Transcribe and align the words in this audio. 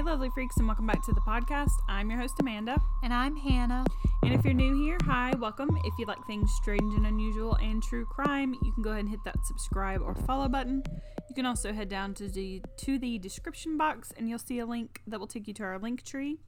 Hey, 0.00 0.06
lovely 0.06 0.30
freaks, 0.30 0.56
and 0.56 0.66
welcome 0.66 0.86
back 0.86 1.04
to 1.04 1.12
the 1.12 1.20
podcast. 1.20 1.74
I'm 1.86 2.08
your 2.08 2.18
host, 2.18 2.40
Amanda. 2.40 2.80
And 3.02 3.12
I'm 3.12 3.36
Hannah. 3.36 3.84
And 4.24 4.32
if 4.32 4.42
you're 4.46 4.54
new 4.54 4.74
here, 4.82 4.96
hi, 5.04 5.34
welcome. 5.38 5.68
If 5.84 5.92
you 5.98 6.06
like 6.06 6.26
things 6.26 6.50
strange 6.54 6.94
and 6.94 7.06
unusual 7.06 7.56
and 7.56 7.82
true 7.82 8.06
crime, 8.06 8.54
you 8.62 8.72
can 8.72 8.82
go 8.82 8.92
ahead 8.92 9.00
and 9.00 9.10
hit 9.10 9.22
that 9.26 9.36
subscribe 9.44 10.00
or 10.00 10.14
follow 10.14 10.48
button. 10.48 10.82
You 11.28 11.34
can 11.34 11.44
also 11.44 11.74
head 11.74 11.90
down 11.90 12.14
to 12.14 12.28
the 12.28 12.62
to 12.78 12.98
the 12.98 13.18
description 13.18 13.76
box 13.76 14.10
and 14.16 14.26
you'll 14.26 14.38
see 14.38 14.58
a 14.58 14.64
link 14.64 15.02
that 15.06 15.20
will 15.20 15.26
take 15.26 15.46
you 15.46 15.52
to 15.52 15.64
our 15.64 15.78
link 15.78 16.02
tree. 16.02 16.38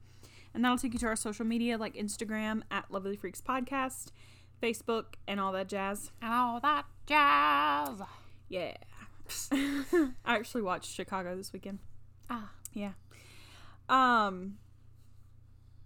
And 0.55 0.65
that'll 0.65 0.79
take 0.79 0.93
you 0.93 0.99
to 1.01 1.05
our 1.05 1.15
social 1.15 1.45
media 1.45 1.77
like 1.77 1.93
Instagram 1.93 2.63
at 2.71 2.89
Lovely 2.89 3.15
Freaks 3.15 3.39
Podcast, 3.39 4.07
Facebook, 4.63 5.13
and 5.27 5.39
all 5.39 5.51
that 5.51 5.67
jazz. 5.67 6.09
And 6.23 6.33
all 6.33 6.59
that 6.61 6.85
jazz. 7.05 8.01
Yeah. 8.49 8.77
I 9.51 10.37
actually 10.37 10.63
watched 10.63 10.89
Chicago 10.91 11.37
this 11.37 11.53
weekend. 11.53 11.77
Ah. 12.31 12.49
Yeah. 12.73 12.93
Um 13.89 14.57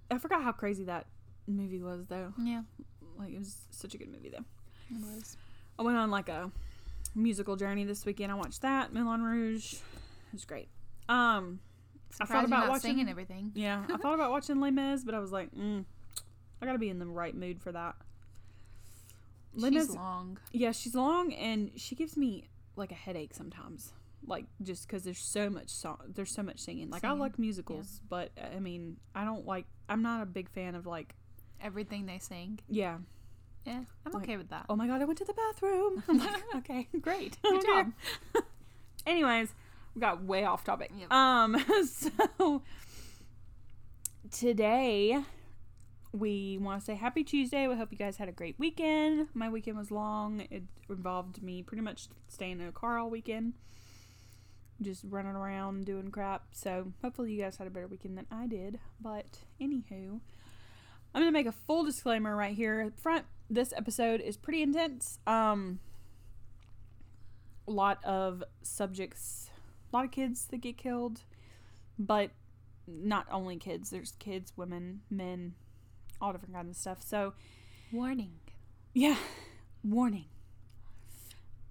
I 0.10 0.18
forgot 0.18 0.42
how 0.44 0.52
crazy 0.52 0.86
that 0.86 1.08
movie 1.48 1.82
was 1.82 2.08
though. 2.08 2.34
Yeah, 2.42 2.62
Like 3.20 3.34
it 3.34 3.40
was 3.40 3.58
such 3.72 3.94
a 3.94 3.98
good 3.98 4.12
movie 4.12 4.30
though. 4.30 4.46
it 4.96 5.02
was. 5.02 5.38
I 5.80 5.84
went 5.84 5.98
on 5.98 6.10
like 6.12 6.30
a 6.30 6.52
musical 7.16 7.56
journey 7.56 7.84
this 7.84 8.06
weekend. 8.06 8.32
I 8.32 8.36
watched 8.36 8.62
that, 8.62 8.94
Moulin 8.94 9.22
Rouge. 9.22 9.74
It 9.74 9.80
was 10.34 10.46
great. 10.46 10.70
Um 11.10 11.60
I 12.22 12.26
thought 12.26 12.46
about 12.46 12.70
watching 12.70 12.92
singing 12.92 13.10
everything. 13.10 13.52
Yeah, 13.54 13.84
I 13.94 13.98
thought 13.98 14.14
about 14.16 14.32
watching 14.32 14.60
Les 14.62 14.72
Mis, 14.72 15.04
but 15.04 15.14
I 15.14 15.20
was 15.20 15.32
like, 15.32 15.54
mm, 15.54 15.84
I 16.62 16.66
gotta 16.66 16.80
be 16.80 16.90
in 16.90 17.00
the 17.00 17.06
right 17.06 17.36
mood 17.36 17.62
for 17.62 17.72
that. 17.72 17.96
Les 19.54 19.70
She's 19.70 19.88
Mis, 19.90 19.96
long. 19.96 20.38
yeah, 20.52 20.72
she's 20.72 20.96
long 20.96 21.34
and 21.34 21.72
she 21.76 21.96
gives 21.96 22.16
me 22.16 22.46
like 22.76 22.92
a 22.92 22.96
headache 22.96 23.34
sometimes. 23.34 23.92
Like 24.26 24.46
just 24.62 24.88
because 24.88 25.04
there's 25.04 25.20
so 25.20 25.50
much 25.50 25.70
song, 25.70 25.98
there's 26.14 26.32
so 26.32 26.44
much 26.44 26.60
singing. 26.60 26.90
Like 26.90 27.04
I 27.06 27.12
like 27.12 27.38
musicals, 27.40 28.02
but 28.10 28.32
I 28.56 28.60
mean, 28.60 28.98
I 29.16 29.24
don't 29.26 29.46
like. 29.46 29.66
I'm 29.90 30.02
not 30.02 30.22
a 30.22 30.26
big 30.26 30.50
fan 30.50 30.76
of 30.76 30.86
like, 30.86 31.16
Everything 31.62 32.06
they 32.06 32.20
sing. 32.20 32.60
yeah. 32.70 32.98
Yeah, 33.66 33.82
I'm 34.06 34.14
Like, 34.14 34.24
okay 34.24 34.38
with 34.38 34.50
that. 34.50 34.66
Oh 34.70 34.78
my 34.78 34.88
god, 34.88 35.02
I 35.02 35.06
went 35.06 35.18
to 35.20 35.26
the 35.26 35.34
bathroom. 35.34 36.02
I'm 36.08 36.20
like, 36.20 36.44
okay, 36.58 36.88
great, 37.02 37.38
Good 37.44 37.66
job. 37.66 37.92
Anyways, 39.06 39.54
we 39.94 40.00
got 40.02 40.24
way 40.24 40.46
off 40.46 40.64
topic. 40.64 40.92
Yep. 40.98 41.12
Um, 41.12 41.58
so 41.86 42.62
today 44.32 45.20
we 46.14 46.58
want 46.62 46.80
to 46.82 46.86
say 46.86 46.96
happy 46.96 47.24
Tuesday. 47.24 47.68
We 47.68 47.76
hope 47.76 47.92
you 47.92 47.98
guys 47.98 48.18
had 48.18 48.30
a 48.30 48.32
great 48.32 48.58
weekend. 48.58 49.28
My 49.34 49.50
weekend 49.50 49.78
was 49.78 49.92
long. 49.92 50.42
It 50.50 50.64
involved 50.90 51.42
me 51.44 51.62
pretty 51.62 51.82
much 51.84 52.08
staying 52.28 52.60
in 52.62 52.68
a 52.68 52.72
car 52.72 52.98
all 52.98 53.10
weekend, 53.10 53.54
just 54.82 55.04
running 55.10 55.36
around 55.36 55.86
doing 55.86 56.12
crap. 56.12 56.44
So 56.52 56.94
hopefully 57.02 57.34
you 57.34 57.42
guys 57.42 57.58
had 57.58 57.68
a 57.68 57.70
better 57.70 57.88
weekend 57.88 58.18
than 58.18 58.28
I 58.32 58.48
did. 58.48 58.80
But 59.02 59.40
anywho, 59.60 60.20
I'm 61.14 61.22
gonna 61.22 61.32
make 61.32 61.48
a 61.48 61.52
full 61.52 61.84
disclaimer 61.84 62.36
right 62.36 62.56
here 62.56 62.82
up 62.82 63.00
front. 63.00 63.26
This 63.50 63.74
episode 63.76 64.22
is 64.22 64.38
pretty 64.38 64.62
intense. 64.62 65.20
Um, 65.26 65.80
a 67.68 67.72
lot 67.72 68.04
of 68.04 68.44
subjects, 68.62 69.50
a 69.92 69.96
lot 69.96 70.06
of 70.06 70.12
kids 70.12 70.46
that 70.52 70.62
get 70.62 70.78
killed, 70.78 71.22
but 71.98 72.32
not 72.88 73.26
only 73.32 73.58
kids. 73.58 73.90
There's 73.90 74.14
kids, 74.20 74.54
women, 74.56 75.02
men, 75.10 75.54
all 76.22 76.32
different 76.32 76.54
kinds 76.56 76.70
of 76.70 76.76
stuff. 76.78 77.02
So 77.02 77.34
Warning. 77.92 78.34
yeah, 78.94 79.18
warning. 79.84 80.26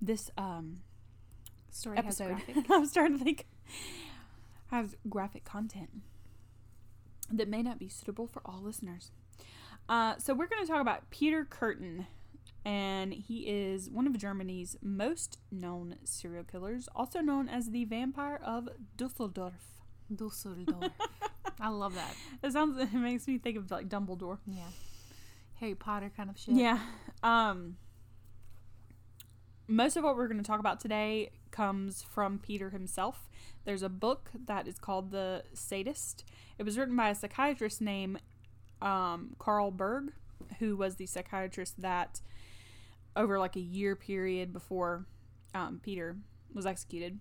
This 0.01 0.31
um 0.37 0.81
Story 1.77 1.99
episode, 1.99 2.33
has 2.33 2.43
graphic. 2.45 2.65
I'm 2.71 2.87
starting 2.87 3.19
to 3.19 3.25
think, 3.25 3.47
has 4.69 4.97
graphic 5.11 5.45
content 5.45 5.91
that 7.31 7.49
may 7.49 7.63
not 7.63 7.79
be 7.79 7.91
suitable 7.91 8.27
for 8.27 8.41
all 8.47 8.63
listeners. 8.63 9.11
Uh, 9.87 10.15
so 10.17 10.33
we're 10.33 10.47
going 10.47 10.65
to 10.65 10.73
talk 10.73 10.81
about 10.81 11.11
Peter 11.11 11.45
Kürten, 11.45 12.07
and 12.65 13.13
he 13.13 13.41
is 13.41 13.91
one 13.91 14.07
of 14.07 14.17
Germany's 14.17 14.79
most 14.81 15.39
known 15.53 15.97
serial 16.03 16.45
killers, 16.45 16.89
also 16.97 17.21
known 17.21 17.47
as 17.47 17.71
the 17.71 17.85
Vampire 17.85 18.41
of 18.43 18.71
Dusseldorf. 18.97 19.83
Dusseldorf. 20.15 20.93
I 21.61 21.69
love 21.69 21.95
that. 21.95 22.17
It 22.43 22.53
sounds. 22.53 22.79
It 22.81 22.95
makes 22.95 23.29
me 23.29 23.37
think 23.37 23.59
of 23.59 23.71
like 23.71 23.91
Dumbledore. 23.91 24.39
Yeah. 24.47 24.63
Harry 25.61 25.75
Potter 25.75 26.11
kind 26.17 26.31
of 26.31 26.39
shit. 26.39 26.55
Yeah. 26.55 26.79
Um 27.23 27.77
most 29.69 29.97
of 29.97 30.05
what 30.05 30.17
we're 30.17 30.29
going 30.29 30.41
to 30.41 30.47
talk 30.47 30.61
about 30.61 30.79
today 30.79 31.31
comes 31.51 32.03
from 32.03 32.39
Peter 32.39 32.71
himself. 32.71 33.29
There's 33.65 33.83
a 33.83 33.89
book 33.89 34.31
that 34.47 34.67
is 34.67 34.79
called 34.79 35.11
The 35.11 35.43
Sadist. 35.53 36.25
It 36.59 36.63
was 36.63 36.79
written 36.79 36.97
by 36.97 37.11
a 37.11 37.15
psychiatrist 37.15 37.81
named 37.81 38.21
um, 38.81 39.35
Karl 39.39 39.71
Berg, 39.71 40.13
who 40.59 40.77
was 40.77 40.97
the 40.97 41.07
psychiatrist 41.07 41.81
that 41.81 42.21
over 43.15 43.39
like 43.39 43.57
a 43.57 43.61
year 43.61 43.97
period 43.97 44.53
before 44.53 45.07
um, 45.55 45.81
Peter 45.83 46.17
was 46.53 46.67
executed 46.67 47.19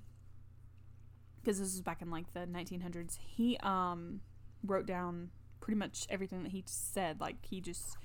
because 1.45 1.59
this 1.59 1.73
was 1.73 1.81
back 1.81 2.01
in 2.01 2.09
like 2.09 2.33
the 2.33 2.41
1900s. 2.41 3.17
He 3.19 3.57
um, 3.57 4.21
wrote 4.63 4.87
down 4.87 5.29
pretty 5.61 5.77
much 5.77 6.07
everything 6.09 6.43
that 6.43 6.51
he 6.51 6.63
said. 6.65 7.21
Like 7.21 7.37
he 7.45 7.61
just 7.61 7.97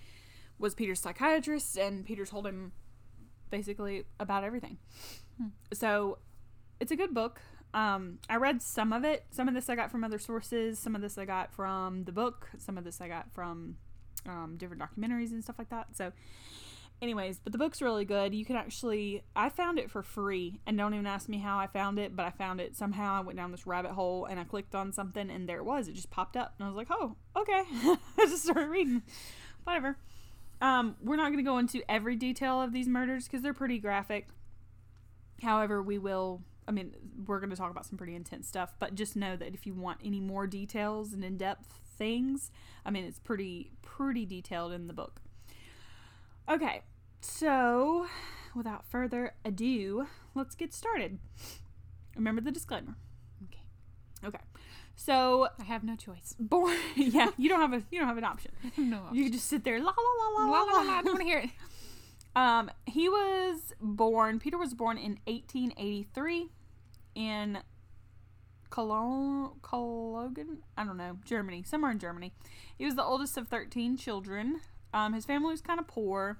was 0.58 0.74
Peter's 0.74 1.00
psychiatrist, 1.00 1.76
and 1.78 2.04
Peter 2.04 2.26
told 2.26 2.46
him 2.46 2.72
basically 3.50 4.04
about 4.20 4.44
everything. 4.44 4.78
Hmm. 5.40 5.48
So 5.72 6.18
it's 6.80 6.92
a 6.92 6.96
good 6.96 7.14
book. 7.14 7.40
Um, 7.72 8.18
I 8.28 8.36
read 8.36 8.62
some 8.62 8.92
of 8.92 9.04
it. 9.04 9.24
Some 9.30 9.48
of 9.48 9.54
this 9.54 9.68
I 9.68 9.76
got 9.76 9.90
from 9.90 10.04
other 10.04 10.18
sources. 10.18 10.78
Some 10.78 10.94
of 10.94 11.02
this 11.02 11.16
I 11.18 11.24
got 11.24 11.52
from 11.52 12.04
the 12.04 12.12
book. 12.12 12.48
Some 12.58 12.76
of 12.76 12.84
this 12.84 13.00
I 13.00 13.08
got 13.08 13.32
from 13.32 13.76
um, 14.26 14.56
different 14.56 14.82
documentaries 14.82 15.30
and 15.30 15.42
stuff 15.42 15.56
like 15.58 15.70
that. 15.70 15.88
So, 15.96 16.12
anyways, 17.00 17.38
but 17.38 17.52
the 17.52 17.58
book's 17.58 17.80
really 17.80 18.04
good. 18.04 18.34
You 18.34 18.44
can 18.44 18.56
actually, 18.56 19.22
I 19.36 19.50
found 19.50 19.78
it 19.78 19.90
for 19.90 20.02
free, 20.02 20.60
and 20.66 20.76
don't 20.76 20.94
even 20.94 21.06
ask 21.06 21.28
me 21.28 21.38
how 21.38 21.58
I 21.58 21.68
found 21.68 21.98
it, 21.98 22.16
but 22.16 22.26
I 22.26 22.30
found 22.30 22.60
it 22.60 22.76
somehow. 22.76 23.14
I 23.14 23.20
went 23.20 23.38
down 23.38 23.52
this 23.52 23.66
rabbit 23.66 23.92
hole 23.92 24.24
and 24.24 24.40
I 24.40 24.44
clicked 24.44 24.74
on 24.74 24.92
something, 24.92 25.30
and 25.30 25.48
there 25.48 25.58
it 25.58 25.64
was. 25.64 25.86
It 25.86 25.94
just 25.94 26.10
popped 26.10 26.36
up, 26.36 26.54
and 26.58 26.66
I 26.66 26.68
was 26.68 26.76
like, 26.76 26.88
oh, 26.90 27.16
okay. 27.36 27.62
I 28.18 28.26
just 28.26 28.42
started 28.42 28.68
reading. 28.68 29.02
Whatever. 29.64 29.96
Um, 30.60 30.96
we're 31.02 31.16
not 31.16 31.26
going 31.26 31.38
to 31.38 31.42
go 31.42 31.58
into 31.58 31.82
every 31.88 32.16
detail 32.16 32.60
of 32.60 32.72
these 32.72 32.88
murders 32.88 33.24
because 33.24 33.42
they're 33.42 33.54
pretty 33.54 33.78
graphic. 33.78 34.26
However, 35.42 35.82
we 35.82 35.98
will. 35.98 36.42
I 36.68 36.72
mean, 36.72 36.92
we're 37.26 37.40
going 37.40 37.50
to 37.50 37.56
talk 37.56 37.70
about 37.70 37.86
some 37.86 37.98
pretty 37.98 38.14
intense 38.14 38.46
stuff, 38.46 38.74
but 38.78 38.94
just 38.94 39.16
know 39.16 39.34
that 39.36 39.54
if 39.54 39.66
you 39.66 39.74
want 39.74 39.98
any 40.04 40.20
more 40.20 40.46
details 40.46 41.12
and 41.12 41.24
in-depth 41.24 41.80
things, 41.96 42.52
I 42.84 42.90
mean, 42.90 43.04
it's 43.04 43.18
pretty 43.18 43.72
pretty 43.82 44.24
detailed 44.24 44.72
in 44.72 44.86
the 44.86 44.92
book. 44.92 45.20
Okay, 46.48 46.82
so 47.20 48.06
without 48.54 48.84
further 48.86 49.34
ado, 49.44 50.06
let's 50.34 50.54
get 50.54 50.72
started. 50.72 51.18
Remember 52.16 52.40
the 52.40 52.50
disclaimer. 52.50 52.96
Okay. 53.44 53.62
Okay, 54.24 54.44
so 54.96 55.48
I 55.58 55.64
have 55.64 55.82
no 55.82 55.96
choice. 55.96 56.34
born. 56.40 56.76
yeah, 56.96 57.30
you 57.36 57.48
don't 57.48 57.60
have 57.60 57.72
a 57.72 57.82
you 57.90 57.98
don't 57.98 58.08
have 58.08 58.18
an 58.18 58.24
option. 58.24 58.52
no. 58.76 58.98
Option. 58.98 59.16
You 59.16 59.30
just 59.30 59.46
sit 59.46 59.64
there. 59.64 59.78
La 59.78 59.92
la 59.96 60.26
la 60.36 60.44
la 60.44 60.50
La, 60.50 60.62
la 60.62 60.72
la, 60.72 60.72
la, 60.72 60.82
la. 60.82 60.98
I 60.98 61.02
don't 61.02 61.14
want 61.14 61.20
to 61.20 61.24
hear 61.24 61.38
it. 61.38 61.50
Um, 62.36 62.70
he 62.86 63.08
was 63.08 63.74
born. 63.80 64.38
Peter 64.38 64.56
was 64.58 64.74
born 64.74 64.96
in 64.98 65.18
1883 65.26 66.48
in 67.14 67.58
Cologne, 68.70 69.50
Cologne, 69.62 70.58
I 70.76 70.84
don't 70.84 70.96
know, 70.96 71.18
Germany, 71.24 71.64
somewhere 71.66 71.90
in 71.90 71.98
Germany. 71.98 72.32
He 72.78 72.84
was 72.84 72.94
the 72.94 73.02
oldest 73.04 73.36
of 73.36 73.48
13 73.48 73.96
children. 73.96 74.60
Um, 74.94 75.12
his 75.12 75.24
family 75.24 75.50
was 75.50 75.60
kind 75.60 75.80
of 75.80 75.86
poor. 75.88 76.38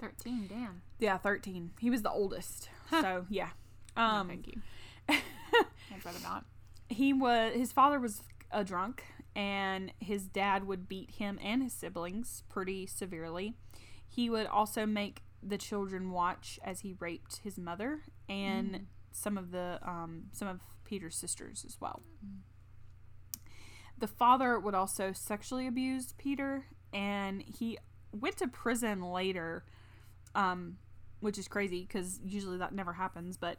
13, 0.00 0.46
damn. 0.48 0.82
Yeah, 0.98 1.18
13. 1.18 1.72
He 1.80 1.90
was 1.90 2.02
the 2.02 2.10
oldest. 2.10 2.68
Huh. 2.90 3.02
So, 3.02 3.26
yeah. 3.28 3.48
No, 3.96 4.02
Um, 4.02 4.28
thank 4.28 4.46
you. 4.46 4.60
I'd 5.08 6.04
rather 6.04 6.20
not. 6.22 6.44
he 6.88 7.12
was 7.12 7.54
his 7.54 7.72
father 7.72 7.98
was 8.00 8.22
a 8.50 8.62
drunk 8.64 9.04
and 9.34 9.92
his 10.00 10.24
dad 10.28 10.66
would 10.66 10.88
beat 10.88 11.10
him 11.12 11.38
and 11.42 11.62
his 11.62 11.72
siblings 11.72 12.42
pretty 12.48 12.86
severely. 12.86 13.54
He 14.14 14.28
would 14.28 14.46
also 14.46 14.84
make 14.84 15.22
the 15.42 15.56
children 15.58 16.10
watch 16.10 16.58
as 16.62 16.80
he 16.80 16.94
raped 17.00 17.38
his 17.38 17.56
mother 17.56 18.02
and 18.28 18.70
Mm. 18.74 18.84
some 19.10 19.38
of 19.38 19.50
the 19.52 19.78
um, 19.82 20.24
some 20.32 20.46
of 20.48 20.60
Peter's 20.84 21.16
sisters 21.16 21.64
as 21.66 21.80
well. 21.80 22.02
Mm. 22.24 22.40
The 23.98 24.06
father 24.06 24.58
would 24.58 24.74
also 24.74 25.12
sexually 25.12 25.66
abuse 25.66 26.12
Peter 26.18 26.66
and 26.92 27.42
he 27.42 27.78
went 28.12 28.36
to 28.38 28.48
prison 28.48 29.00
later 29.02 29.64
um, 30.34 30.76
which 31.20 31.38
is 31.38 31.48
crazy 31.48 31.82
because 31.82 32.20
usually 32.24 32.58
that 32.58 32.72
never 32.74 32.92
happens 32.92 33.36
but 33.36 33.56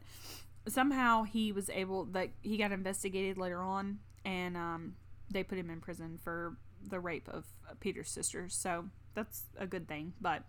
somehow 0.68 1.24
he 1.24 1.52
was 1.52 1.70
able 1.70 2.06
that 2.06 2.30
he 2.42 2.58
got 2.58 2.72
investigated 2.72 3.38
later 3.38 3.62
on 3.62 4.00
and 4.26 4.56
um, 4.56 4.96
they 5.32 5.44
put 5.44 5.58
him 5.58 5.70
in 5.70 5.82
prison 5.82 6.20
for 6.24 6.58
the 6.89 7.00
rape 7.00 7.27
of 7.30 7.45
peter's 7.80 8.09
sisters 8.09 8.53
so 8.53 8.85
that's 9.15 9.44
a 9.57 9.65
good 9.68 9.88
thing 9.88 10.13
but 10.21 10.44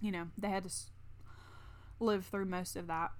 you 0.00 0.10
know 0.12 0.28
they 0.38 0.48
had 0.48 0.64
to 0.64 0.70
live 2.00 2.26
through 2.26 2.44
most 2.44 2.76
of 2.76 2.86
that 2.86 3.10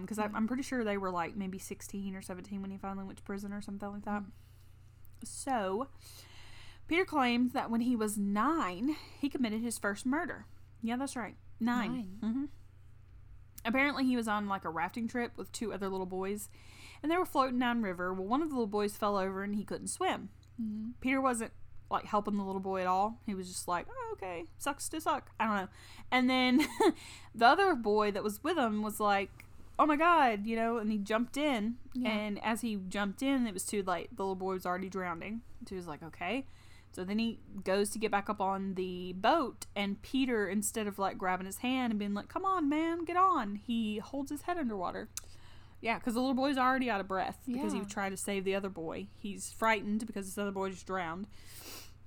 because 0.00 0.18
Yeah. 0.18 0.28
I'm 0.34 0.46
pretty 0.48 0.62
sure 0.64 0.82
they 0.84 0.98
were 0.98 1.10
like 1.10 1.36
maybe 1.36 1.58
16 1.58 2.14
or 2.14 2.22
17 2.22 2.60
when 2.60 2.70
he 2.70 2.76
finally 2.76 3.04
went 3.04 3.18
to 3.18 3.24
prison 3.24 3.52
or 3.52 3.60
something 3.62 3.88
like 3.90 4.04
that 4.04 4.22
So, 5.24 5.88
Peter 6.88 7.04
claims 7.04 7.52
that 7.52 7.70
when 7.70 7.80
he 7.80 7.96
was 7.96 8.18
nine, 8.18 8.96
he 9.20 9.28
committed 9.28 9.62
his 9.62 9.78
first 9.78 10.04
murder. 10.06 10.46
Yeah, 10.82 10.96
that's 10.96 11.16
right. 11.16 11.34
9 11.58 11.88
Nine. 11.88 12.18
Mm-hmm. 12.22 12.44
Apparently, 13.64 14.04
he 14.04 14.14
was 14.16 14.28
on 14.28 14.46
like 14.46 14.64
a 14.64 14.70
rafting 14.70 15.08
trip 15.08 15.32
with 15.36 15.50
two 15.50 15.72
other 15.72 15.88
little 15.88 16.06
boys, 16.06 16.48
and 17.02 17.10
they 17.10 17.16
were 17.16 17.24
floating 17.24 17.58
down 17.58 17.82
river. 17.82 18.12
Well, 18.12 18.26
one 18.28 18.42
of 18.42 18.48
the 18.50 18.54
little 18.54 18.66
boys 18.68 18.96
fell 18.96 19.16
over 19.16 19.42
and 19.42 19.54
he 19.56 19.64
couldn't 19.64 19.88
swim. 19.88 20.28
Mm-hmm. 20.60 20.90
Peter 21.00 21.20
wasn't 21.20 21.52
like 21.90 22.04
helping 22.04 22.36
the 22.36 22.42
little 22.42 22.60
boy 22.60 22.80
at 22.80 22.86
all. 22.86 23.20
He 23.26 23.34
was 23.34 23.48
just 23.48 23.68
like, 23.68 23.86
oh, 23.90 24.10
okay, 24.12 24.44
sucks 24.58 24.88
to 24.90 25.00
suck. 25.00 25.30
I 25.38 25.46
don't 25.46 25.56
know. 25.56 25.68
And 26.10 26.28
then 26.30 26.66
the 27.34 27.46
other 27.46 27.74
boy 27.74 28.10
that 28.12 28.24
was 28.24 28.42
with 28.42 28.56
him 28.56 28.82
was 28.82 29.00
like, 29.00 29.30
oh 29.78 29.86
my 29.86 29.96
god, 29.96 30.46
you 30.46 30.56
know, 30.56 30.78
and 30.78 30.90
he 30.90 30.98
jumped 30.98 31.36
in. 31.36 31.76
Yeah. 31.94 32.10
And 32.10 32.44
as 32.44 32.62
he 32.62 32.78
jumped 32.88 33.22
in, 33.22 33.46
it 33.46 33.54
was 33.54 33.64
too 33.64 33.82
late. 33.82 34.14
The 34.16 34.22
little 34.22 34.34
boy 34.34 34.54
was 34.54 34.66
already 34.66 34.88
drowning. 34.88 35.42
So 35.64 35.70
he 35.70 35.76
was 35.76 35.86
like, 35.86 36.02
okay. 36.02 36.46
So 36.92 37.04
then 37.04 37.18
he 37.18 37.40
goes 37.62 37.90
to 37.90 37.98
get 37.98 38.10
back 38.10 38.30
up 38.30 38.40
on 38.40 38.72
the 38.74 39.12
boat, 39.12 39.66
and 39.76 40.00
Peter, 40.00 40.48
instead 40.48 40.86
of 40.86 40.98
like 40.98 41.18
grabbing 41.18 41.44
his 41.44 41.58
hand 41.58 41.90
and 41.92 41.98
being 41.98 42.14
like, 42.14 42.28
come 42.28 42.46
on, 42.46 42.70
man, 42.70 43.04
get 43.04 43.18
on, 43.18 43.60
he 43.66 43.98
holds 43.98 44.30
his 44.30 44.42
head 44.42 44.56
underwater. 44.56 45.10
Yeah, 45.80 45.98
because 45.98 46.14
the 46.14 46.20
little 46.20 46.34
boy's 46.34 46.56
already 46.58 46.88
out 46.90 47.00
of 47.00 47.08
breath 47.08 47.38
because 47.46 47.72
he 47.72 47.78
Yeah. 47.78 47.84
was 47.84 47.92
trying 47.92 48.10
to 48.10 48.16
save 48.16 48.44
the 48.44 48.54
other 48.54 48.68
boy. 48.70 49.06
He's 49.18 49.52
frightened 49.52 50.06
because 50.06 50.26
this 50.26 50.38
other 50.38 50.50
boy 50.50 50.70
just 50.70 50.86
drowned. 50.86 51.26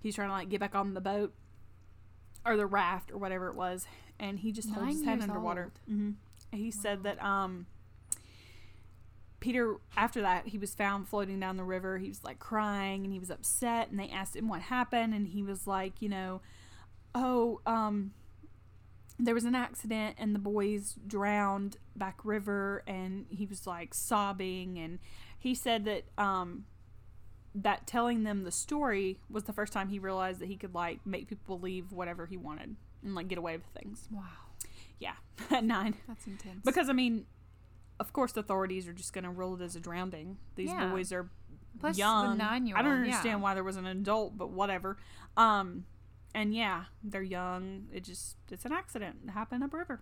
He's 0.01 0.15
trying 0.15 0.29
to 0.29 0.33
like 0.33 0.49
get 0.49 0.59
back 0.59 0.75
on 0.75 0.93
the 0.93 1.01
boat 1.01 1.33
or 2.45 2.57
the 2.57 2.65
raft 2.65 3.11
or 3.11 3.17
whatever 3.17 3.47
it 3.49 3.55
was, 3.55 3.85
and 4.19 4.39
he 4.39 4.51
just 4.51 4.69
holds 4.71 4.93
his 4.93 5.03
head 5.03 5.21
underwater. 5.21 5.71
hmm 5.87 6.11
He 6.51 6.71
said 6.71 7.03
that 7.03 7.21
um, 7.23 7.67
Peter, 9.39 9.77
after 9.95 10.21
that, 10.21 10.47
he 10.47 10.57
was 10.57 10.73
found 10.75 11.07
floating 11.07 11.39
down 11.39 11.55
the 11.57 11.63
river. 11.63 11.97
He 11.97 12.09
was 12.09 12.23
like 12.23 12.39
crying 12.39 13.03
and 13.05 13.13
he 13.13 13.19
was 13.19 13.29
upset, 13.29 13.89
and 13.89 13.99
they 13.99 14.09
asked 14.09 14.35
him 14.35 14.49
what 14.49 14.61
happened, 14.61 15.13
and 15.13 15.27
he 15.27 15.43
was 15.43 15.65
like, 15.67 16.01
you 16.01 16.09
know, 16.09 16.41
oh, 17.15 17.61
um, 17.65 18.11
there 19.19 19.35
was 19.35 19.43
an 19.45 19.53
accident 19.55 20.15
and 20.17 20.33
the 20.33 20.39
boys 20.39 20.95
drowned 21.05 21.77
back 21.95 22.19
river, 22.23 22.83
and 22.87 23.25
he 23.29 23.45
was 23.45 23.67
like 23.67 23.93
sobbing, 23.93 24.77
and 24.79 24.99
he 25.37 25.53
said 25.53 25.85
that 25.85 26.05
um, 26.17 26.65
that 27.53 27.85
telling 27.87 28.23
them 28.23 28.43
the 28.43 28.51
story 28.51 29.19
was 29.29 29.43
the 29.43 29.53
first 29.53 29.73
time 29.73 29.89
he 29.89 29.99
realized 29.99 30.39
that 30.39 30.47
he 30.47 30.55
could 30.55 30.73
like 30.73 31.05
make 31.05 31.27
people 31.27 31.57
believe 31.57 31.91
whatever 31.91 32.25
he 32.27 32.37
wanted 32.37 32.75
and 33.03 33.15
like 33.15 33.27
get 33.27 33.37
away 33.37 33.57
with 33.57 33.65
things. 33.67 34.07
Wow. 34.11 34.23
Yeah, 34.99 35.13
at 35.51 35.63
nine. 35.63 35.95
That's 36.07 36.25
intense. 36.27 36.61
Because 36.63 36.89
I 36.89 36.93
mean, 36.93 37.25
of 37.99 38.13
course, 38.13 38.31
the 38.33 38.39
authorities 38.41 38.87
are 38.87 38.93
just 38.93 39.11
going 39.13 39.23
to 39.25 39.29
rule 39.29 39.55
it 39.59 39.63
as 39.63 39.75
a 39.75 39.79
drowning. 39.79 40.37
These 40.55 40.69
Yeah. 40.69 40.89
boys 40.91 41.11
are 41.11 41.29
Plus 41.79 41.97
young. 41.97 42.29
the 42.29 42.35
nine 42.35 42.65
year 42.67 42.75
old. 42.77 42.85
I 42.85 42.89
don't 42.89 42.99
understand 42.99 43.41
why 43.41 43.53
there 43.53 43.63
was 43.63 43.75
an 43.77 43.85
adult, 43.85 44.37
but 44.37 44.49
whatever. 44.51 44.97
Um, 45.37 45.85
and 46.33 46.53
yeah, 46.53 46.85
they're 47.03 47.21
young. 47.21 47.87
It 47.93 48.03
just 48.03 48.37
it's 48.51 48.65
an 48.65 48.71
accident. 48.71 49.17
It 49.27 49.31
happened 49.31 49.63
upriver. 49.63 50.01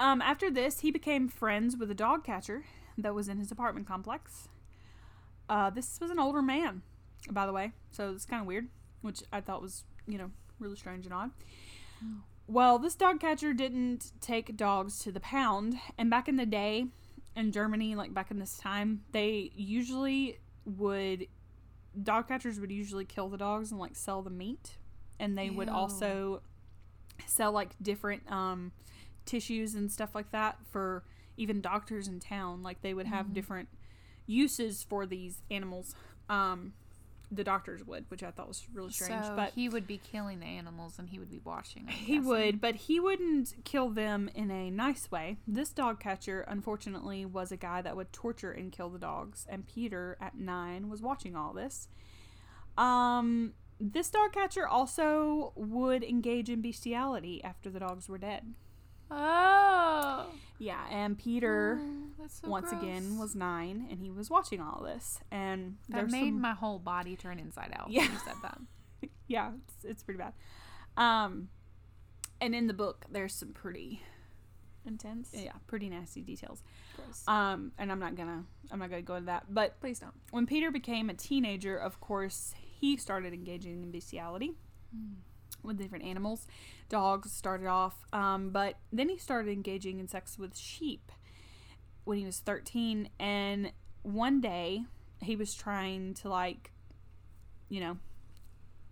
Um, 0.00 0.22
after 0.22 0.50
this, 0.50 0.80
he 0.80 0.90
became 0.90 1.28
friends 1.28 1.76
with 1.76 1.90
a 1.90 1.94
dog 1.94 2.24
catcher 2.24 2.64
that 2.98 3.14
was 3.14 3.28
in 3.28 3.38
his 3.38 3.52
apartment 3.52 3.86
complex. 3.86 4.48
Uh, 5.48 5.70
this 5.70 6.00
was 6.00 6.10
an 6.10 6.18
older 6.18 6.42
man, 6.42 6.82
by 7.30 7.46
the 7.46 7.52
way, 7.52 7.72
so 7.90 8.10
it's 8.10 8.24
kind 8.24 8.40
of 8.40 8.46
weird, 8.46 8.68
which 9.02 9.22
I 9.32 9.40
thought 9.40 9.62
was 9.62 9.84
you 10.06 10.18
know 10.18 10.30
really 10.58 10.76
strange 10.76 11.04
and 11.04 11.14
odd. 11.14 11.30
Well, 12.48 12.78
this 12.78 12.94
dog 12.94 13.20
catcher 13.20 13.52
didn't 13.52 14.12
take 14.20 14.56
dogs 14.56 14.98
to 15.00 15.12
the 15.12 15.20
pound, 15.20 15.78
and 15.96 16.10
back 16.10 16.28
in 16.28 16.36
the 16.36 16.46
day, 16.46 16.86
in 17.36 17.52
Germany, 17.52 17.94
like 17.94 18.12
back 18.12 18.30
in 18.30 18.38
this 18.38 18.58
time, 18.58 19.02
they 19.12 19.52
usually 19.54 20.38
would 20.64 21.26
dog 22.00 22.28
catchers 22.28 22.58
would 22.60 22.70
usually 22.70 23.04
kill 23.04 23.28
the 23.28 23.36
dogs 23.36 23.70
and 23.70 23.80
like 23.80 23.96
sell 23.96 24.22
the 24.22 24.30
meat, 24.30 24.76
and 25.18 25.36
they 25.36 25.50
would 25.50 25.68
also 25.68 26.42
sell 27.26 27.52
like 27.52 27.70
different 27.82 28.30
um, 28.30 28.72
tissues 29.26 29.74
and 29.74 29.90
stuff 29.90 30.14
like 30.14 30.30
that 30.32 30.58
for 30.70 31.04
even 31.36 31.60
doctors 31.60 32.08
in 32.08 32.20
town. 32.20 32.62
Like 32.62 32.82
they 32.82 32.94
would 32.94 33.06
have 33.06 33.26
Mhm. 33.26 33.34
different 33.34 33.68
uses 34.26 34.82
for 34.82 35.06
these 35.06 35.42
animals. 35.50 35.94
Um, 36.28 36.72
the 37.34 37.42
doctors 37.42 37.84
would, 37.86 38.04
which 38.10 38.22
I 38.22 38.30
thought 38.30 38.46
was 38.46 38.66
really 38.72 38.92
strange. 38.92 39.24
so 39.24 39.34
but 39.34 39.52
he 39.54 39.68
would 39.68 39.86
be 39.86 39.98
killing 39.98 40.40
the 40.40 40.46
animals 40.46 40.98
and 40.98 41.08
he 41.08 41.18
would 41.18 41.30
be 41.30 41.40
watching. 41.42 41.84
I'm 41.88 41.94
he 41.94 42.12
guessing. 42.16 42.24
would, 42.28 42.60
but 42.60 42.74
he 42.74 43.00
wouldn't 43.00 43.54
kill 43.64 43.88
them 43.88 44.30
in 44.34 44.50
a 44.50 44.70
nice 44.70 45.10
way. 45.10 45.38
This 45.46 45.70
dog 45.70 45.98
catcher, 45.98 46.44
unfortunately, 46.46 47.24
was 47.24 47.50
a 47.50 47.56
guy 47.56 47.80
that 47.82 47.96
would 47.96 48.12
torture 48.12 48.52
and 48.52 48.70
kill 48.70 48.90
the 48.90 48.98
dogs, 48.98 49.46
and 49.48 49.66
Peter, 49.66 50.18
at 50.20 50.36
nine, 50.36 50.90
was 50.90 51.00
watching 51.00 51.34
all 51.34 51.52
this. 51.54 51.88
Um, 52.76 53.54
this 53.80 54.10
dog 54.10 54.32
catcher 54.32 54.68
also 54.68 55.52
would 55.56 56.04
engage 56.04 56.48
in 56.50 56.60
bestiality 56.60 57.42
after 57.42 57.70
the 57.70 57.80
dogs 57.80 58.08
were 58.08 58.18
dead. 58.18 58.52
Oh. 59.10 60.26
Yeah, 60.58 60.80
and 60.90 61.18
Peter, 61.18 61.80
that's 61.80 62.01
so 62.28 62.48
once 62.48 62.72
again, 62.72 63.18
was 63.18 63.34
nine, 63.34 63.86
and 63.90 64.00
he 64.00 64.10
was 64.10 64.30
watching 64.30 64.60
all 64.60 64.82
this. 64.84 65.18
And 65.30 65.76
That 65.88 66.10
made 66.10 66.28
some- 66.28 66.40
my 66.40 66.52
whole 66.52 66.78
body 66.78 67.16
turn 67.16 67.38
inside 67.38 67.72
out. 67.74 67.90
Yeah. 67.90 68.02
when 68.02 68.12
you 68.12 68.18
said 68.18 68.34
that. 68.42 68.58
yeah, 69.28 69.52
it's, 69.68 69.84
it's 69.84 70.02
pretty 70.02 70.18
bad. 70.18 70.32
Um, 70.96 71.48
and 72.40 72.54
in 72.54 72.66
the 72.66 72.74
book, 72.74 73.04
there's 73.10 73.34
some 73.34 73.52
pretty 73.52 74.02
Intense. 74.84 75.30
yeah 75.32 75.52
pretty 75.68 75.88
nasty 75.88 76.22
details 76.22 76.60
Gross. 76.96 77.22
um 77.28 77.70
and 77.78 77.92
i'm 77.92 78.00
not 78.00 78.16
gonna 78.16 78.42
i'm 78.72 78.80
not 78.80 78.90
gonna 78.90 79.00
go 79.00 79.14
into 79.14 79.26
that 79.26 79.44
but 79.48 79.78
Please 79.80 80.00
don't. 80.00 80.12
when 80.32 80.44
peter 80.44 80.72
became 80.72 81.08
a 81.08 81.14
teenager 81.14 81.76
of 81.76 82.00
course 82.00 82.52
he 82.80 82.96
started 82.96 83.32
engaging 83.32 83.80
in 83.84 83.92
bestiality 83.92 84.54
with 85.62 85.78
different 85.78 86.04
animals 86.04 86.48
dogs 86.88 87.30
started 87.30 87.68
off 87.68 87.94
um 88.12 88.50
but 88.50 88.74
then 88.92 89.08
he 89.08 89.16
started 89.16 89.52
engaging 89.52 90.00
in 90.00 90.08
sex 90.08 90.36
with 90.36 90.58
sheep 90.58 91.12
when 92.04 92.18
he 92.18 92.24
was 92.24 92.38
13 92.40 93.08
and 93.20 93.72
one 94.02 94.40
day 94.40 94.84
he 95.22 95.36
was 95.36 95.54
trying 95.54 96.14
to 96.14 96.28
like 96.28 96.72
you 97.68 97.80
know 97.80 97.96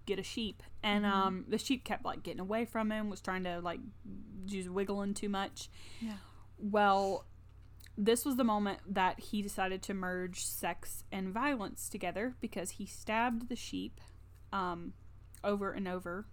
get 0.06 0.18
a 0.18 0.22
sheep 0.22 0.62
and 0.82 1.04
Mhm. 1.04 1.10
um 1.12 1.44
the 1.48 1.58
sheep 1.58 1.84
kept 1.84 2.04
like 2.04 2.22
getting 2.22 2.40
away 2.40 2.64
from 2.64 2.90
him 2.90 3.10
was 3.10 3.20
trying 3.20 3.44
to 3.44 3.60
like 3.60 3.80
just 4.46 4.68
wiggling 4.70 5.14
too 5.14 5.28
much 5.28 5.68
Yeah. 6.00 6.16
well, 6.58 7.26
this 7.98 8.24
was 8.24 8.36
the 8.36 8.44
moment 8.44 8.78
that 8.86 9.20
he 9.20 9.42
decided 9.42 9.82
to 9.82 9.92
merge 9.94 10.44
sex 10.46 11.04
and 11.12 11.34
violence 11.34 11.88
together 11.88 12.34
because 12.40 12.70
he 12.72 12.86
stabbed 12.86 13.48
the 13.48 13.56
sheep 13.56 14.00
um, 14.52 14.94
over 15.44 15.72
and 15.72 15.86
over 15.86 16.26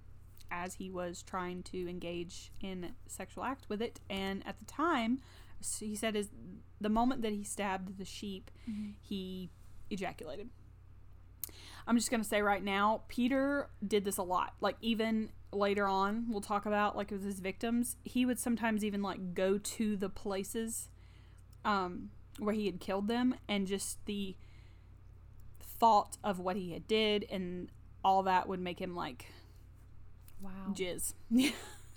as 0.49 0.75
he 0.75 0.89
was 0.89 1.21
trying 1.23 1.61
to 1.63 1.89
engage 1.89 2.51
in 2.61 2.93
sexual 3.07 3.43
act 3.43 3.67
with 3.67 3.81
it. 3.81 3.99
And 4.09 4.47
at 4.47 4.59
the 4.59 4.65
time, 4.65 5.19
he 5.79 5.93
said, 5.95 6.15
is 6.15 6.29
the 6.79 6.89
moment 6.89 7.21
that 7.23 7.31
he 7.31 7.43
stabbed 7.43 7.97
the 7.97 8.05
sheep, 8.05 8.51
Mhm. 8.69 8.93
he 9.01 9.49
ejaculated. 9.89 10.49
I'm 11.87 11.95
just 11.95 12.11
gonna 12.11 12.23
say 12.23 12.41
right 12.41 12.63
now, 12.63 13.03
Peter 13.07 13.69
did 13.85 14.03
this 14.05 14.17
a 14.17 14.23
lot. 14.23 14.53
Like 14.59 14.75
even 14.81 15.29
later 15.53 15.87
on, 15.87 16.27
we'll 16.29 16.41
talk 16.41 16.65
about 16.65 16.97
like 16.97 17.11
with 17.11 17.23
his 17.23 17.39
victims, 17.39 17.95
he 18.03 18.25
would 18.25 18.37
sometimes 18.39 18.83
even 18.83 19.01
like 19.01 19.33
go 19.33 19.57
to 19.57 19.95
the 19.95 20.09
places 20.09 20.89
um, 21.63 22.11
where 22.39 22.53
he 22.53 22.65
had 22.65 22.79
killed 22.79 23.07
them, 23.07 23.35
and 23.47 23.65
just 23.67 24.05
the 24.05 24.35
thought 25.59 26.17
of 26.23 26.39
what 26.39 26.55
he 26.55 26.71
had 26.73 26.87
did 26.87 27.25
and 27.29 27.69
all 28.03 28.23
that 28.23 28.47
would 28.47 28.59
make 28.59 28.79
him 28.79 28.95
like 28.95 29.27
Wow. 30.41 30.51
jizz. 30.73 31.13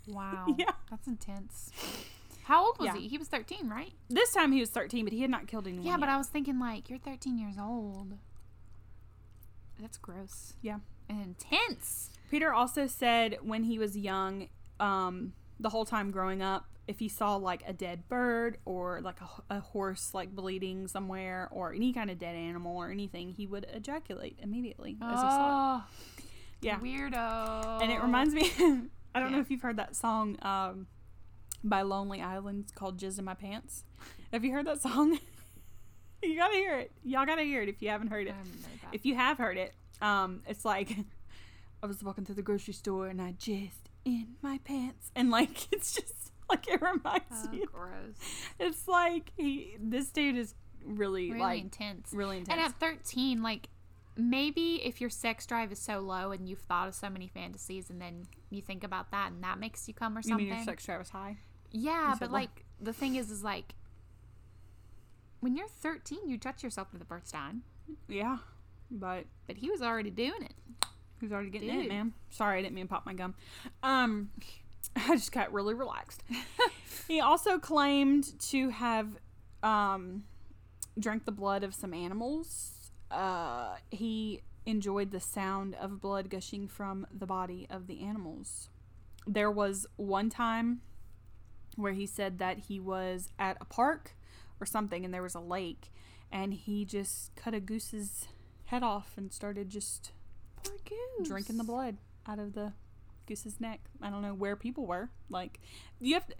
Wow. 0.06 0.46
Yeah. 0.58 0.72
That's 0.90 1.06
intense. 1.06 1.70
How 2.44 2.66
old 2.66 2.78
was 2.78 2.86
Yeah. 2.86 2.96
he? 2.96 3.08
He 3.08 3.18
was 3.18 3.28
13, 3.28 3.68
right? 3.68 3.92
this 4.08 4.32
time 4.32 4.52
he 4.52 4.60
was 4.60 4.70
13, 4.70 5.04
but 5.04 5.12
he 5.12 5.20
had 5.22 5.30
not 5.30 5.46
killed 5.46 5.66
anyone. 5.66 5.86
Yeah, 5.86 5.96
but 5.96 6.06
yet. 6.08 6.14
I 6.14 6.16
was 6.18 6.26
thinking 6.28 6.58
like 6.58 6.88
you're 6.90 6.98
13 6.98 7.38
years 7.38 7.56
old. 7.58 8.14
That's 9.78 9.98
gross. 9.98 10.54
Yeah. 10.60 10.78
And 11.08 11.20
intense. 11.22 12.10
Peter 12.30 12.52
also 12.52 12.86
said 12.86 13.38
when 13.42 13.64
he 13.64 13.78
was 13.78 13.96
young, 13.96 14.48
um, 14.78 15.32
the 15.58 15.70
whole 15.70 15.84
time 15.84 16.10
growing 16.10 16.42
up, 16.42 16.66
if 16.86 16.98
he 16.98 17.08
saw 17.08 17.36
like 17.36 17.62
a 17.66 17.72
dead 17.72 18.08
bird 18.08 18.58
or 18.64 19.00
like 19.00 19.18
a 19.48 19.60
horse 19.60 20.12
like 20.12 20.34
bleeding 20.34 20.88
somewhere 20.88 21.48
or 21.52 21.72
any 21.72 21.92
kind 21.92 22.10
of 22.10 22.18
dead 22.18 22.34
animal 22.34 22.76
or 22.76 22.90
anything, 22.90 23.30
he 23.30 23.46
would 23.46 23.66
ejaculate 23.72 24.38
immediately 24.42 24.96
as 25.00 25.10
he 25.10 25.16
saw 25.28 25.76
it. 25.78 25.82
Oh, 25.82 26.22
Yeah. 26.62 26.78
Weirdo. 26.80 27.82
And 27.82 27.92
it 27.92 28.02
reminds 28.02 28.34
me, 28.34 28.50
I 29.14 29.20
don't 29.20 29.32
know 29.32 29.40
if 29.40 29.50
you've 29.50 29.62
heard 29.62 29.76
that 29.76 29.94
song 29.96 30.36
um, 30.42 30.86
by 31.62 31.82
Lonely 31.82 32.20
Island 32.22 32.60
it's 32.64 32.72
called 32.72 32.98
Jizz 32.98 33.18
in 33.18 33.24
My 33.24 33.34
Pants. 33.34 33.84
Have 34.32 34.44
you 34.44 34.52
heard 34.52 34.66
that 34.66 34.80
song? 34.82 35.18
you 36.22 36.36
gotta 36.36 36.54
hear 36.54 36.78
it. 36.78 36.92
Y'all 37.04 37.26
gotta 37.26 37.42
hear 37.42 37.62
it 37.62 37.68
if 37.68 37.80
you 37.82 37.88
haven't 37.88 38.08
heard 38.08 38.26
it. 38.26 38.34
haven't 38.34 38.64
heard. 38.82 38.90
If 38.94 39.04
you 39.06 39.14
have 39.16 39.38
heard 39.38 39.56
it, 39.56 39.74
um, 40.00 40.42
it's 40.46 40.64
like 40.64 40.90
I 41.82 41.86
was 41.86 42.02
walking 42.02 42.24
through 42.24 42.34
the 42.36 42.42
grocery 42.42 42.74
store 42.74 43.06
and 43.08 43.20
I 43.20 43.32
jizzed 43.32 43.88
in 44.04 44.28
my 44.42 44.58
pants, 44.64 45.10
and 45.14 45.30
like 45.30 45.68
it's 45.72 45.92
just 45.92 46.32
like 46.48 46.66
it 46.68 46.80
reminds 46.80 47.24
Oh, 47.46 47.50
me. 47.50 47.64
gross. 47.72 48.16
It's 48.58 48.88
like 48.88 49.32
he, 49.36 49.76
this 49.80 50.10
dude 50.10 50.36
is 50.36 50.54
really, 50.84 51.28
Really 51.30 51.40
like 51.40 51.60
intense. 51.62 52.10
really 52.12 52.38
intense. 52.38 52.58
And 52.58 52.66
at 52.66 52.80
13, 52.80 53.42
like 53.42 53.68
maybe 54.16 54.82
if 54.84 55.00
your 55.00 55.10
sex 55.10 55.46
drive 55.46 55.70
is 55.72 55.78
so 55.78 56.00
low 56.00 56.32
and 56.32 56.48
you've 56.48 56.58
thought 56.60 56.88
of 56.88 56.94
so 56.94 57.08
many 57.08 57.28
fantasies 57.28 57.88
and 57.90 58.00
then 58.00 58.26
you 58.50 58.60
think 58.60 58.82
about 58.84 59.10
that 59.12 59.30
and 59.32 59.42
that 59.44 59.58
makes 59.58 59.86
you 59.88 59.94
come 59.94 60.16
or 60.16 60.20
You 60.20 60.28
something. 60.30 60.46
mean 60.48 60.56
your 60.56 60.64
sex 60.64 60.84
drive 60.84 61.00
is 61.02 61.10
high? 61.10 61.36
Yeah, 61.70 62.12
said 62.12 62.20
but 62.20 62.30
low. 62.30 62.38
like 62.38 62.64
the 62.80 62.92
thing 62.92 63.16
is, 63.16 63.30
is 63.30 63.42
like 63.44 63.74
when 65.40 65.56
you're 65.56 65.68
13, 65.68 66.28
you 66.28 66.38
touch 66.38 66.62
yourself 66.62 66.90
for 66.90 66.98
the 66.98 67.04
first 67.04 67.32
time, 67.32 67.62
Yeah, 68.08 68.38
but 68.90 69.24
but 69.46 69.56
he 69.56 69.70
was 69.70 69.82
already 69.82 70.10
doing 70.10 70.42
it. 70.42 70.54
Who's 71.20 71.32
already 71.32 71.50
getting 71.50 71.68
it, 71.70 71.82
Dude. 71.82 71.88
man? 71.88 72.12
Sorry, 72.30 72.58
I 72.58 72.62
didn't 72.62 72.74
mean 72.74 72.86
to 72.86 72.90
pop 72.90 73.04
my 73.06 73.12
gum. 73.14 73.34
Um, 73.82 74.30
I 74.96 75.14
just 75.16 75.32
got 75.32 75.52
really 75.52 75.74
relaxed. 75.74 76.22
he 77.08 77.20
also 77.20 77.58
claimed 77.58 78.38
to 78.50 78.70
have 78.70 79.18
um, 79.62 80.24
drank 80.98 81.26
the 81.26 81.32
blood 81.32 81.62
of 81.62 81.74
some 81.74 81.92
animals. 81.92 82.90
Uh, 83.10 83.76
he 83.90 84.40
enjoyed 84.66 85.10
the 85.10 85.20
sound 85.20 85.74
of 85.74 86.00
blood 86.00 86.30
gushing 86.30 86.68
from 86.68 87.06
the 87.12 87.26
body 87.26 87.66
of 87.68 87.86
the 87.86 88.02
animals. 88.02 88.68
There 89.26 89.50
was 89.50 89.86
one 89.96 90.30
time 90.30 90.80
where 91.80 91.92
he 91.92 92.06
said 92.06 92.38
that 92.38 92.58
he 92.68 92.78
was 92.80 93.30
at 93.38 93.56
a 93.60 93.64
park 93.64 94.16
or 94.60 94.66
something 94.66 95.04
and 95.04 95.12
there 95.12 95.22
was 95.22 95.34
a 95.34 95.40
lake 95.40 95.92
and 96.30 96.54
he 96.54 96.84
just 96.84 97.34
cut 97.36 97.54
a 97.54 97.60
goose's 97.60 98.28
head 98.66 98.82
off 98.82 99.12
and 99.16 99.32
started 99.32 99.68
just 99.68 100.12
Poor 100.62 100.76
goose. 100.84 101.28
drinking 101.28 101.56
the 101.56 101.64
blood 101.64 101.96
out 102.26 102.38
of 102.38 102.52
the 102.52 102.72
goose's 103.26 103.60
neck. 103.60 103.80
I 104.02 104.10
don't 104.10 104.22
know 104.22 104.34
where 104.34 104.56
people 104.56 104.86
were. 104.86 105.10
Like, 105.28 105.60
you 106.00 106.14
have 106.14 106.26
to. 106.26 106.34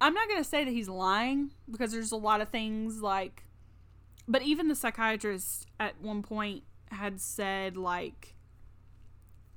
I'm 0.00 0.14
not 0.14 0.28
going 0.28 0.42
to 0.42 0.48
say 0.48 0.64
that 0.64 0.70
he's 0.70 0.88
lying 0.88 1.50
because 1.70 1.92
there's 1.92 2.12
a 2.12 2.16
lot 2.16 2.40
of 2.40 2.48
things 2.48 3.02
like. 3.02 3.44
But 4.26 4.42
even 4.42 4.68
the 4.68 4.74
psychiatrist 4.74 5.66
at 5.78 6.00
one 6.00 6.22
point 6.22 6.62
had 6.90 7.20
said, 7.20 7.76
like, 7.76 8.34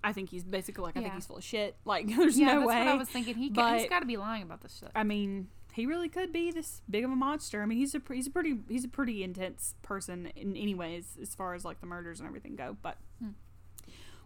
I 0.03 0.12
think 0.13 0.29
he's 0.29 0.43
basically 0.43 0.83
like, 0.83 0.98
I 0.98 1.00
think 1.01 1.07
Yeah. 1.13 1.15
he's 1.15 1.25
full 1.25 1.38
of 1.38 1.43
shit. 1.43 1.75
Like, 1.86 2.07
there's 2.07 2.38
Yeah, 2.38 2.48
no 2.48 2.60
that's 2.60 2.67
way. 2.67 2.79
what 2.79 2.88
I 2.88 2.93
was 2.95 3.10
thinking. 3.10 3.36
He 3.36 3.48
he's 3.48 3.89
got 3.89 4.00
to 4.00 4.05
be 4.05 4.17
lying 4.17 4.43
about 4.43 4.62
this 4.62 4.77
shit. 4.79 4.91
I 4.95 5.03
mean, 5.03 5.48
he 5.74 5.86
really 5.86 6.10
could 6.10 6.31
be 6.33 6.51
this 6.51 6.81
big 6.89 7.03
of 7.03 7.12
a 7.12 7.15
monster. 7.15 7.62
I 7.62 7.65
mean, 7.65 7.77
he's 7.77 7.95
a 7.95 8.00
pre- 8.00 8.17
he's 8.17 8.27
a 8.27 8.31
pretty 8.31 8.60
he's 8.67 8.83
a 8.86 8.89
pretty 8.89 9.24
intense 9.24 9.75
person 9.81 10.27
in 10.36 10.55
anyways 10.57 11.17
as 11.22 11.33
far 11.33 11.53
as 11.55 11.63
like 11.65 11.79
the 11.79 11.88
murders 11.88 12.19
and 12.19 12.27
everything 12.27 12.55
go. 12.55 12.77
But 12.81 12.98
Hmm. 13.19 13.29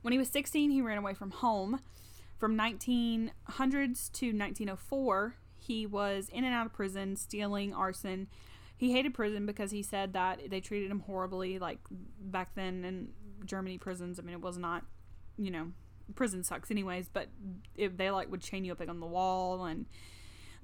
when 0.02 0.12
he 0.12 0.18
was 0.18 0.30
16, 0.30 0.72
he 0.72 0.82
ran 0.82 0.98
away 0.98 1.14
from 1.14 1.32
home. 1.32 1.80
From 2.38 2.56
1900s 2.56 4.12
to 4.14 4.28
1904, 4.28 5.36
he 5.58 5.86
was 5.86 6.30
in 6.30 6.44
and 6.44 6.54
out 6.54 6.66
of 6.68 6.74
prison, 6.74 7.16
stealing, 7.16 7.74
arson. 7.74 8.28
He 8.76 8.92
hated 8.92 9.14
prison 9.14 9.46
because 9.48 9.72
he 9.72 9.82
said 9.82 10.14
that 10.14 10.50
they 10.50 10.60
treated 10.62 10.92
him 10.92 11.00
horribly. 11.02 11.58
Like 11.60 11.80
back 12.22 12.54
then 12.56 12.86
in 12.86 13.10
Germany 13.46 13.78
prisons, 13.78 14.20
I 14.20 14.24
mean, 14.24 14.34
it 14.34 14.42
was 14.42 14.58
not, 14.58 14.84
you 15.38 15.52
know, 15.52 15.72
prison 16.16 16.44
sucks 16.44 16.72
anyways. 16.72 17.10
But 17.10 17.28
if 17.76 17.98
they 17.98 18.12
like 18.12 18.32
would 18.32 18.42
chain 18.42 18.66
you 18.66 18.72
up 18.72 18.80
like 18.80 18.90
on 18.90 19.00
the 19.00 19.06
wall 19.06 19.66
and 19.66 19.86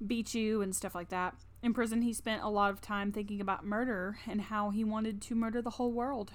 beat 0.04 0.34
you 0.34 0.62
and 0.62 0.74
stuff 0.74 0.94
like 0.94 1.08
that. 1.10 1.34
In 1.62 1.72
prison, 1.72 2.02
he 2.02 2.12
spent 2.12 2.42
a 2.42 2.48
lot 2.48 2.70
of 2.70 2.80
time 2.80 3.12
thinking 3.12 3.40
about 3.40 3.64
murder 3.64 4.18
and 4.28 4.40
how 4.40 4.70
he 4.70 4.84
wanted 4.84 5.22
to 5.22 5.34
murder 5.34 5.62
the 5.62 5.70
whole 5.70 5.92
world. 5.92 6.32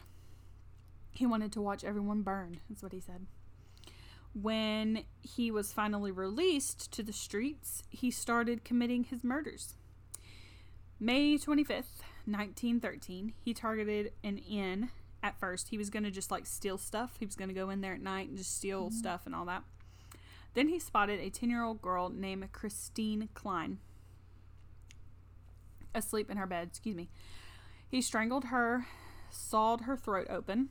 He 1.12 1.26
wanted 1.26 1.52
to 1.54 1.62
watch 1.62 1.84
everyone 1.84 2.22
burn, 2.22 2.60
is 2.74 2.82
what 2.82 2.94
he 2.94 3.00
said. 3.00 3.26
When 4.34 5.04
he 5.22 5.52
was 5.52 5.74
finally 5.74 6.12
released 6.12 6.92
to 6.94 7.04
the 7.04 7.14
streets, 7.14 7.84
he 7.90 8.12
started 8.12 8.64
committing 8.64 9.04
his 9.04 9.24
murders. 9.24 9.76
May 11.00 11.38
25th, 11.38 12.02
1913, 12.26 13.34
he 13.40 13.54
targeted 13.54 14.14
an 14.24 14.38
inn. 14.38 14.90
At 15.22 15.40
first, 15.40 15.70
he 15.70 15.78
was 15.78 15.90
going 15.90 16.04
to 16.04 16.12
just 16.12 16.32
like 16.32 16.46
steal 16.46 16.78
stuff. 16.78 17.16
He 17.20 17.26
was 17.26 17.36
going 17.36 17.50
to 17.50 17.54
go 17.54 17.70
in 17.70 17.82
there 17.82 17.94
at 17.94 18.02
night 18.02 18.30
and 18.30 18.38
just 18.38 18.56
steal 18.56 18.90
stuff 18.92 19.26
and 19.26 19.36
all 19.36 19.46
that. 19.46 19.64
Then 20.54 20.70
he 20.70 20.80
spotted 20.80 21.20
a 21.20 21.30
10 21.30 21.50
year 21.50 21.64
old 21.64 21.82
girl 21.82 22.10
named 22.10 22.52
Christine 22.52 23.30
Klein 23.34 23.80
asleep 25.94 26.30
in 26.30 26.38
her 26.38 26.48
bed. 26.48 26.70
Excuse 26.70 26.96
me. 26.96 27.10
He 27.88 28.02
strangled 28.02 28.46
her, 28.46 28.86
sawed 29.30 29.82
her 29.82 29.98
throat 29.98 30.28
open, 30.30 30.70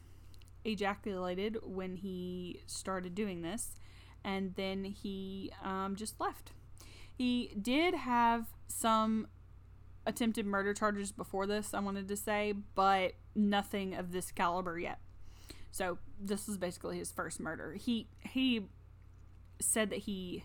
ejaculated 0.64 1.58
when 1.62 1.96
he 1.96 2.62
started 2.66 3.14
doing 3.14 3.42
this, 3.42 3.76
and 4.24 4.54
then 4.54 4.84
he 4.84 5.52
um, 5.62 5.96
just 5.96 6.20
left. 6.20 6.52
He 7.12 7.54
did 7.60 7.94
have 7.94 8.46
some 8.68 9.26
attempted 10.08 10.46
murder 10.46 10.74
charges 10.74 11.12
before 11.12 11.46
this, 11.46 11.74
I 11.74 11.80
wanted 11.80 12.08
to 12.08 12.16
say, 12.16 12.54
but 12.74 13.12
nothing 13.36 13.94
of 13.94 14.10
this 14.10 14.32
caliber 14.32 14.78
yet. 14.78 14.98
So 15.70 15.98
this 16.20 16.48
was 16.48 16.56
basically 16.56 16.98
his 16.98 17.12
first 17.12 17.38
murder. 17.38 17.74
He 17.74 18.08
he 18.20 18.66
said 19.60 19.90
that 19.90 20.00
he 20.00 20.42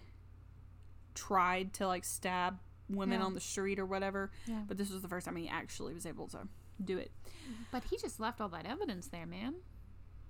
tried 1.15 1.73
to 1.75 1.87
like 1.87 2.03
stab 2.03 2.59
women 2.89 3.19
Yeah. 3.19 3.25
on 3.25 3.33
the 3.33 3.39
street 3.39 3.79
or 3.79 3.85
whatever, 3.85 4.31
Yeah. 4.45 4.63
but 4.67 4.77
this 4.77 4.89
was 4.91 5.01
the 5.01 5.07
first 5.07 5.25
time 5.25 5.35
he 5.35 5.47
actually 5.47 5.93
was 5.93 6.05
able 6.05 6.27
to 6.29 6.47
do 6.83 6.97
it. 6.97 7.11
But 7.71 7.85
he 7.85 7.97
just 7.97 8.19
left 8.19 8.41
all 8.41 8.49
that 8.49 8.65
evidence 8.65 9.07
there, 9.07 9.25
man. 9.25 9.55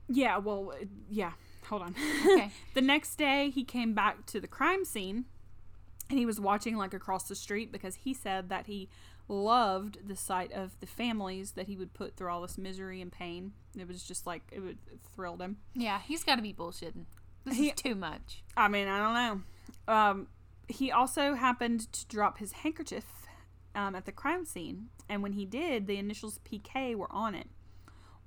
Yeah, 0.08 0.38
well, 0.38 0.74
uh, 0.80 0.86
yeah. 1.10 1.32
Hold 1.70 1.82
on. 1.82 1.96
Okay. 2.26 2.52
the 2.74 2.82
next 2.82 3.16
day, 3.16 3.50
he 3.50 3.64
came 3.64 3.94
back 3.94 4.26
to 4.28 4.40
the 4.42 4.48
crime 4.48 4.84
scene 4.86 5.26
and 6.10 6.20
he 6.20 6.26
was 6.26 6.40
watching 6.40 6.76
like 6.76 6.94
across 6.94 7.28
the 7.30 7.36
street 7.36 7.72
because 7.72 7.96
he 7.96 8.14
said 8.14 8.50
that 8.50 8.68
he 8.68 8.90
loved 9.28 10.08
the 10.08 10.16
sight 10.16 10.52
of 10.52 10.80
the 10.80 10.86
families 10.88 11.52
that 11.52 11.68
he 11.68 11.78
would 11.78 11.94
put 11.94 12.16
through 12.16 12.30
all 12.30 12.42
this 12.42 12.58
misery 12.58 13.02
and 13.02 13.12
pain. 13.12 13.54
It 13.78 13.88
was 13.88 14.04
just 14.04 14.28
like 14.28 14.44
it 14.52 14.60
would 14.60 14.78
it 14.92 15.00
thrilled 15.16 15.42
him. 15.42 15.58
Yeah, 15.74 16.00
he's 16.06 16.24
got 16.24 16.36
to 16.36 16.42
be 16.42 16.54
bullshitting. 16.54 17.06
This 17.46 17.58
He- 17.58 17.68
is 17.70 17.76
too 17.76 17.96
much. 17.96 18.44
I 18.56 18.68
mean, 18.68 18.88
I 18.88 19.00
don't 19.00 19.14
know. 19.88 19.94
Um, 19.94 20.28
he 20.68 20.92
also 20.92 21.34
happened 21.36 21.92
to 21.92 22.06
drop 22.08 22.38
his 22.38 22.52
handkerchief 22.54 23.06
um, 23.76 23.96
at 23.96 24.06
the 24.06 24.12
crime 24.12 24.46
scene, 24.46 24.90
and 25.10 25.22
when 25.24 25.34
he 25.34 25.46
did, 25.46 25.88
the 25.88 25.98
initials 25.98 26.40
PK 26.50 26.96
were 26.96 27.12
on 27.12 27.36
it. 27.36 27.48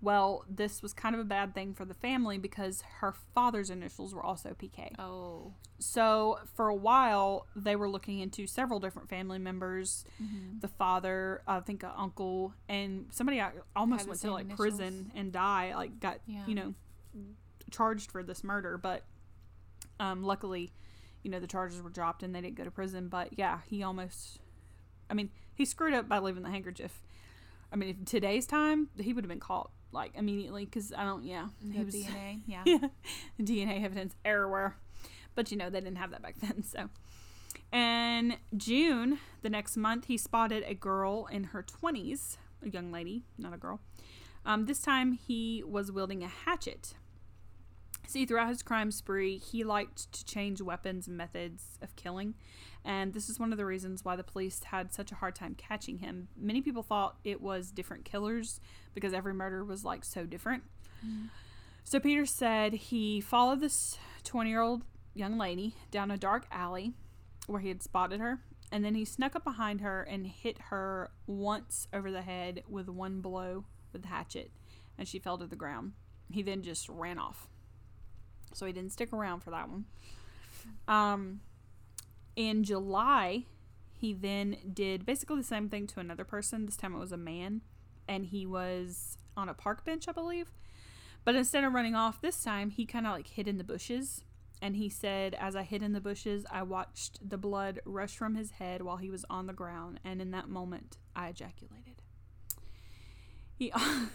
Well, 0.02 0.44
this 0.48 0.82
was 0.82 0.92
kind 0.92 1.14
of 1.14 1.20
a 1.20 1.24
bad 1.24 1.54
thing 1.54 1.72
for 1.74 1.84
the 1.86 1.94
family 1.94 2.36
because 2.38 2.82
her 2.98 3.12
father's 3.34 3.70
initials 3.70 4.14
were 4.14 4.22
also 4.22 4.50
PK. 4.50 4.92
Oh. 4.98 5.54
So 5.78 6.38
for 6.54 6.68
a 6.68 6.74
while, 6.74 7.46
they 7.56 7.76
were 7.76 7.88
looking 7.88 8.20
into 8.20 8.46
several 8.46 8.78
different 8.78 9.08
family 9.08 9.38
members. 9.38 10.04
Mm-hmm. 10.22 10.58
The 10.60 10.68
father, 10.68 11.42
I 11.48 11.60
think, 11.60 11.82
an 11.82 11.90
uncle, 11.96 12.52
and 12.68 13.06
somebody 13.10 13.40
I 13.40 13.50
almost 13.74 14.02
Had 14.02 14.08
went 14.08 14.20
to 14.20 14.30
like 14.32 14.44
initials. 14.44 14.58
prison 14.58 15.12
and 15.14 15.32
die. 15.32 15.74
Like 15.74 15.98
got 15.98 16.18
Yeah. 16.26 16.44
you 16.46 16.54
know 16.54 16.74
charged 17.70 18.10
for 18.12 18.22
this 18.22 18.44
murder, 18.44 18.78
but 18.78 19.02
um, 19.98 20.22
luckily, 20.22 20.72
you 21.22 21.30
know 21.30 21.40
the 21.40 21.46
charges 21.46 21.80
were 21.82 21.90
dropped 21.90 22.22
and 22.22 22.34
they 22.34 22.40
didn't 22.40 22.56
go 22.56 22.64
to 22.64 22.70
prison. 22.70 23.08
But 23.08 23.38
yeah, 23.38 23.60
he 23.66 23.82
almost. 23.82 24.38
I 25.10 25.14
mean, 25.14 25.30
he 25.54 25.64
screwed 25.64 25.94
up 25.94 26.08
by 26.08 26.18
leaving 26.18 26.42
the 26.42 26.50
handkerchief. 26.50 27.02
I 27.72 27.76
mean, 27.76 27.88
if 28.00 28.04
today's 28.04 28.46
time, 28.46 28.88
he 28.98 29.12
would 29.12 29.24
have 29.24 29.28
been 29.28 29.40
caught 29.40 29.70
like 29.96 30.12
immediately 30.14 30.64
because 30.64 30.92
I 30.96 31.04
don't. 31.04 31.24
Yeah, 31.24 31.48
The 31.62 31.72
he 31.78 31.84
was 31.84 31.94
DNA. 31.94 32.40
Yeah. 32.46 32.62
yeah, 32.64 32.78
DNA 33.40 33.84
evidence 33.84 34.14
everywhere. 34.24 34.76
But 35.34 35.50
you 35.50 35.56
know, 35.56 35.68
they 35.70 35.80
didn't 35.80 35.96
have 35.96 36.10
that 36.12 36.22
back 36.22 36.36
then. 36.40 36.62
So, 36.62 36.88
in 37.72 38.36
June, 38.56 39.18
the 39.42 39.50
next 39.50 39.76
month, 39.76 40.06
he 40.06 40.16
spotted 40.16 40.62
a 40.66 40.74
girl 40.74 41.26
in 41.32 41.44
her 41.44 41.62
20s, 41.64 42.36
a 42.64 42.68
young 42.68 42.92
lady, 42.92 43.24
not 43.36 43.52
a 43.52 43.56
girl. 43.56 43.80
Um, 44.44 44.66
this 44.66 44.80
time, 44.80 45.12
he 45.12 45.62
was 45.66 45.90
wielding 45.90 46.22
a 46.22 46.28
hatchet. 46.28 46.94
See, 48.06 48.24
throughout 48.24 48.48
his 48.48 48.62
crime 48.62 48.90
spree, 48.90 49.38
he 49.38 49.64
liked 49.64 50.12
to 50.12 50.24
change 50.24 50.60
weapons 50.60 51.08
and 51.08 51.16
methods 51.16 51.78
of 51.82 51.96
killing. 51.96 52.34
And 52.84 53.12
this 53.12 53.28
is 53.28 53.40
one 53.40 53.50
of 53.50 53.58
the 53.58 53.66
reasons 53.66 54.04
why 54.04 54.14
the 54.14 54.22
police 54.22 54.62
had 54.62 54.92
such 54.92 55.10
a 55.10 55.16
hard 55.16 55.34
time 55.34 55.56
catching 55.56 55.98
him. 55.98 56.28
Many 56.36 56.62
people 56.62 56.84
thought 56.84 57.16
it 57.24 57.40
was 57.40 57.72
different 57.72 58.04
killers 58.04 58.60
because 58.94 59.12
every 59.12 59.34
murder 59.34 59.64
was 59.64 59.84
like 59.84 60.04
so 60.04 60.24
different. 60.24 60.62
Mm-hmm. 61.04 61.26
So 61.82 61.98
Peter 62.00 62.26
said 62.26 62.74
he 62.74 63.20
followed 63.20 63.60
this 63.60 63.98
20 64.24 64.50
year 64.50 64.60
old 64.60 64.82
young 65.14 65.36
lady 65.36 65.74
down 65.90 66.10
a 66.10 66.16
dark 66.16 66.46
alley 66.50 66.92
where 67.46 67.60
he 67.60 67.68
had 67.68 67.82
spotted 67.82 68.20
her, 68.20 68.40
and 68.72 68.84
then 68.84 68.94
he 68.94 69.04
snuck 69.04 69.36
up 69.36 69.44
behind 69.44 69.80
her 69.80 70.02
and 70.02 70.26
hit 70.26 70.58
her 70.70 71.10
once 71.26 71.86
over 71.92 72.10
the 72.10 72.22
head 72.22 72.62
with 72.68 72.88
one 72.88 73.20
blow 73.20 73.64
with 73.92 74.02
the 74.02 74.08
hatchet, 74.08 74.50
and 74.98 75.06
she 75.06 75.18
fell 75.18 75.38
to 75.38 75.46
the 75.46 75.56
ground. 75.56 75.92
He 76.30 76.42
then 76.42 76.62
just 76.62 76.88
ran 76.88 77.18
off. 77.18 77.48
So 78.56 78.64
he 78.64 78.72
didn't 78.72 78.92
stick 78.92 79.12
around 79.12 79.40
for 79.40 79.50
that 79.50 79.68
one. 79.68 79.84
Um, 80.88 81.40
in 82.36 82.64
July, 82.64 83.44
he 83.94 84.14
then 84.14 84.56
did 84.72 85.04
basically 85.04 85.36
the 85.36 85.44
same 85.44 85.68
thing 85.68 85.86
to 85.88 86.00
another 86.00 86.24
person. 86.24 86.64
This 86.64 86.76
time 86.76 86.94
it 86.94 86.98
was 86.98 87.12
a 87.12 87.18
man, 87.18 87.60
and 88.08 88.24
he 88.24 88.46
was 88.46 89.18
on 89.36 89.50
a 89.50 89.54
park 89.54 89.84
bench, 89.84 90.08
I 90.08 90.12
believe. 90.12 90.52
But 91.22 91.34
instead 91.34 91.64
of 91.64 91.74
running 91.74 91.94
off 91.94 92.22
this 92.22 92.42
time, 92.42 92.70
he 92.70 92.86
kind 92.86 93.06
of 93.06 93.12
like 93.12 93.28
hid 93.28 93.46
in 93.46 93.58
the 93.58 93.64
bushes. 93.64 94.24
And 94.62 94.76
he 94.76 94.88
said, 94.88 95.34
As 95.34 95.54
I 95.54 95.62
hid 95.62 95.82
in 95.82 95.92
the 95.92 96.00
bushes, 96.00 96.46
I 96.50 96.62
watched 96.62 97.28
the 97.28 97.36
blood 97.36 97.80
rush 97.84 98.16
from 98.16 98.36
his 98.36 98.52
head 98.52 98.80
while 98.80 98.96
he 98.96 99.10
was 99.10 99.26
on 99.28 99.46
the 99.46 99.52
ground. 99.52 100.00
And 100.02 100.22
in 100.22 100.30
that 100.30 100.48
moment, 100.48 100.96
I 101.14 101.28
ejaculated. 101.28 102.00
He. 103.54 103.70
so 103.70 103.80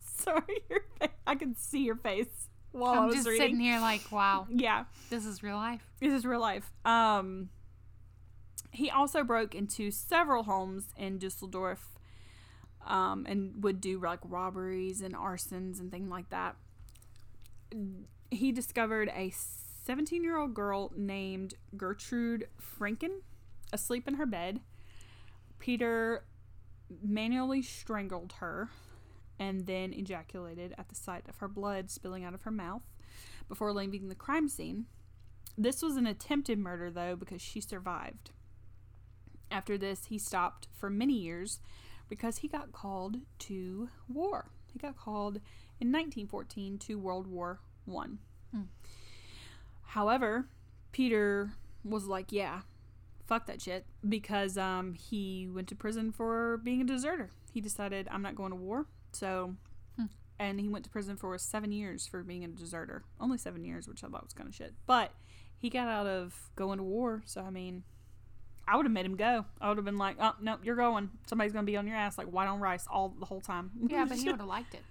Sorry, 0.00 0.60
your 0.68 0.84
face. 1.00 1.10
I 1.26 1.34
can 1.34 1.56
see 1.56 1.84
your 1.84 1.96
face 1.96 2.48
while 2.72 2.92
I 2.94 2.98
I'm 2.98 3.06
was 3.06 3.16
just 3.16 3.28
reading. 3.28 3.42
sitting 3.46 3.60
here 3.60 3.80
like, 3.80 4.10
wow, 4.12 4.46
Yeah, 4.50 4.84
this 5.10 5.24
is 5.26 5.42
real 5.42 5.56
life. 5.56 5.82
this 6.00 6.12
is 6.12 6.24
real 6.26 6.40
life. 6.40 6.70
Um, 6.84 7.48
he 8.72 8.90
also 8.90 9.24
broke 9.24 9.54
into 9.54 9.90
several 9.90 10.42
homes 10.44 10.84
in 10.96 11.18
Dusseldorf, 11.18 11.98
um, 12.86 13.26
and 13.28 13.62
would 13.62 13.80
do 13.80 14.00
like 14.00 14.20
robberies 14.24 15.00
and 15.00 15.14
arsons 15.14 15.80
and 15.80 15.90
things 15.90 16.10
like 16.10 16.28
that. 16.30 16.56
He 18.30 18.52
discovered 18.52 19.10
a 19.14 19.32
17 19.84 20.22
year 20.22 20.36
old 20.38 20.54
girl 20.54 20.92
named 20.96 21.54
Gertrude 21.76 22.48
Franken 22.60 23.20
asleep 23.72 24.06
in 24.06 24.14
her 24.14 24.26
bed. 24.26 24.60
Peter 25.58 26.24
manually 27.02 27.62
strangled 27.62 28.34
her 28.40 28.68
and 29.38 29.66
then 29.66 29.92
ejaculated 29.92 30.74
at 30.78 30.88
the 30.88 30.94
sight 30.94 31.28
of 31.28 31.36
her 31.38 31.48
blood 31.48 31.90
spilling 31.90 32.24
out 32.24 32.34
of 32.34 32.42
her 32.42 32.50
mouth 32.50 32.82
before 33.48 33.72
leaving 33.72 34.08
the 34.08 34.14
crime 34.14 34.48
scene. 34.48 34.86
This 35.56 35.82
was 35.82 35.96
an 35.96 36.06
attempted 36.06 36.58
murder, 36.58 36.90
though, 36.90 37.16
because 37.16 37.42
she 37.42 37.60
survived. 37.60 38.30
After 39.50 39.78
this, 39.78 40.06
he 40.06 40.18
stopped 40.18 40.68
for 40.72 40.90
many 40.90 41.14
years 41.14 41.60
because 42.08 42.38
he 42.38 42.48
got 42.48 42.72
called 42.72 43.16
to 43.40 43.88
war. 44.08 44.50
He 44.72 44.78
got 44.78 44.96
called 44.96 45.36
in 45.80 45.88
1914 45.92 46.78
to 46.78 46.98
World 46.98 47.26
War 47.26 47.60
One. 47.84 48.18
However, 49.88 50.46
Peter 50.92 51.52
was 51.82 52.06
like, 52.06 52.30
"Yeah, 52.30 52.62
fuck 53.26 53.46
that 53.46 53.62
shit," 53.62 53.86
because 54.06 54.58
um, 54.58 54.94
he 54.94 55.48
went 55.50 55.68
to 55.68 55.74
prison 55.74 56.12
for 56.12 56.58
being 56.58 56.82
a 56.82 56.84
deserter. 56.84 57.30
He 57.52 57.60
decided, 57.60 58.06
"I'm 58.10 58.22
not 58.22 58.34
going 58.34 58.50
to 58.50 58.56
war," 58.56 58.86
so. 59.12 59.54
Hmm. 59.96 60.04
And 60.38 60.60
he 60.60 60.68
went 60.68 60.84
to 60.84 60.90
prison 60.90 61.16
for 61.16 61.36
seven 61.38 61.72
years 61.72 62.06
for 62.06 62.22
being 62.22 62.44
a 62.44 62.48
deserter. 62.48 63.04
Only 63.20 63.38
seven 63.38 63.64
years, 63.64 63.88
which 63.88 64.04
I 64.04 64.08
thought 64.08 64.24
was 64.24 64.32
kind 64.32 64.48
of 64.48 64.54
shit. 64.54 64.74
But 64.86 65.12
he 65.58 65.68
got 65.70 65.88
out 65.88 66.06
of 66.06 66.50
going 66.56 66.78
to 66.78 66.84
war, 66.84 67.22
so 67.26 67.42
I 67.42 67.50
mean, 67.50 67.82
I 68.66 68.76
would 68.76 68.84
have 68.86 68.92
made 68.92 69.06
him 69.06 69.16
go. 69.16 69.46
I 69.60 69.68
would 69.68 69.78
have 69.78 69.84
been 69.84 69.98
like, 69.98 70.16
"Oh 70.20 70.34
no, 70.40 70.58
you're 70.62 70.76
going. 70.76 71.10
Somebody's 71.26 71.52
gonna 71.52 71.64
be 71.64 71.76
on 71.76 71.86
your 71.86 71.96
ass 71.96 72.18
like 72.18 72.28
white 72.28 72.46
on 72.48 72.60
rice 72.60 72.86
all 72.90 73.14
the 73.18 73.26
whole 73.26 73.40
time." 73.40 73.70
Yeah, 73.88 74.04
but 74.04 74.18
he 74.18 74.24
would 74.30 74.38
have 74.40 74.46
liked 74.48 74.74
it. 74.74 74.82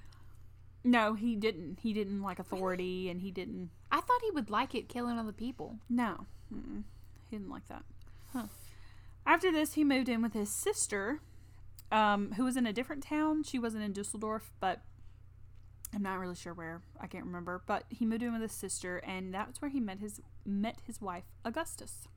no, 0.83 1.13
he 1.13 1.36
didn't. 1.36 1.79
He 1.81 1.93
didn't 1.93 2.21
like 2.21 2.39
authority, 2.39 3.09
and 3.09 3.21
he 3.21 3.31
didn't. 3.31 3.69
I 3.91 4.01
thought 4.01 4.21
he 4.24 4.31
would 4.31 4.50
like 4.50 4.74
it 4.75 4.89
killing 4.89 5.17
other 5.17 5.31
people. 5.31 5.77
No, 5.89 6.25
Mm-mm. 6.53 6.83
he 7.29 7.38
didn't 7.38 7.50
like 7.51 7.67
that. 7.69 7.83
Huh. 8.33 8.47
After 9.25 9.51
this, 9.51 9.74
he 9.74 9.83
moved 9.83 10.09
in 10.09 10.21
with 10.21 10.33
his 10.33 10.50
sister, 10.50 11.21
um, 11.91 12.34
who 12.34 12.44
was 12.44 12.58
in 12.58 12.65
a 12.65 12.74
different 12.74 13.03
town. 13.03 13.44
She 13.44 13.60
wasn't 13.60 13.84
in 13.84 13.94
Dusseldorf, 13.94 14.51
but 14.60 14.82
I'm 15.94 16.03
not 16.03 16.20
really 16.20 16.36
sure 16.36 16.53
where. 16.53 16.82
I 17.00 17.08
can't 17.08 17.25
remember. 17.25 17.62
But 17.65 17.84
he 17.89 18.06
moved 18.06 18.24
in 18.24 18.34
with 18.34 18.41
his 18.41 18.51
sister, 18.51 18.98
and 18.98 19.34
that's 19.34 19.62
where 19.62 19.70
he 19.70 19.79
met 19.79 20.00
his 20.00 20.22
met 20.46 20.77
his 20.86 21.01
wife, 21.01 21.25
Augustus. 21.46 22.08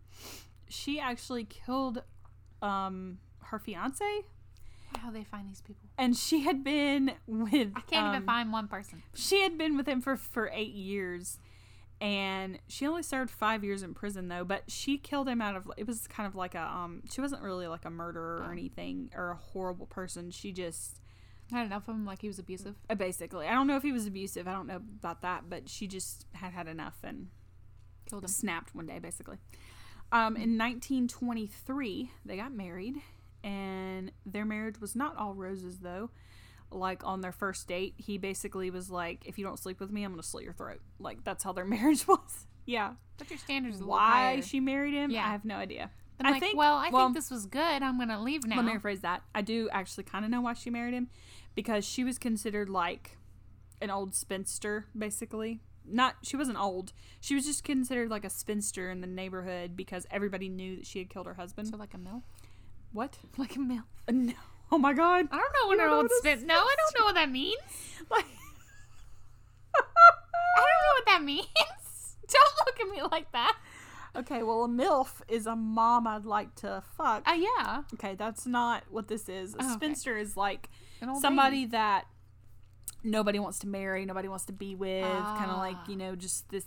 She 0.68 1.00
actually 1.00 1.44
killed 1.44 2.02
um, 2.62 3.18
her 3.44 3.58
fiance, 3.58 4.04
How 4.98 5.10
they 5.10 5.24
find 5.24 5.48
these 5.48 5.60
people? 5.60 5.88
and 5.98 6.16
she 6.16 6.40
had 6.40 6.62
been 6.64 7.12
with. 7.26 7.72
I 7.74 7.80
can't 7.80 8.06
um, 8.06 8.14
even 8.14 8.26
find 8.26 8.52
one 8.52 8.68
person. 8.68 9.02
she 9.14 9.42
had 9.42 9.56
been 9.56 9.76
with 9.76 9.86
him 9.88 10.00
for 10.00 10.16
for 10.16 10.50
eight 10.52 10.74
years 10.74 11.38
and 12.00 12.58
she 12.68 12.86
only 12.86 13.02
served 13.02 13.30
five 13.30 13.62
years 13.62 13.82
in 13.82 13.92
prison 13.94 14.28
though 14.28 14.44
but 14.44 14.62
she 14.70 14.96
killed 14.96 15.28
him 15.28 15.42
out 15.42 15.54
of 15.54 15.70
it 15.76 15.86
was 15.86 16.06
kind 16.06 16.26
of 16.26 16.34
like 16.34 16.54
a 16.54 16.62
um 16.62 17.02
she 17.10 17.20
wasn't 17.20 17.42
really 17.42 17.66
like 17.66 17.84
a 17.84 17.90
murderer 17.90 18.38
or 18.38 18.46
Oh. 18.48 18.52
anything 18.52 19.10
or 19.14 19.30
a 19.30 19.36
horrible 19.36 19.86
person 19.86 20.30
she 20.30 20.50
just 20.52 21.00
Had 21.52 21.66
enough 21.66 21.88
of 21.88 21.94
him, 21.96 22.06
like 22.06 22.20
he 22.22 22.28
was 22.28 22.38
abusive. 22.38 22.76
uh, 22.88 22.94
basically 22.94 23.46
i 23.46 23.52
don't 23.52 23.66
know 23.66 23.76
if 23.76 23.82
he 23.82 23.92
was 23.92 24.06
abusive 24.06 24.48
i 24.48 24.52
don't 24.52 24.66
know 24.66 24.76
about 24.76 25.20
that 25.22 25.50
but 25.50 25.68
she 25.68 25.86
just 25.86 26.26
had 26.32 26.52
had 26.52 26.66
enough 26.68 26.96
and 27.04 27.28
Killed 28.08 28.24
him. 28.24 28.28
snapped 28.28 28.74
one 28.74 28.86
day 28.86 28.98
basically 28.98 29.36
um, 30.12 30.36
in 30.36 30.56
1923 30.58 32.10
they 32.24 32.36
got 32.36 32.52
married 32.52 32.96
and 33.44 34.10
their 34.26 34.44
marriage 34.44 34.80
was 34.80 34.96
not 34.96 35.16
all 35.16 35.34
roses 35.34 35.78
though 35.80 36.10
like 36.72 37.04
on 37.04 37.20
their 37.20 37.32
first 37.32 37.66
date 37.66 37.94
he 37.96 38.16
basically 38.16 38.70
was 38.70 38.90
like 38.90 39.24
if 39.26 39.38
you 39.38 39.44
don't 39.44 39.58
sleep 39.58 39.80
with 39.80 39.90
me 39.90 40.04
i'm 40.04 40.12
gonna 40.12 40.22
slit 40.22 40.44
your 40.44 40.52
throat. 40.52 40.80
Like 40.98 41.24
that's 41.24 41.42
how 41.44 41.52
their 41.52 41.64
marriage 41.76 42.06
was. 42.06 42.46
Yeah. 42.66 42.92
But 43.18 43.28
your 43.30 43.38
standards 43.38 43.82
why 43.82 44.40
she 44.40 44.60
married 44.60 44.94
him 44.94 45.10
Yeah. 45.10 45.26
i 45.26 45.30
have 45.30 45.44
no 45.44 45.56
idea. 45.56 45.90
Been 46.18 46.26
I 46.26 46.30
like, 46.32 46.40
think- 46.40 46.56
well, 46.58 46.76
I 46.76 46.90
well- 46.90 47.06
think 47.06 47.16
this 47.16 47.30
was 47.30 47.46
good. 47.46 47.82
I'm 47.82 47.98
gonna 47.98 48.22
leave 48.22 48.44
now. 48.46 48.56
let 48.56 48.64
me 48.66 48.72
rephrase 48.72 49.00
that. 49.00 49.22
I 49.34 49.40
do 49.42 49.68
actually 49.72 50.04
kind 50.04 50.24
of 50.24 50.30
know 50.30 50.40
why 50.42 50.52
she 50.54 50.70
married 50.70 50.94
him 50.94 51.08
because 51.54 51.84
she 51.84 52.04
was 52.04 52.18
considered 52.18 52.68
like 52.68 53.16
an 53.82 53.90
old 53.90 54.14
spinster 54.14 54.86
basically. 54.96 55.60
Not 55.84 56.16
she 56.22 56.36
wasn't 56.36 56.58
old. 56.60 56.92
She 57.20 57.34
was 57.34 57.44
just 57.46 57.64
considered 57.64 58.10
like 58.10 58.24
a 58.24 58.30
spinster 58.30 58.90
in 58.90 59.00
the 59.00 59.06
neighborhood 59.06 59.74
because 59.74 60.06
everybody 60.10 60.48
knew 60.48 60.76
that 60.76 60.86
she 60.86 60.98
had 61.00 61.08
killed 61.10 61.26
her 61.26 61.34
husband. 61.34 61.68
So 61.68 61.76
like 61.78 61.94
a 61.94 61.98
mill, 61.98 62.22
what? 62.92 63.16
Like 63.38 63.56
a 63.56 63.60
mill. 63.60 63.84
Uh, 64.06 64.12
no 64.12 64.34
oh 64.72 64.78
my 64.78 64.92
god 64.92 65.26
I 65.30 65.36
don't 65.38 65.52
know 65.54 65.66
what 65.68 65.78
You 65.78 65.84
an 65.86 65.90
old 65.92 66.10
spin. 66.18 66.46
No, 66.46 66.54
I 66.54 66.74
don't 66.78 67.00
know 67.00 67.04
what 67.06 67.14
that 67.16 67.30
means. 67.30 67.56
like 68.10 68.24
I 69.74 69.80
don't 70.56 70.82
know 70.82 70.94
what 70.96 71.06
that 71.06 71.22
means. 71.24 71.46
don't 72.28 72.66
look 72.66 72.80
at 72.80 72.88
me 72.88 73.02
like 73.10 73.30
that. 73.32 73.56
okay 74.16 74.42
well 74.42 74.64
a 74.64 74.68
milf 74.68 75.20
is 75.28 75.46
a 75.46 75.54
mom 75.56 76.06
i'd 76.06 76.24
like 76.24 76.52
to 76.56 76.82
fuck 76.96 77.22
Oh 77.26 77.32
yeah, 77.34 77.82
okay 77.94 78.14
that's 78.16 78.44
not 78.46 78.82
what 78.90 79.06
this 79.08 79.28
is 79.28 79.54
a 79.54 79.58
Oh, 79.60 79.64
okay. 79.66 79.74
spinster 79.74 80.16
is 80.16 80.36
like 80.36 80.68
somebody 81.20 81.58
lady. 81.58 81.66
that 81.72 82.06
nobody 83.04 83.38
wants 83.38 83.58
to 83.60 83.66
marry 83.68 84.04
nobody 84.04 84.26
wants 84.28 84.44
to 84.46 84.52
be 84.52 84.74
with 84.74 85.04
kind 85.04 85.50
of 85.50 85.58
like 85.58 85.76
Ah. 85.78 85.84
you 85.88 85.96
know 85.96 86.14
just 86.16 86.48
this 86.50 86.64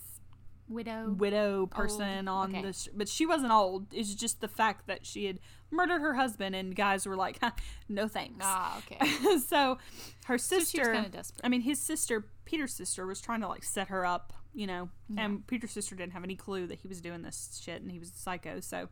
widow. 0.70 1.10
widow 1.18 1.66
person 1.68 2.28
on 2.30 2.50
okay. 2.52 2.62
the 2.62 2.74
sh- 2.74 2.88
but 2.96 3.08
she 3.10 3.26
wasn't 3.26 3.52
old 3.52 3.88
it's 3.94 4.16
just 4.16 4.40
the 4.42 4.48
fact 4.48 4.88
that 4.88 5.06
she 5.06 5.26
had 5.26 5.40
murdered 5.74 6.00
her 6.02 6.14
husband 6.14 6.56
and 6.56 6.76
guys 6.76 7.06
were 7.06 7.16
like 7.18 7.40
no 7.90 8.08
thanks. 8.08 8.38
Ah, 8.42 8.78
okay. 8.80 9.38
so 9.48 9.78
her 10.26 10.38
So 10.38 10.58
sister 10.60 10.84
kind 10.94 11.06
of 11.06 11.12
desperate. 11.12 11.42
i 11.44 11.50
mean 11.50 11.62
his 11.62 11.80
sister 11.82 12.26
peter's 12.46 12.74
sister 12.74 13.06
was 13.06 13.20
trying 13.20 13.42
to 13.42 13.48
like 13.48 13.64
set 13.64 13.88
her 13.90 14.06
up 14.06 14.34
you 14.54 14.68
know 14.68 14.90
and 15.18 15.46
peter's 15.48 15.72
sister 15.72 15.96
didn't 15.96 16.14
have 16.14 16.24
any 16.24 16.36
clue 16.36 16.68
that 16.68 16.80
he 16.80 16.88
was 16.88 17.02
doing 17.02 17.22
this 17.24 17.60
shit 17.64 17.82
and 17.82 17.92
he 17.92 18.00
was 18.00 18.10
a 18.10 18.18
psycho 18.18 18.60
so. 18.60 18.88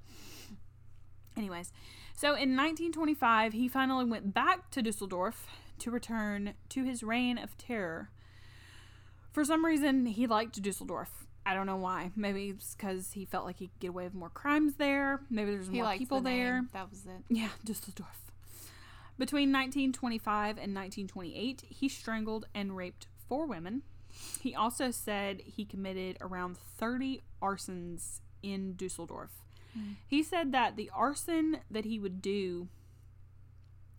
Anyways 1.38 1.72
so 2.15 2.30
in 2.30 2.56
1925 2.58 3.54
he 3.54 3.67
finally 3.67 4.06
went 4.06 4.34
back 4.34 4.70
to 4.72 4.82
dusseldorf 4.82 5.48
to 5.80 5.89
return 5.91 6.54
to 6.70 6.84
his 6.84 7.02
reign 7.04 7.38
of 7.38 7.58
terror. 7.58 8.10
For 9.32 9.46
some 9.46 9.65
reason 9.65 10.06
he 10.08 10.28
liked 10.28 10.62
dusseldorf 10.62 11.21
i 11.46 11.54
don't 11.54 11.66
know 11.66 11.78
why 11.78 12.12
maybe 12.16 12.50
it's 12.50 12.76
because 12.76 13.12
he 13.14 13.26
felt 13.26 13.46
like 13.46 13.58
he 13.60 13.68
could 13.68 13.80
get 13.80 13.88
away 13.90 14.04
with 14.04 14.14
more 14.14 14.30
crimes 14.30 14.76
there 14.76 15.20
maybe 15.30 15.52
there's 15.52 15.68
he 15.68 15.82
more 15.82 15.94
people 15.98 16.20
the 16.20 16.30
there 16.30 16.66
That 16.74 16.90
was 16.90 17.06
it. 17.06 17.24
yeah, 17.30 17.50
Dusseldorf. 17.64 18.18
Between 19.18 19.50
1925 19.52 20.58
and 20.58 20.74
1928, 20.74 21.64
he 21.70 21.88
strangled 21.88 22.48
and 22.56 22.76
raped 22.76 23.06
four 23.30 23.46
women. 23.46 23.84
He 24.42 24.56
also 24.56 24.90
said 24.90 25.42
he 25.46 25.64
committed 25.64 26.18
around 26.22 26.58
30 26.58 27.22
arsons 27.42 28.22
in 28.42 28.74
Dusseldorf. 28.76 29.30
Mm. 29.78 29.96
He 30.08 30.24
said 30.24 30.52
that 30.54 30.76
the 30.76 30.90
arson 30.94 31.58
that 31.70 31.86
he 31.86 32.00
would 32.00 32.22
do 32.22 32.68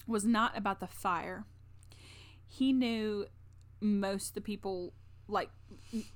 was 0.08 0.24
not 0.24 0.56
about 0.58 0.80
the 0.80 0.88
fire. 0.88 1.44
He 2.48 2.72
knew 2.72 3.26
most 3.80 4.30
of 4.30 4.34
the 4.34 4.40
people 4.40 4.92
like 5.28 5.50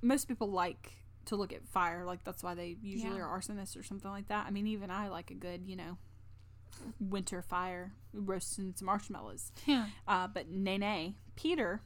most 0.03 0.27
people 0.27 0.51
like 0.51 0.95
to 1.27 1.37
look 1.37 1.53
at 1.53 1.67
fire 1.67 2.05
like 2.05 2.25
that's 2.25 2.43
why 2.43 2.55
they 2.55 2.77
usually 2.83 3.17
Yeah. 3.19 3.23
are 3.25 3.39
arsonists 3.41 3.79
or 3.79 3.83
something 3.83 4.11
like 4.11 4.29
that. 4.29 4.47
I 4.47 4.51
mean 4.51 4.67
even 4.67 4.91
I 4.91 5.09
like 5.09 5.31
a 5.31 5.35
good, 5.35 5.67
you 5.67 5.77
know, 5.77 5.99
winter 7.01 7.43
fire 7.43 7.93
roasting 8.13 8.75
some 8.77 8.87
marshmallows. 8.87 9.53
Yeah. 9.67 9.87
Uh, 10.07 10.27
but 10.29 10.51
Nene, 10.51 11.15
Peter, 11.37 11.81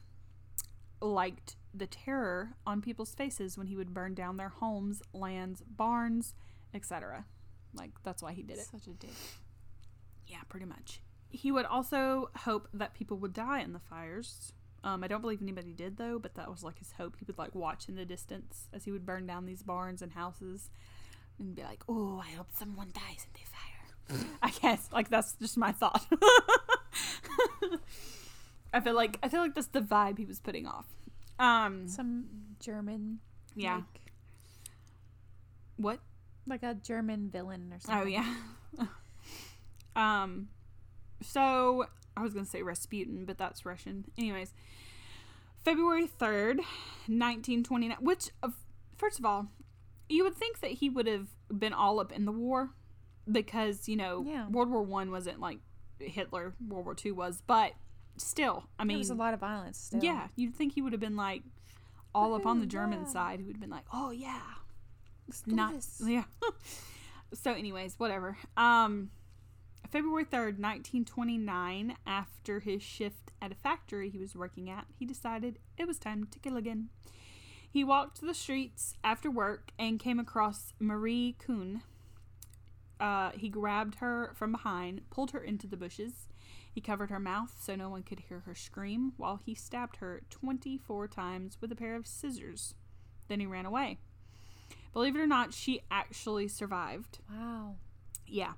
liked 1.01 1.55
the 1.73 1.87
terror 1.87 2.51
on 2.65 2.81
people's 2.81 3.15
faces 3.15 3.57
when 3.57 3.67
he 3.67 3.75
would 3.75 3.93
burn 3.93 4.13
down 4.13 4.37
their 4.37 4.49
homes, 4.49 5.01
lands, 5.13 5.63
barns, 5.65 6.35
etc. 6.73 7.25
Like, 7.73 7.91
that's 8.03 8.21
why 8.21 8.33
he 8.33 8.43
did 8.43 8.57
it. 8.57 8.65
Such 8.65 8.87
a 8.87 8.91
dick. 8.91 9.09
Yeah, 10.27 10.41
pretty 10.49 10.65
much. 10.65 11.01
He 11.29 11.51
would 11.51 11.65
also 11.65 12.29
hope 12.39 12.67
that 12.73 12.93
people 12.93 13.17
would 13.19 13.33
die 13.33 13.61
in 13.61 13.71
the 13.73 13.79
fires. 13.79 14.51
Um, 14.83 15.03
I 15.03 15.07
don't 15.07 15.21
believe 15.21 15.41
anybody 15.41 15.73
did, 15.73 15.97
though, 15.97 16.17
but 16.17 16.33
that 16.35 16.49
was 16.49 16.63
like 16.63 16.79
his 16.79 16.93
hope. 16.93 17.15
He 17.19 17.25
would 17.25 17.37
like 17.37 17.53
watch 17.53 17.87
in 17.87 17.95
the 17.95 18.05
distance 18.05 18.67
as 18.73 18.83
he 18.85 18.91
would 18.91 19.05
burn 19.05 19.27
down 19.27 19.45
these 19.45 19.61
barns 19.61 20.01
and 20.01 20.11
houses 20.13 20.69
and 21.37 21.55
be 21.55 21.61
like, 21.61 21.83
oh, 21.87 22.21
I 22.25 22.31
hope 22.31 22.47
someone 22.57 22.87
dies 22.93 23.27
in 23.27 23.33
the 23.33 23.39
fire. 24.19 24.27
I 24.41 24.49
guess. 24.49 24.89
Like, 24.91 25.09
that's 25.09 25.33
just 25.33 25.55
my 25.57 25.71
thought. 25.71 26.05
I 28.73 28.79
feel 28.79 28.93
like 28.95 29.17
I 29.21 29.27
feel 29.29 29.41
like 29.41 29.53
that's 29.53 29.67
the 29.67 29.81
vibe 29.81 30.17
he 30.17 30.25
was 30.25 30.39
putting 30.39 30.65
off. 30.65 30.87
Um, 31.39 31.87
Some 31.87 32.25
German. 32.59 33.19
yeah. 33.55 33.75
Like, 33.75 33.83
What? 35.77 35.99
like 36.47 36.63
a 36.63 36.73
German 36.73 37.29
villain 37.29 37.71
or 37.73 37.79
something. 37.79 38.03
Oh 38.03 38.07
yeah. 38.07 38.85
um 40.23 40.47
so 41.21 41.85
I 42.15 42.21
was 42.21 42.33
gonna 42.33 42.45
say 42.45 42.61
Rasputin, 42.61 43.25
but 43.25 43.37
that's 43.37 43.65
Russian. 43.65 44.05
Anyways. 44.17 44.53
February 45.63 46.07
3rd, 46.07 46.57
1929, 47.07 47.97
which, 48.01 48.29
uh, 48.41 48.49
first 48.97 49.19
of 49.19 49.25
all, 49.25 49.47
you 50.09 50.23
would 50.23 50.35
think 50.35 50.59
that 50.59 50.71
he 50.71 50.89
would 50.89 51.05
have 51.05 51.27
been 51.55 51.71
all 51.71 51.99
up 51.99 52.11
in 52.11 52.25
the 52.25 52.31
war 52.31 52.71
because, 53.31 53.87
you 53.87 53.95
know, 53.95 54.23
Yeah. 54.25 54.47
World 54.47 54.71
War 54.71 54.81
One 54.81 55.11
wasn't 55.11 55.39
like 55.39 55.59
Hitler, 55.99 56.55
World 56.67 56.85
War 56.85 56.95
Two 56.95 57.13
was, 57.13 57.43
but 57.45 57.73
still, 58.17 58.67
I 58.79 58.83
mean 58.83 58.95
There 58.95 58.99
was 58.99 59.09
a 59.11 59.15
lot 59.15 59.35
of 59.35 59.39
violence. 59.39 59.77
Still. 59.77 60.03
yeah, 60.03 60.29
you'd 60.35 60.55
think 60.55 60.73
he 60.73 60.81
would 60.81 60.93
have 60.93 60.99
been 60.99 61.15
like 61.15 61.43
all 62.13 62.33
up 62.33 62.45
on 62.45 62.59
the 62.59 62.65
German 62.65 63.01
yeah. 63.01 63.07
side. 63.07 63.39
He 63.39 63.45
would 63.45 63.55
have 63.55 63.61
been 63.61 63.69
like, 63.69 63.85
oh, 63.93 64.11
yeah. 64.11 64.41
Let's 65.27 65.45
Not, 65.47 65.75
yeah. 66.05 66.23
so, 67.33 67.53
anyways, 67.53 67.95
whatever. 67.97 68.37
Um, 68.57 69.11
February 69.89 70.25
3rd, 70.25 70.59
1929, 70.59 71.97
after 72.07 72.59
his 72.59 72.81
shift 72.81 73.31
at 73.41 73.51
a 73.51 73.55
factory 73.55 74.09
he 74.09 74.17
was 74.17 74.35
working 74.35 74.69
at, 74.69 74.85
he 74.97 75.05
decided 75.05 75.59
it 75.77 75.87
was 75.87 75.99
time 75.99 76.27
to 76.31 76.39
kill 76.39 76.55
again. 76.55 76.89
He 77.69 77.83
walked 77.83 78.21
the 78.21 78.33
streets 78.33 78.93
after 79.03 79.31
work 79.31 79.71
and 79.79 79.99
came 79.99 80.19
across 80.19 80.73
Marie 80.79 81.35
Kuhn. 81.39 81.81
Uh, 82.99 83.31
he 83.31 83.49
grabbed 83.49 83.95
her 83.95 84.31
from 84.35 84.51
behind, 84.51 85.01
pulled 85.09 85.31
her 85.31 85.43
into 85.43 85.67
the 85.67 85.77
bushes. 85.77 86.27
He 86.71 86.81
covered 86.81 87.09
her 87.09 87.19
mouth 87.19 87.55
so 87.59 87.75
no 87.75 87.89
one 87.89 88.03
could 88.03 88.21
hear 88.21 88.41
her 88.41 88.55
scream 88.55 89.13
while 89.17 89.37
he 89.37 89.55
stabbed 89.55 89.97
her 89.97 90.21
24 90.29 91.07
times 91.07 91.57
with 91.59 91.71
a 91.71 91.75
pair 91.75 91.95
of 91.95 92.07
scissors. 92.07 92.75
Then 93.27 93.39
he 93.39 93.45
ran 93.45 93.65
away. 93.65 93.97
Believe 94.93 95.15
it 95.15 95.21
or 95.21 95.27
not, 95.27 95.53
she 95.53 95.81
actually 95.89 96.47
survived. 96.47 97.19
Wow. 97.29 97.75
Yeah. 98.27 98.53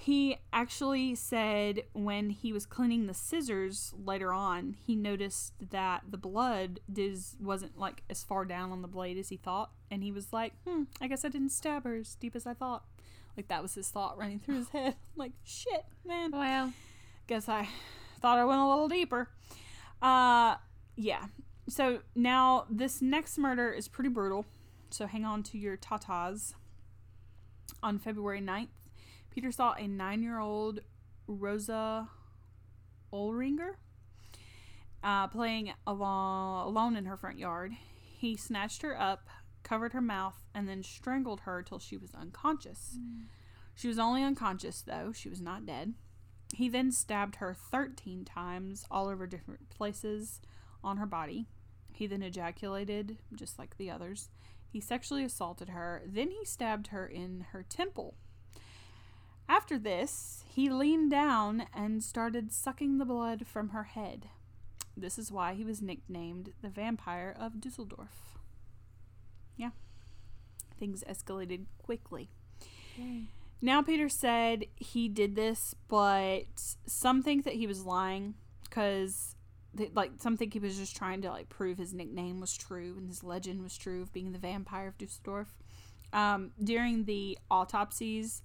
He 0.00 0.38
actually 0.52 1.16
said 1.16 1.82
when 1.92 2.30
he 2.30 2.52
was 2.52 2.64
cleaning 2.66 3.06
the 3.06 3.14
scissors 3.14 3.92
later 3.98 4.32
on, 4.32 4.76
he 4.86 4.94
noticed 4.94 5.54
that 5.70 6.02
the 6.08 6.16
blood 6.16 6.80
dis- 6.90 7.36
wasn't 7.40 7.76
like 7.78 8.04
as 8.08 8.22
far 8.22 8.44
down 8.44 8.70
on 8.70 8.80
the 8.82 8.88
blade 8.88 9.18
as 9.18 9.28
he 9.28 9.36
thought. 9.36 9.72
And 9.90 10.02
he 10.02 10.12
was 10.12 10.32
like, 10.32 10.52
hmm, 10.66 10.84
I 11.00 11.08
guess 11.08 11.24
I 11.24 11.28
didn't 11.28 11.50
stab 11.50 11.84
her 11.84 11.96
as 11.96 12.14
deep 12.14 12.36
as 12.36 12.46
I 12.46 12.54
thought. 12.54 12.84
Like 13.36 13.48
that 13.48 13.60
was 13.60 13.74
his 13.74 13.88
thought 13.88 14.16
running 14.16 14.38
through 14.38 14.56
his 14.56 14.68
head. 14.68 14.94
like, 15.16 15.32
shit, 15.44 15.84
man. 16.06 16.30
Well, 16.30 16.72
Guess 17.28 17.46
I 17.46 17.68
thought 18.20 18.38
I 18.38 18.44
went 18.46 18.60
a 18.60 18.66
little 18.66 18.88
deeper. 18.88 19.28
Uh, 20.00 20.56
yeah. 20.96 21.26
So 21.68 22.00
now 22.14 22.64
this 22.70 23.02
next 23.02 23.36
murder 23.36 23.70
is 23.70 23.86
pretty 23.86 24.08
brutal. 24.08 24.46
So 24.88 25.06
hang 25.06 25.26
on 25.26 25.42
to 25.44 25.58
your 25.58 25.76
tatas. 25.76 26.54
On 27.82 27.98
February 27.98 28.40
9th, 28.40 28.68
Peter 29.38 29.52
saw 29.52 29.72
a 29.74 29.86
nine 29.86 30.20
year 30.20 30.40
old 30.40 30.80
Rosa 31.28 32.08
Olringer 33.12 33.74
uh, 35.04 35.28
playing 35.28 35.72
along, 35.86 36.66
alone 36.66 36.96
in 36.96 37.04
her 37.04 37.16
front 37.16 37.38
yard. 37.38 37.70
He 38.18 38.36
snatched 38.36 38.82
her 38.82 39.00
up, 39.00 39.28
covered 39.62 39.92
her 39.92 40.00
mouth, 40.00 40.42
and 40.56 40.68
then 40.68 40.82
strangled 40.82 41.42
her 41.42 41.62
till 41.62 41.78
she 41.78 41.96
was 41.96 42.16
unconscious. 42.16 42.98
She 43.76 43.86
was 43.86 43.96
only 43.96 44.24
unconscious, 44.24 44.82
though. 44.82 45.12
She 45.12 45.28
was 45.28 45.40
not 45.40 45.64
dead. 45.64 45.94
He 46.52 46.68
then 46.68 46.90
stabbed 46.90 47.36
her 47.36 47.54
13 47.54 48.24
times, 48.24 48.86
all 48.90 49.06
over 49.06 49.28
different 49.28 49.70
places 49.70 50.40
on 50.82 50.96
her 50.96 51.06
body. 51.06 51.46
He 51.92 52.08
then 52.08 52.24
ejaculated, 52.24 53.18
just 53.36 53.56
like 53.56 53.76
the 53.76 53.88
others. 53.88 54.30
He 54.68 54.80
sexually 54.80 55.22
assaulted 55.22 55.68
her. 55.68 56.02
Then 56.04 56.32
he 56.32 56.44
stabbed 56.44 56.88
her 56.88 57.06
in 57.06 57.46
her 57.52 57.62
temple. 57.62 58.16
After 59.48 59.78
this, 59.78 60.44
he 60.46 60.68
leaned 60.68 61.10
down 61.10 61.66
and 61.74 62.02
started 62.02 62.52
sucking 62.52 62.98
the 62.98 63.04
blood 63.06 63.46
from 63.46 63.70
her 63.70 63.84
head. 63.84 64.26
This 64.96 65.18
is 65.18 65.32
why 65.32 65.54
he 65.54 65.64
was 65.64 65.80
nicknamed 65.80 66.52
the 66.60 66.68
Vampire 66.68 67.34
of 67.38 67.60
Dusseldorf. 67.60 68.38
Yeah. 69.56 69.70
Things 70.78 71.02
escalated 71.08 71.66
quickly. 71.78 72.28
Now, 73.62 73.82
Peter 73.82 74.08
said 74.08 74.66
he 74.76 75.08
did 75.08 75.34
this, 75.34 75.74
but 75.88 76.44
some 76.86 77.22
think 77.22 77.44
that 77.44 77.54
he 77.54 77.66
was 77.66 77.84
lying 77.84 78.34
because, 78.64 79.36
like, 79.94 80.12
some 80.18 80.36
think 80.36 80.52
he 80.52 80.58
was 80.58 80.76
just 80.76 80.96
trying 80.96 81.22
to 81.22 81.30
like 81.30 81.48
prove 81.48 81.78
his 81.78 81.94
nickname 81.94 82.40
was 82.40 82.56
true 82.56 82.96
and 82.98 83.08
his 83.08 83.22
legend 83.22 83.62
was 83.62 83.76
true 83.76 84.02
of 84.02 84.12
being 84.12 84.32
the 84.32 84.38
vampire 84.38 84.88
of 84.88 84.98
Dusseldorf. 84.98 85.56
Um, 86.12 86.52
during 86.62 87.04
the 87.04 87.38
autopsies, 87.50 88.42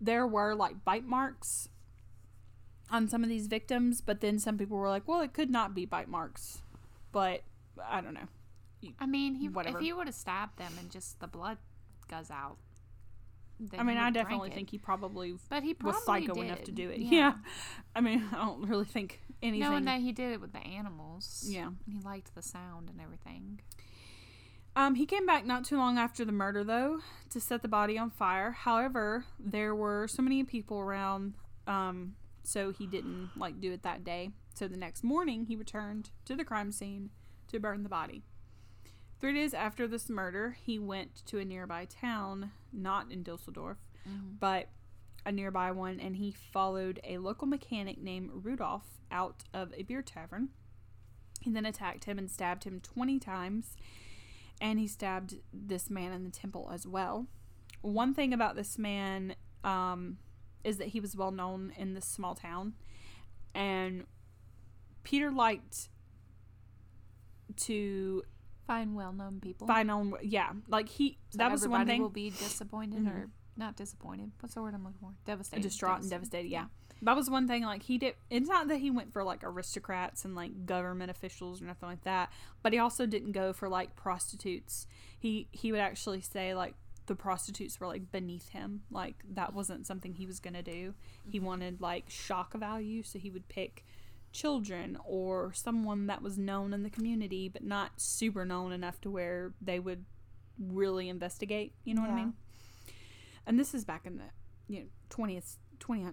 there 0.00 0.26
were 0.26 0.54
like 0.54 0.84
bite 0.84 1.04
marks 1.06 1.68
on 2.90 3.08
some 3.08 3.22
of 3.22 3.28
these 3.28 3.46
victims, 3.46 4.00
but 4.00 4.20
then 4.20 4.38
some 4.38 4.56
people 4.58 4.76
were 4.76 4.88
like, 4.88 5.08
"Well, 5.08 5.20
it 5.20 5.32
could 5.32 5.50
not 5.50 5.74
be 5.74 5.84
bite 5.86 6.08
marks," 6.08 6.58
but 7.12 7.42
I 7.84 8.00
don't 8.00 8.14
know. 8.14 8.28
I 9.00 9.06
mean, 9.06 9.34
he 9.34 9.48
Whatever. 9.48 9.78
if 9.78 9.84
he 9.84 9.92
would 9.92 10.06
have 10.06 10.14
stabbed 10.14 10.58
them 10.58 10.72
and 10.78 10.90
just 10.90 11.18
the 11.18 11.26
blood 11.26 11.58
goes 12.08 12.30
out. 12.30 12.58
then 13.58 13.80
I 13.80 13.82
mean, 13.82 13.96
I 13.96 14.10
definitely 14.10 14.50
think 14.50 14.70
he 14.70 14.78
probably 14.78 15.34
But 15.48 15.62
he 15.64 15.74
was 15.82 15.96
probably 16.04 16.26
psycho 16.26 16.34
did. 16.34 16.44
enough 16.44 16.64
to 16.64 16.72
do 16.72 16.90
it. 16.90 17.00
Yeah. 17.00 17.34
I 17.96 18.00
mean, 18.00 18.22
I 18.32 18.36
don't 18.44 18.62
really 18.68 18.84
think 18.84 19.20
anything. 19.42 19.60
Knowing 19.68 19.84
that 19.86 20.00
he 20.00 20.12
did 20.12 20.30
it 20.32 20.40
with 20.40 20.52
the 20.52 20.60
animals. 20.60 21.44
Yeah. 21.48 21.66
And 21.68 21.76
he 21.88 21.98
liked 22.00 22.34
the 22.34 22.42
sound 22.42 22.90
and 22.90 23.00
everything. 23.00 23.60
Um, 24.76 24.94
he 24.94 25.06
came 25.06 25.24
back 25.24 25.46
not 25.46 25.64
too 25.64 25.78
long 25.78 25.96
after 25.96 26.22
the 26.22 26.32
murder, 26.32 26.62
though, 26.62 27.00
to 27.30 27.40
set 27.40 27.62
the 27.62 27.68
body 27.68 27.96
on 27.96 28.10
fire. 28.10 28.50
However, 28.52 29.24
there 29.40 29.74
were 29.74 30.06
so 30.06 30.20
many 30.20 30.44
people 30.44 30.78
around, 30.78 31.32
um, 31.66 32.14
so 32.42 32.72
he 32.72 32.86
didn't 32.86 33.30
like 33.36 33.58
do 33.58 33.72
it 33.72 33.82
that 33.84 34.04
day. 34.04 34.30
So 34.54 34.68
the 34.68 34.76
next 34.76 35.02
morning, 35.02 35.46
he 35.46 35.56
returned 35.56 36.10
to 36.26 36.36
the 36.36 36.44
crime 36.44 36.72
scene 36.72 37.08
to 37.48 37.58
burn 37.58 37.84
the 37.84 37.88
body. 37.88 38.22
Three 39.18 39.32
days 39.32 39.54
after 39.54 39.88
this 39.88 40.10
murder, 40.10 40.58
he 40.62 40.78
went 40.78 41.24
to 41.26 41.38
a 41.38 41.44
nearby 41.44 41.86
town, 41.86 42.50
not 42.70 43.10
in 43.10 43.22
Dusseldorf, 43.22 43.78
but 44.38 44.68
a 45.24 45.32
nearby 45.32 45.70
one, 45.70 45.98
and 45.98 46.16
he 46.16 46.30
followed 46.30 47.00
a 47.02 47.16
local 47.16 47.46
mechanic 47.46 47.98
named 47.98 48.30
Rudolph 48.44 49.00
out 49.10 49.44
of 49.54 49.72
a 49.74 49.84
beer 49.84 50.02
tavern. 50.02 50.50
He 51.40 51.50
then 51.50 51.64
attacked 51.64 52.04
him 52.04 52.18
and 52.18 52.30
stabbed 52.30 52.64
him 52.64 52.80
20 52.80 53.18
times 53.18 53.74
and 54.60 54.78
he 54.78 54.86
stabbed 54.88 55.36
this 55.52 55.90
man 55.90 56.12
in 56.12 56.24
the 56.24 56.30
temple 56.30 56.70
as 56.72 56.86
well. 56.86 57.26
One 57.82 58.14
thing 58.14 58.32
about 58.32 58.56
this 58.56 58.78
man 58.78 59.34
um, 59.64 60.18
is 60.64 60.78
that 60.78 60.88
he 60.88 61.00
was 61.00 61.16
well 61.16 61.30
known 61.30 61.72
in 61.76 61.94
this 61.94 62.06
small 62.06 62.34
town, 62.34 62.74
and 63.54 64.06
Peter 65.04 65.30
liked 65.30 65.88
to 67.56 68.22
Find 68.66 68.96
well-known 68.96 69.40
people. 69.40 69.66
find 69.68 69.90
on. 69.90 70.14
Yeah, 70.22 70.52
like 70.66 70.88
he 70.88 71.18
So 71.30 71.38
that 71.38 71.52
was 71.52 71.66
one 71.68 71.86
thing. 71.86 72.02
will 72.02 72.08
be 72.10 72.30
disappointed 72.30 73.04
Mhm. 73.04 73.08
or 73.08 73.30
not 73.56 73.76
disappointed. 73.76 74.32
What's 74.40 74.54
the 74.56 74.62
word 74.62 74.74
I'm 74.74 74.82
looking 74.82 74.98
for? 74.98 75.14
Devastated. 75.24 75.62
distraught 75.62 76.00
and 76.00 76.10
devastated. 76.10 76.48
Yeah, 76.48 76.66
that 77.02 77.16
was 77.16 77.28
one 77.28 77.46
thing. 77.46 77.62
Like 77.62 77.82
he 77.82 77.98
did. 77.98 78.14
It's 78.30 78.48
not 78.48 78.68
that 78.68 78.78
he 78.78 78.90
went 78.90 79.12
for 79.12 79.22
like 79.22 79.44
aristocrats 79.44 80.24
and 80.24 80.34
like 80.34 80.66
government 80.66 81.10
officials 81.10 81.60
or 81.60 81.66
nothing 81.66 81.88
like 81.88 82.04
that, 82.04 82.32
but 82.62 82.72
he 82.72 82.78
also 82.78 83.06
didn't 83.06 83.32
go 83.32 83.52
for 83.52 83.68
like 83.68 83.96
prostitutes. 83.96 84.86
He 85.18 85.48
he 85.52 85.72
would 85.72 85.80
actually 85.80 86.20
say 86.20 86.54
like 86.54 86.74
the 87.06 87.14
prostitutes 87.14 87.78
were 87.78 87.86
like 87.86 88.10
beneath 88.10 88.48
him. 88.50 88.82
Like 88.90 89.16
that 89.34 89.54
wasn't 89.54 89.86
something 89.86 90.14
he 90.14 90.26
was 90.26 90.40
gonna 90.40 90.62
do. 90.62 90.94
He 91.28 91.38
mm-hmm. 91.38 91.46
wanted 91.46 91.80
like 91.80 92.08
shock 92.08 92.54
value, 92.54 93.02
so 93.02 93.18
he 93.18 93.30
would 93.30 93.48
pick 93.48 93.84
children 94.32 94.98
or 95.06 95.50
someone 95.54 96.08
that 96.08 96.20
was 96.20 96.36
known 96.36 96.74
in 96.74 96.82
the 96.82 96.90
community 96.90 97.48
but 97.48 97.64
not 97.64 97.92
super 97.96 98.44
known 98.44 98.70
enough 98.70 99.00
to 99.00 99.10
where 99.10 99.54
they 99.62 99.78
would 99.78 100.04
really 100.58 101.08
investigate 101.08 101.72
you 101.84 101.94
know 101.94 102.02
what 102.02 102.10
i 102.10 102.14
mean 102.14 102.34
and 103.46 103.58
this 103.58 103.74
is 103.74 103.82
back 103.82 104.04
in 104.04 104.18
the 104.18 104.24
you 104.68 104.80
know 104.80 104.86
20th 105.08 105.56
20 105.78 106.06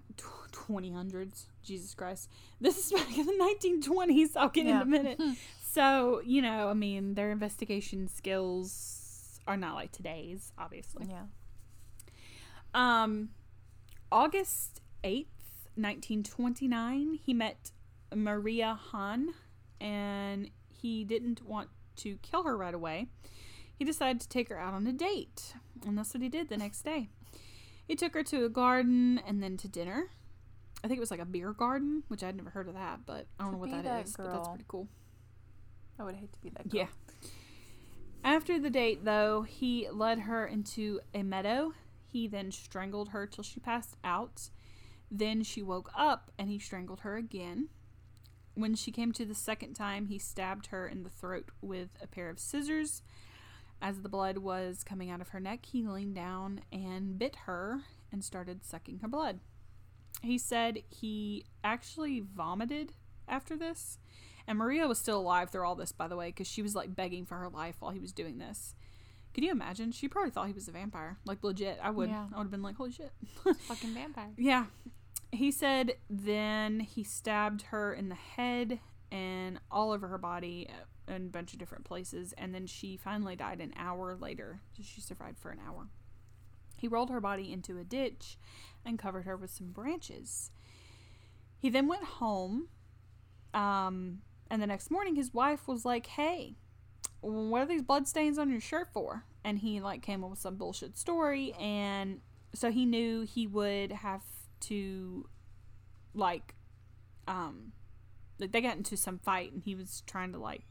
2000s 0.52 1.46
jesus 1.64 1.94
christ 1.94 2.30
this 2.62 2.78
is 2.78 2.92
back 2.92 3.18
in 3.18 3.26
the 3.26 3.56
1920s 3.62 4.30
i'll 4.36 4.50
get 4.50 4.66
in 4.66 4.76
a 4.76 4.86
minute 4.86 5.20
so 5.72 6.22
you 6.26 6.42
know 6.42 6.70
i 6.70 6.74
mean 6.74 7.16
their 7.16 7.32
investigation 7.32 8.08
skills 8.08 9.40
are 9.48 9.58
not 9.58 9.76
like 9.76 9.92
today's 9.92 10.52
obviously 10.58 11.06
Yeah. 11.10 11.24
um, 12.74 13.30
August 14.12 14.80
8th, 15.04 15.26
1929, 15.76 17.20
he 17.26 17.34
met 17.34 17.72
Maria 18.14 18.76
Hahn 18.80 19.34
and 19.82 20.50
he 20.70 21.04
didn't 21.04 21.44
want 21.46 21.70
to 21.98 22.18
kill 22.22 22.44
her 22.44 22.56
right 22.56 22.74
away. 22.76 23.08
He 23.76 23.84
decided 23.84 24.22
to 24.22 24.30
take 24.30 24.50
her 24.50 24.60
out 24.60 24.74
on 24.76 24.86
a 24.86 24.94
date, 24.94 25.56
and 25.86 25.98
that's 25.98 26.14
what 26.14 26.22
he 26.22 26.30
did 26.30 26.48
the 26.50 26.58
next 26.58 26.84
day. 26.84 27.10
He 27.88 27.96
took 27.96 28.14
her 28.14 28.24
to 28.24 28.46
a 28.46 28.50
garden 28.50 29.20
and 29.28 29.44
then 29.44 29.58
to 29.58 29.68
dinner. 29.68 30.10
I 30.84 30.88
think 30.88 30.98
it 30.98 31.02
was 31.02 31.12
like 31.12 31.20
a 31.22 31.26
beer 31.26 31.54
garden, 31.54 32.04
which 32.08 32.24
I'd 32.24 32.36
never 32.36 32.50
heard 32.50 32.68
of 32.68 32.74
that, 32.74 33.06
but 33.06 33.28
I 33.40 33.44
don't 33.44 33.54
know 33.54 33.58
what 33.60 33.70
be 33.70 33.82
that 33.82 34.06
is. 34.06 34.14
that 34.14 34.24
But 34.24 34.34
that's 34.34 34.48
pretty 34.50 34.66
cool. 34.68 34.88
I 36.00 36.04
would 36.04 36.16
hate 36.16 36.34
to 36.34 36.40
be 36.40 36.50
that. 36.50 36.70
Girl. 36.70 36.82
Yeah. 36.82 36.88
After 38.24 38.60
the 38.60 38.70
date, 38.70 39.04
though, 39.04 39.44
he 39.44 39.88
led 39.92 40.20
her 40.20 40.46
into 40.46 41.02
a 41.14 41.24
meadow. 41.24 41.74
He 42.08 42.28
then 42.28 42.52
strangled 42.52 43.10
her 43.10 43.28
till 43.28 43.44
she 43.44 43.60
passed 43.60 43.98
out. 44.04 44.50
Then 45.12 45.44
she 45.44 45.62
woke 45.62 45.92
up 45.96 46.32
and 46.38 46.50
he 46.50 46.60
strangled 46.60 47.02
her 47.02 47.18
again. 47.18 47.70
When 48.56 48.76
she 48.76 48.92
came 48.92 49.12
to 49.14 49.26
the 49.26 49.36
second 49.36 49.74
time, 49.74 50.08
he 50.08 50.20
stabbed 50.20 50.68
her 50.68 50.88
in 50.88 51.04
the 51.04 51.10
throat 51.10 51.50
with 51.62 51.90
a 52.02 52.08
pair 52.08 52.30
of 52.30 52.40
scissors. 52.40 53.02
As 53.84 54.00
the 54.00 54.08
blood 54.08 54.38
was 54.38 54.82
coming 54.82 55.12
out 55.12 55.20
of 55.20 55.30
her 55.30 55.42
neck, 55.42 55.66
he 55.66 55.86
leaned 55.86 56.16
down 56.16 56.62
and 56.72 57.20
bit 57.20 57.36
her 57.46 57.82
and 58.14 58.24
started 58.24 58.64
sucking 58.64 59.00
her 59.00 59.10
blood. 59.10 59.42
He 60.22 60.38
said 60.38 60.84
he 60.88 61.44
actually 61.66 62.22
vomited 62.22 62.94
after 63.28 63.58
this. 63.58 63.98
And 64.48 64.58
Maria 64.58 64.88
was 64.88 65.00
still 65.00 65.20
alive 65.20 65.50
through 65.50 65.68
all 65.68 65.76
this, 65.76 65.92
by 65.92 66.08
the 66.08 66.16
way, 66.16 66.30
because 66.30 66.48
she 66.48 66.62
was 66.62 66.76
like 66.76 66.96
begging 66.96 67.26
for 67.26 67.36
her 67.36 67.50
life 67.50 67.76
while 67.80 67.92
he 67.92 68.00
was 68.00 68.14
doing 68.14 68.38
this. 68.38 68.74
Can 69.34 69.44
you 69.44 69.52
imagine? 69.52 69.92
She 69.92 70.08
probably 70.08 70.32
thought 70.32 70.48
he 70.48 70.54
was 70.54 70.70
a 70.70 70.72
vampire. 70.72 71.18
Like, 71.26 71.44
legit. 71.44 71.78
I 71.84 71.90
would. 71.90 72.10
Yeah. 72.10 72.28
I 72.34 72.38
would 72.38 72.46
have 72.46 72.52
been 72.52 72.62
like, 72.62 72.78
holy 72.78 72.94
shit. 72.94 73.12
Fucking 73.64 73.94
vampire. 73.94 74.32
Yeah. 74.38 74.66
He 75.34 75.52
said 75.52 75.96
then 76.10 76.80
he 76.80 77.04
stabbed 77.04 77.64
her 77.64 77.94
in 77.94 78.08
the 78.08 78.16
head 78.16 78.80
and 79.12 79.60
all 79.70 79.92
over 79.92 80.08
her 80.08 80.18
body 80.18 80.70
a 81.08 81.20
bunch 81.20 81.54
of 81.54 81.60
different 81.60 81.86
places. 81.86 82.34
And 82.38 82.54
then 82.54 82.68
she 82.68 82.98
finally 82.98 83.36
died 83.36 83.62
an 83.62 83.74
hour 83.78 84.16
later. 84.16 84.62
She 84.82 85.02
survived 85.02 85.40
for 85.40 85.52
an 85.52 85.60
hour. 85.66 85.88
He 86.78 86.88
rolled 86.88 87.10
her 87.10 87.22
body 87.22 87.52
into 87.52 87.78
a 87.78 87.84
ditch 87.84 88.38
and 88.86 89.00
covered 89.00 89.26
her 89.26 89.38
with 89.38 89.52
some 89.52 89.72
branches. 89.72 90.52
He 91.58 91.70
then 91.70 91.88
went 91.88 92.04
home. 92.04 92.68
Um, 93.54 94.22
and 94.50 94.62
the 94.62 94.68
next 94.68 94.92
morning, 94.92 95.16
his 95.16 95.34
wife 95.34 95.68
was 95.68 95.86
like, 95.86 96.08
Hey, 96.08 96.56
what 97.22 97.62
are 97.62 97.66
these 97.66 97.82
blood 97.82 98.08
stains 98.08 98.38
on 98.38 98.50
your 98.50 98.60
shirt 98.60 98.90
for? 98.92 99.24
And 99.46 99.60
he 99.60 99.80
like 99.80 100.02
came 100.02 100.24
up 100.24 100.30
with 100.30 100.40
some 100.40 100.56
bullshit 100.56 100.98
story. 100.98 101.54
And 101.60 102.20
so 102.54 102.72
he 102.72 102.86
knew 102.86 103.22
he 103.22 103.48
would 103.48 103.92
have 103.92 104.24
to 104.62 105.28
like 106.14 106.56
um 107.28 107.72
like 108.40 108.52
they 108.52 108.62
got 108.62 108.78
into 108.78 108.96
some 108.96 109.20
fight 109.20 109.52
and 109.52 109.64
he 109.64 109.76
was 109.76 110.04
trying 110.06 110.32
to 110.32 110.38
like 110.38 110.64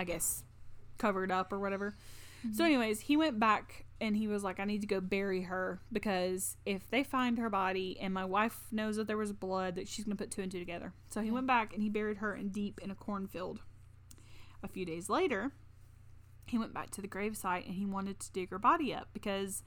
i 0.00 0.04
guess 0.04 0.42
covered 0.98 1.30
up 1.30 1.52
or 1.52 1.58
whatever. 1.58 1.94
So 2.42 2.48
mm-hmm. 2.48 2.62
anyways 2.62 3.00
he 3.00 3.16
went 3.16 3.38
back 3.38 3.84
and 4.00 4.16
he 4.16 4.26
was 4.26 4.42
like 4.42 4.58
i 4.58 4.64
need 4.64 4.80
to 4.80 4.86
go 4.86 5.00
bury 5.00 5.42
her 5.42 5.80
because 5.92 6.56
if 6.64 6.88
they 6.90 7.04
find 7.04 7.38
her 7.38 7.50
body 7.50 7.98
and 8.00 8.14
my 8.14 8.24
wife 8.24 8.58
knows 8.72 8.96
that 8.96 9.06
there 9.06 9.16
was 9.16 9.32
blood 9.32 9.74
that 9.74 9.88
she's 9.88 10.06
going 10.06 10.16
to 10.16 10.22
put 10.22 10.30
two 10.30 10.42
and 10.42 10.50
two 10.50 10.58
together. 10.58 10.94
So 11.10 11.20
he 11.20 11.30
went 11.30 11.46
back 11.46 11.74
and 11.74 11.82
he 11.82 11.90
buried 11.90 12.18
her 12.18 12.34
in 12.34 12.48
deep 12.48 12.80
in 12.82 12.90
a 12.90 12.94
cornfield. 12.94 13.60
A 14.62 14.68
few 14.68 14.86
days 14.86 15.10
later 15.10 15.52
he 16.46 16.56
went 16.56 16.72
back 16.72 16.90
to 16.92 17.02
the 17.02 17.08
gravesite 17.08 17.66
and 17.66 17.74
he 17.74 17.84
wanted 17.84 18.18
to 18.20 18.32
dig 18.32 18.50
her 18.50 18.58
body 18.58 18.94
up 18.94 19.08
because 19.12 19.62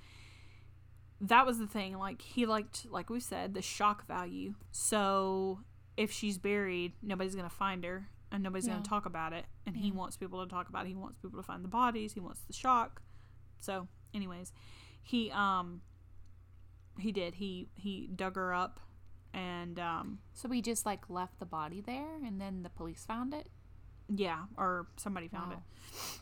that 1.22 1.46
was 1.46 1.60
the 1.60 1.68
thing 1.68 1.98
like 1.98 2.22
he 2.22 2.46
liked 2.46 2.88
like 2.90 3.10
we 3.10 3.20
said 3.20 3.54
the 3.54 3.62
shock 3.62 4.08
value. 4.08 4.56
So 4.72 5.60
if 5.96 6.12
she's 6.12 6.40
buried 6.40 6.94
nobody's 7.04 7.36
gonna 7.36 7.50
find 7.50 7.84
her 7.86 8.10
and 8.34 8.44
nobody's 8.44 8.68
Yeah. 8.68 8.74
gonna 8.74 8.84
talk 8.86 9.06
about 9.06 9.32
it 9.32 9.46
and 9.66 9.78
he 9.78 9.92
wants 9.92 10.18
people 10.18 10.44
to 10.44 10.50
talk 10.50 10.68
about 10.68 10.86
it 10.86 10.90
he 10.90 10.96
wants 10.96 11.18
people 11.20 11.40
to 11.40 11.44
find 11.44 11.64
the 11.64 11.70
bodies 11.70 12.12
he 12.14 12.20
wants 12.20 12.42
the 12.48 12.52
shock 12.54 13.02
so 13.62 13.88
anyways 14.14 14.52
he 15.02 15.32
um 15.32 15.82
he 17.00 17.12
did 17.14 17.36
he 17.36 17.70
he 17.76 18.08
dug 18.16 18.36
her 18.36 18.54
up 18.54 18.80
and 19.34 19.80
um 19.80 20.20
So 20.34 20.50
we 20.50 20.62
just 20.62 20.86
like 20.86 21.10
left 21.10 21.40
the 21.40 21.46
body 21.46 21.82
there, 21.82 22.18
and 22.26 22.40
then 22.42 22.62
the 22.64 22.70
police 22.70 23.04
found 23.06 23.34
it. 23.34 23.50
yeah 24.10 24.44
or 24.58 24.88
somebody 24.98 25.28
found 25.28 25.52
Wow. 25.52 25.58
it 25.58 26.20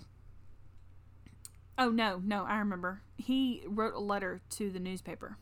oh 1.78 1.90
no 1.90 2.22
no 2.24 2.44
i 2.46 2.58
remember 2.60 3.02
he 3.18 3.64
wrote 3.68 3.94
a 3.94 4.00
letter 4.00 4.42
to 4.52 4.70
the 4.70 4.80
newspaper 4.80 5.38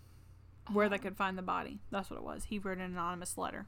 where 0.71 0.87
they 0.89 0.95
Oh. 0.97 0.99
could 0.99 1.17
find 1.17 1.35
the 1.35 1.41
body. 1.41 1.79
That's 1.89 2.11
what 2.11 2.17
it 2.17 2.23
was. 2.23 2.43
He 2.43 2.59
wrote 2.59 2.77
an 2.77 2.83
anonymous 2.83 3.39
letter 3.39 3.65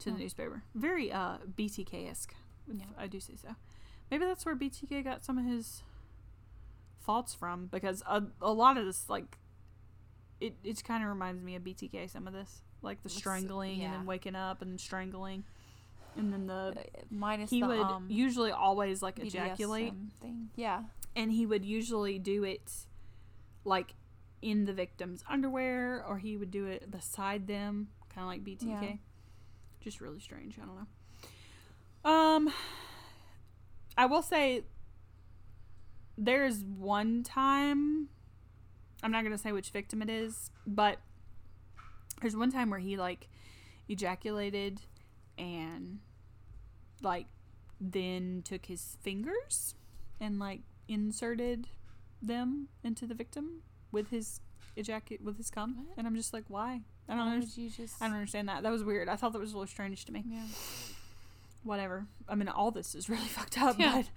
to 0.00 0.10
the 0.10 0.18
newspaper. 0.18 0.62
Very 0.74 1.10
uh, 1.12 1.38
BTK 1.56 2.10
esque, 2.10 2.34
Yeah. 2.72 2.84
I 2.96 3.06
do 3.06 3.20
say 3.20 3.34
so. 3.36 3.48
Maybe 4.10 4.24
that's 4.24 4.44
where 4.46 4.56
BTK 4.56 5.04
got 5.04 5.24
some 5.24 5.38
of 5.38 5.44
his 5.44 5.82
thoughts 7.04 7.34
from 7.34 7.66
because 7.66 8.02
a, 8.06 8.22
a 8.40 8.52
lot 8.52 8.76
of 8.76 8.86
this, 8.86 9.08
like, 9.08 9.38
it, 10.40 10.54
it 10.64 10.82
kind 10.84 11.02
of 11.02 11.08
reminds 11.10 11.42
me 11.42 11.56
of 11.56 11.62
BTK, 11.62 12.10
some 12.10 12.26
of 12.26 12.32
this. 12.32 12.62
Like 12.80 13.02
the 13.02 13.08
strangling 13.08 13.82
and 13.82 13.92
then 13.92 14.06
waking 14.06 14.36
up 14.36 14.62
and 14.62 14.80
strangling. 14.80 15.42
And 16.16 16.32
then 16.32 16.46
the. 16.46 16.74
Uh, 16.76 16.82
minus 17.10 17.50
He 17.50 17.60
the 17.60 17.66
would 17.66 17.80
um, 17.80 18.06
usually 18.08 18.52
always, 18.52 19.02
like, 19.02 19.18
ejaculate. 19.18 19.92
Thing. 20.22 20.50
Yeah. 20.54 20.82
and 21.16 21.32
he 21.32 21.44
would 21.44 21.64
usually 21.64 22.18
do 22.20 22.44
it 22.44 22.70
like 23.64 23.94
in 24.40 24.64
the 24.66 24.72
victim's 24.72 25.24
underwear 25.28 26.04
or 26.08 26.18
he 26.18 26.36
would 26.36 26.50
do 26.52 26.66
it 26.66 26.88
beside 26.90 27.46
them 27.48 27.88
kind 28.14 28.22
of 28.22 28.28
like 28.28 28.44
btk 28.44 28.62
Yeah. 28.82 28.92
Just 29.80 30.00
really 30.00 30.20
strange 30.20 30.58
i 30.58 30.64
don't 30.64 30.76
know. 30.76 32.10
Um 32.10 32.52
i 33.96 34.06
will 34.06 34.22
say 34.22 34.62
there's 36.16 36.64
one 36.64 37.22
time 37.22 38.08
i'm 39.02 39.10
not 39.10 39.22
gonna 39.22 39.38
say 39.38 39.52
which 39.52 39.70
victim 39.70 40.02
it 40.02 40.10
is 40.10 40.50
but 40.66 40.98
there's 42.20 42.36
one 42.36 42.50
time 42.50 42.70
where 42.70 42.80
he 42.80 42.96
like 42.96 43.28
ejaculated 43.88 44.80
and 45.36 45.98
like 47.02 47.26
then 47.80 48.42
took 48.44 48.66
his 48.66 48.96
fingers 49.02 49.74
and 50.20 50.38
like 50.38 50.60
inserted 50.88 51.68
them 52.20 52.68
into 52.82 53.06
the 53.06 53.14
victim 53.14 53.62
with 53.92 54.10
his 54.10 54.40
ejaculate 54.76 55.22
with 55.24 55.36
his 55.36 55.50
cum. 55.50 55.76
What? 55.86 55.98
and 55.98 56.06
i'm 56.06 56.16
just 56.16 56.32
like 56.32 56.44
why 56.48 56.82
i 57.08 57.14
don't 57.16 57.40
know 57.40 57.46
just? 57.46 58.02
i 58.02 58.06
don't 58.06 58.14
understand 58.16 58.48
that 58.48 58.62
that 58.62 58.70
was 58.72 58.84
weird 58.84 59.08
i 59.08 59.16
thought 59.16 59.32
that 59.32 59.38
was 59.40 59.54
really 59.54 59.66
strange 59.66 60.04
to 60.04 60.12
me 60.12 60.22
Yeah. 60.28 60.42
whatever 61.64 62.06
i 62.28 62.34
mean 62.34 62.48
all 62.48 62.70
this 62.70 62.94
is 62.94 63.08
really 63.08 63.26
fucked 63.28 63.58
up 63.58 63.78
Yeah. 63.78 63.92
but 63.96 64.10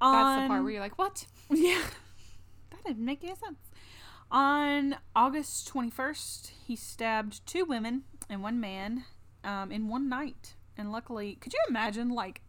That's 0.00 0.42
the 0.42 0.48
part 0.48 0.62
where 0.64 0.72
you're 0.72 0.80
like, 0.80 0.98
what? 0.98 1.26
yeah. 1.50 1.80
That 2.70 2.82
didn't 2.84 3.04
make 3.04 3.22
any 3.22 3.36
sense. 3.36 3.60
On 4.32 4.96
August 5.14 5.72
21st, 5.72 6.50
he 6.66 6.74
stabbed 6.74 7.46
two 7.46 7.64
women 7.64 8.02
and 8.28 8.42
one 8.42 8.58
man 8.58 9.04
um, 9.44 9.70
in 9.70 9.86
one 9.88 10.08
night. 10.08 10.56
And 10.76 10.90
luckily, 10.90 11.36
could 11.36 11.52
you 11.52 11.60
imagine, 11.68 12.08
like, 12.08 12.40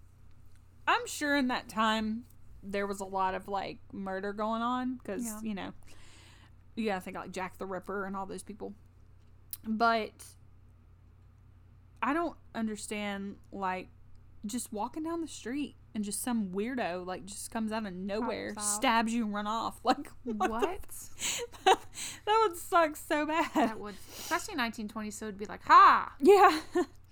I'm 0.88 1.06
sure 1.06 1.36
in 1.38 1.48
that 1.50 1.70
time 1.70 2.24
there 2.64 2.88
was 2.88 3.00
a 3.02 3.06
lot 3.06 3.36
of, 3.36 3.48
like, 3.48 3.78
murder 3.92 4.34
going 4.34 4.64
on 4.64 4.96
because, 4.96 5.24
Yeah. 5.24 5.40
you 5.44 5.54
know, 5.54 5.74
you 6.76 6.86
gotta 6.86 7.02
think 7.02 7.18
like 7.18 7.32
Jack 7.32 7.60
the 7.60 7.68
Ripper 7.68 8.06
and 8.06 8.16
all 8.16 8.26
those 8.26 8.42
people. 8.42 8.74
But 9.66 10.12
I 12.02 12.14
don't 12.14 12.36
understand, 12.54 13.38
like, 13.52 13.88
just 14.46 14.74
walking 14.74 15.04
down 15.04 15.22
the 15.22 15.28
street 15.28 15.76
and 15.96 16.04
just 16.04 16.22
some 16.22 16.48
weirdo 16.50 17.06
like 17.06 17.26
just 17.26 17.52
comes 17.52 17.72
out 17.72 17.86
of 17.86 17.94
nowhere, 17.94 18.54
stabs 18.60 19.14
you, 19.14 19.26
and 19.26 19.34
run 19.34 19.48
off. 19.48 19.80
Like 19.84 20.10
what? 20.24 20.50
What? 20.50 20.80
f- 20.90 21.42
that 21.66 22.48
would 22.48 22.58
suck 22.58 22.96
so 22.96 23.26
bad. 23.26 23.50
that 23.54 23.80
would, 23.80 23.96
especially 24.18 24.56
1920, 24.56 25.12
so 25.12 25.26
it'd 25.26 25.38
be 25.38 25.46
like, 25.46 25.64
ha! 25.66 26.14
Yeah. 26.20 26.60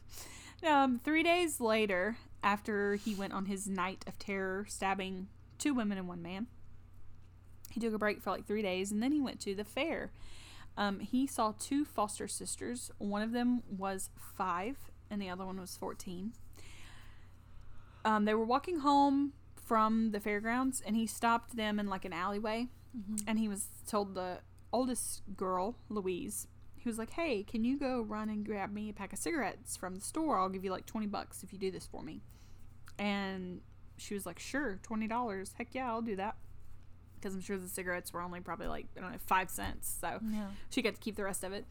um, 0.67 0.99
three 1.03 1.23
days 1.23 1.59
later, 1.59 2.17
after 2.43 2.95
he 2.95 3.13
went 3.13 3.33
on 3.33 3.45
his 3.45 3.67
night 3.67 4.03
of 4.07 4.17
terror, 4.17 4.65
stabbing 4.67 5.27
two 5.57 5.73
women 5.73 5.97
and 5.97 6.07
one 6.07 6.21
man, 6.21 6.47
he 7.71 7.79
took 7.79 7.93
a 7.93 7.97
break 7.99 8.21
for 8.21 8.31
like 8.31 8.45
three 8.45 8.61
days, 8.61 8.91
and 8.91 9.03
then 9.03 9.11
he 9.11 9.21
went 9.21 9.39
to 9.41 9.53
the 9.53 9.63
fair. 9.65 10.11
Um, 10.77 10.99
he 10.99 11.27
saw 11.27 11.53
two 11.59 11.85
foster 11.85 12.27
sisters. 12.27 12.91
One 12.97 13.21
of 13.21 13.31
them 13.31 13.63
was 13.69 14.09
five, 14.37 14.77
and 15.09 15.21
the 15.21 15.29
other 15.29 15.45
one 15.45 15.59
was 15.59 15.75
fourteen. 15.77 16.33
Um, 18.03 18.25
they 18.25 18.33
were 18.33 18.45
walking 18.45 18.79
home 18.79 19.33
from 19.55 20.11
the 20.11 20.19
fairgrounds, 20.19 20.81
and 20.85 20.95
he 20.95 21.05
stopped 21.05 21.55
them 21.55 21.79
in 21.79 21.87
like 21.87 22.05
an 22.05 22.13
alleyway 22.13 22.67
and 23.27 23.39
he 23.39 23.47
was 23.47 23.67
told 23.87 24.15
the 24.15 24.39
oldest 24.73 25.23
girl, 25.35 25.77
Louise, 25.89 26.47
he 26.75 26.89
was 26.89 26.97
like, 26.97 27.11
"Hey, 27.11 27.43
can 27.43 27.63
you 27.63 27.77
go 27.77 28.01
run 28.01 28.29
and 28.29 28.45
grab 28.45 28.71
me 28.71 28.89
a 28.89 28.93
pack 28.93 29.13
of 29.13 29.19
cigarettes 29.19 29.77
from 29.77 29.95
the 29.95 30.01
store? 30.01 30.39
I'll 30.39 30.49
give 30.49 30.63
you 30.63 30.71
like 30.71 30.85
twenty 30.85 31.07
bucks 31.07 31.43
if 31.43 31.53
you 31.53 31.59
do 31.59 31.71
this 31.71 31.85
for 31.85 32.01
me." 32.01 32.21
And 32.97 33.61
she 33.97 34.13
was 34.13 34.25
like, 34.25 34.39
"Sure, 34.39 34.79
twenty 34.81 35.07
dollars. 35.07 35.53
Heck 35.57 35.73
yeah, 35.73 35.89
I'll 35.89 36.01
do 36.01 36.15
that." 36.15 36.35
Because 37.21 37.35
I'm 37.35 37.41
sure 37.41 37.57
the 37.57 37.69
cigarettes 37.69 38.11
were 38.11 38.21
only 38.21 38.39
probably 38.39 38.67
like 38.67 38.87
I 38.97 39.01
don't 39.01 39.11
know 39.11 39.17
five 39.27 39.49
cents, 39.51 39.95
so 40.01 40.19
Yeah. 40.31 40.47
she 40.71 40.81
got 40.81 40.95
to 40.95 40.99
keep 40.99 41.15
the 41.15 41.23
rest 41.23 41.43
of 41.43 41.53
it. 41.53 41.65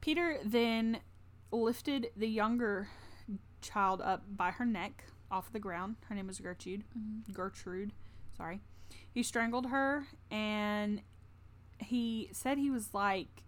Peter 0.00 0.38
then 0.44 1.00
lifted 1.52 2.08
the 2.16 2.26
younger 2.28 2.88
child 3.60 4.00
up 4.00 4.22
by 4.36 4.50
her 4.52 4.64
neck 4.64 5.04
off 5.30 5.52
the 5.52 5.58
ground. 5.60 5.96
Her 6.08 6.14
name 6.14 6.26
was 6.26 6.38
Gertrude. 6.40 6.84
Mm-hmm. 6.98 7.32
Gertrude, 7.32 7.92
sorry. 8.36 8.60
He 9.12 9.22
strangled 9.22 9.66
her 9.66 10.06
and 10.30 11.00
he 11.78 12.28
said 12.32 12.58
he 12.58 12.70
was 12.70 12.92
like 12.94 13.42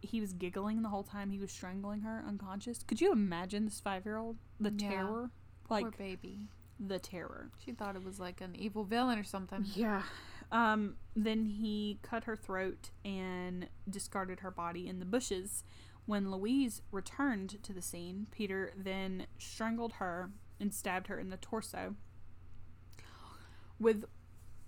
he 0.00 0.20
was 0.20 0.32
giggling 0.32 0.82
the 0.82 0.88
whole 0.88 1.04
time 1.04 1.30
he 1.30 1.38
was 1.38 1.52
strangling 1.52 2.00
her 2.00 2.24
unconscious. 2.26 2.82
Could 2.82 3.00
you 3.00 3.12
imagine 3.12 3.64
this 3.66 3.80
5-year-old? 3.80 4.36
The 4.58 4.72
Yeah. 4.76 4.90
terror? 4.90 5.30
Poor 5.64 5.90
baby. 5.92 6.48
the 6.84 6.98
terror. 6.98 7.48
She 7.64 7.70
thought 7.72 7.94
it 7.94 8.02
was 8.02 8.18
like 8.18 8.40
an 8.40 8.56
evil 8.56 8.82
villain 8.82 9.16
or 9.16 9.22
something. 9.22 9.64
Yeah. 9.74 10.02
Um, 10.52 10.96
then 11.16 11.46
he 11.46 11.98
cut 12.02 12.24
her 12.24 12.36
throat 12.36 12.90
and 13.04 13.68
discarded 13.88 14.40
her 14.40 14.50
body 14.50 14.86
in 14.86 14.98
the 15.00 15.06
bushes 15.06 15.64
When 16.06 16.30
Louise 16.30 16.82
returned 16.90 17.62
to 17.62 17.72
the 17.72 17.82
scene, 17.82 18.26
Peter 18.30 18.72
then 18.76 19.26
strangled 19.38 19.94
her 19.94 20.30
and 20.58 20.74
stabbed 20.74 21.06
her 21.06 21.18
in 21.18 21.30
the 21.30 21.36
torso. 21.36 21.94
With 23.78 24.04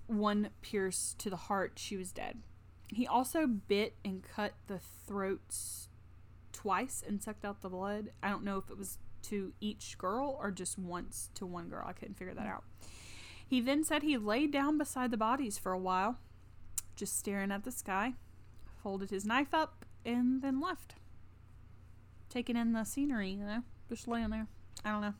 one 0.06 0.50
pierce 0.62 1.14
to 1.18 1.30
the 1.30 1.36
heart, 1.36 1.72
she 1.76 1.96
was 1.96 2.12
dead. 2.12 2.42
He 2.88 3.06
also 3.06 3.46
bit 3.46 3.96
and 4.04 4.22
cut 4.22 4.54
the 4.68 4.78
throats 4.78 5.88
twice 6.52 7.02
and 7.06 7.22
sucked 7.22 7.44
out 7.44 7.62
the 7.62 7.68
blood. 7.68 8.10
I 8.22 8.28
don't 8.28 8.44
know 8.44 8.58
if 8.58 8.70
it 8.70 8.78
was 8.78 8.98
to 9.22 9.52
each 9.60 9.98
girl 9.98 10.38
or 10.40 10.50
just 10.50 10.78
once 10.78 11.30
to 11.34 11.46
one 11.46 11.68
girl. 11.68 11.84
I 11.86 11.94
couldn't 11.94 12.14
figure 12.14 12.34
that 12.34 12.46
out. 12.46 12.64
He 13.54 13.60
then 13.60 13.84
said 13.84 14.02
he 14.02 14.16
lay 14.16 14.48
down 14.48 14.78
beside 14.78 15.12
the 15.12 15.16
bodies 15.16 15.58
for 15.58 15.70
a 15.70 15.78
while, 15.78 16.18
just 16.96 17.16
staring 17.16 17.52
at 17.52 17.62
the 17.62 17.70
sky, 17.70 18.14
folded 18.82 19.10
his 19.10 19.24
knife 19.24 19.54
up, 19.54 19.84
and 20.04 20.42
then 20.42 20.60
left. 20.60 20.96
Taking 22.28 22.56
in 22.56 22.72
the 22.72 22.82
scenery, 22.82 23.30
you 23.30 23.44
know, 23.44 23.62
just 23.88 24.08
laying 24.08 24.30
there. 24.30 24.48
I 24.84 24.90
don't 24.90 25.02
know. 25.02 25.14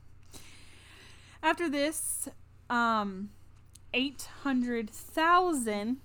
After 1.44 1.70
this, 1.70 2.28
um, 2.68 3.30
800,000 3.92 5.98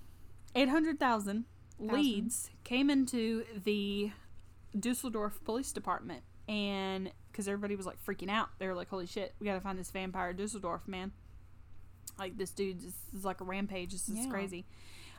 800,000 0.54 1.44
leads 1.80 2.50
came 2.62 2.90
into 2.90 3.44
the 3.64 4.12
Dusseldorf 4.78 5.42
Police 5.42 5.72
Department 5.72 6.22
and 6.46 7.10
because 7.32 7.48
everybody 7.48 7.74
was 7.74 7.86
like 7.86 8.00
freaking 8.04 8.30
out, 8.30 8.50
they 8.60 8.68
were 8.68 8.74
like, 8.74 8.88
"Holy 8.88 9.06
shit, 9.06 9.34
we 9.40 9.46
gotta 9.46 9.60
find 9.60 9.76
this 9.76 9.90
vampire 9.90 10.32
Dusseldorf 10.32 10.86
man!" 10.86 11.10
Like 12.20 12.36
this 12.36 12.50
dude 12.50 12.80
this 12.82 12.92
is 13.16 13.24
like 13.24 13.40
a 13.40 13.44
rampage. 13.44 13.92
This 13.92 14.08
is 14.08 14.18
Yeah. 14.26 14.30
crazy. 14.30 14.66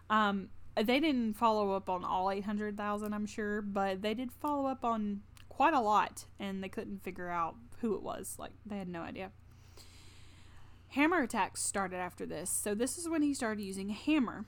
Um, 0.10 0.50
they 0.76 1.00
didn't 1.02 1.34
follow 1.34 1.72
up 1.72 1.90
on 1.90 2.06
all 2.06 2.30
eight 2.32 2.46
hundred 2.46 2.78
thousand, 2.78 3.14
I'm 3.14 3.26
sure, 3.26 3.62
but 3.62 4.02
they 4.02 4.14
did 4.14 4.32
follow 4.32 4.68
up 4.68 4.86
on 4.86 5.24
quite 5.50 5.74
a 5.74 5.82
lot, 5.82 6.26
and 6.40 6.64
they 6.64 6.70
couldn't 6.70 7.04
figure 7.04 7.30
out 7.30 7.56
who 7.80 7.96
it 7.96 8.04
was. 8.04 8.36
Like 8.40 8.52
they 8.66 8.78
had 8.78 8.88
no 8.88 9.02
idea. 9.02 9.32
Hammer 10.90 11.22
attacks 11.24 11.62
started 11.64 11.98
after 11.98 12.26
this, 12.26 12.50
so 12.50 12.76
this 12.76 12.98
is 12.98 13.10
when 13.10 13.22
he 13.22 13.34
started 13.34 13.64
using 13.64 13.90
a 13.90 13.94
hammer. 13.94 14.46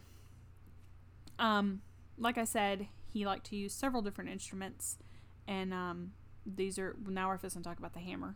Um, 1.40 1.82
like 2.18 2.38
I 2.38 2.44
said, 2.44 2.88
he 3.08 3.26
liked 3.26 3.46
to 3.48 3.56
use 3.56 3.74
several 3.74 4.02
different 4.02 4.30
instruments, 4.30 4.98
and 5.48 5.74
um, 5.74 6.12
these 6.46 6.78
are 6.78 6.96
now 7.08 7.30
we're 7.30 7.38
supposed 7.38 7.56
to 7.58 7.64
talk 7.64 7.80
about 7.80 7.94
the 7.94 8.00
hammer, 8.00 8.36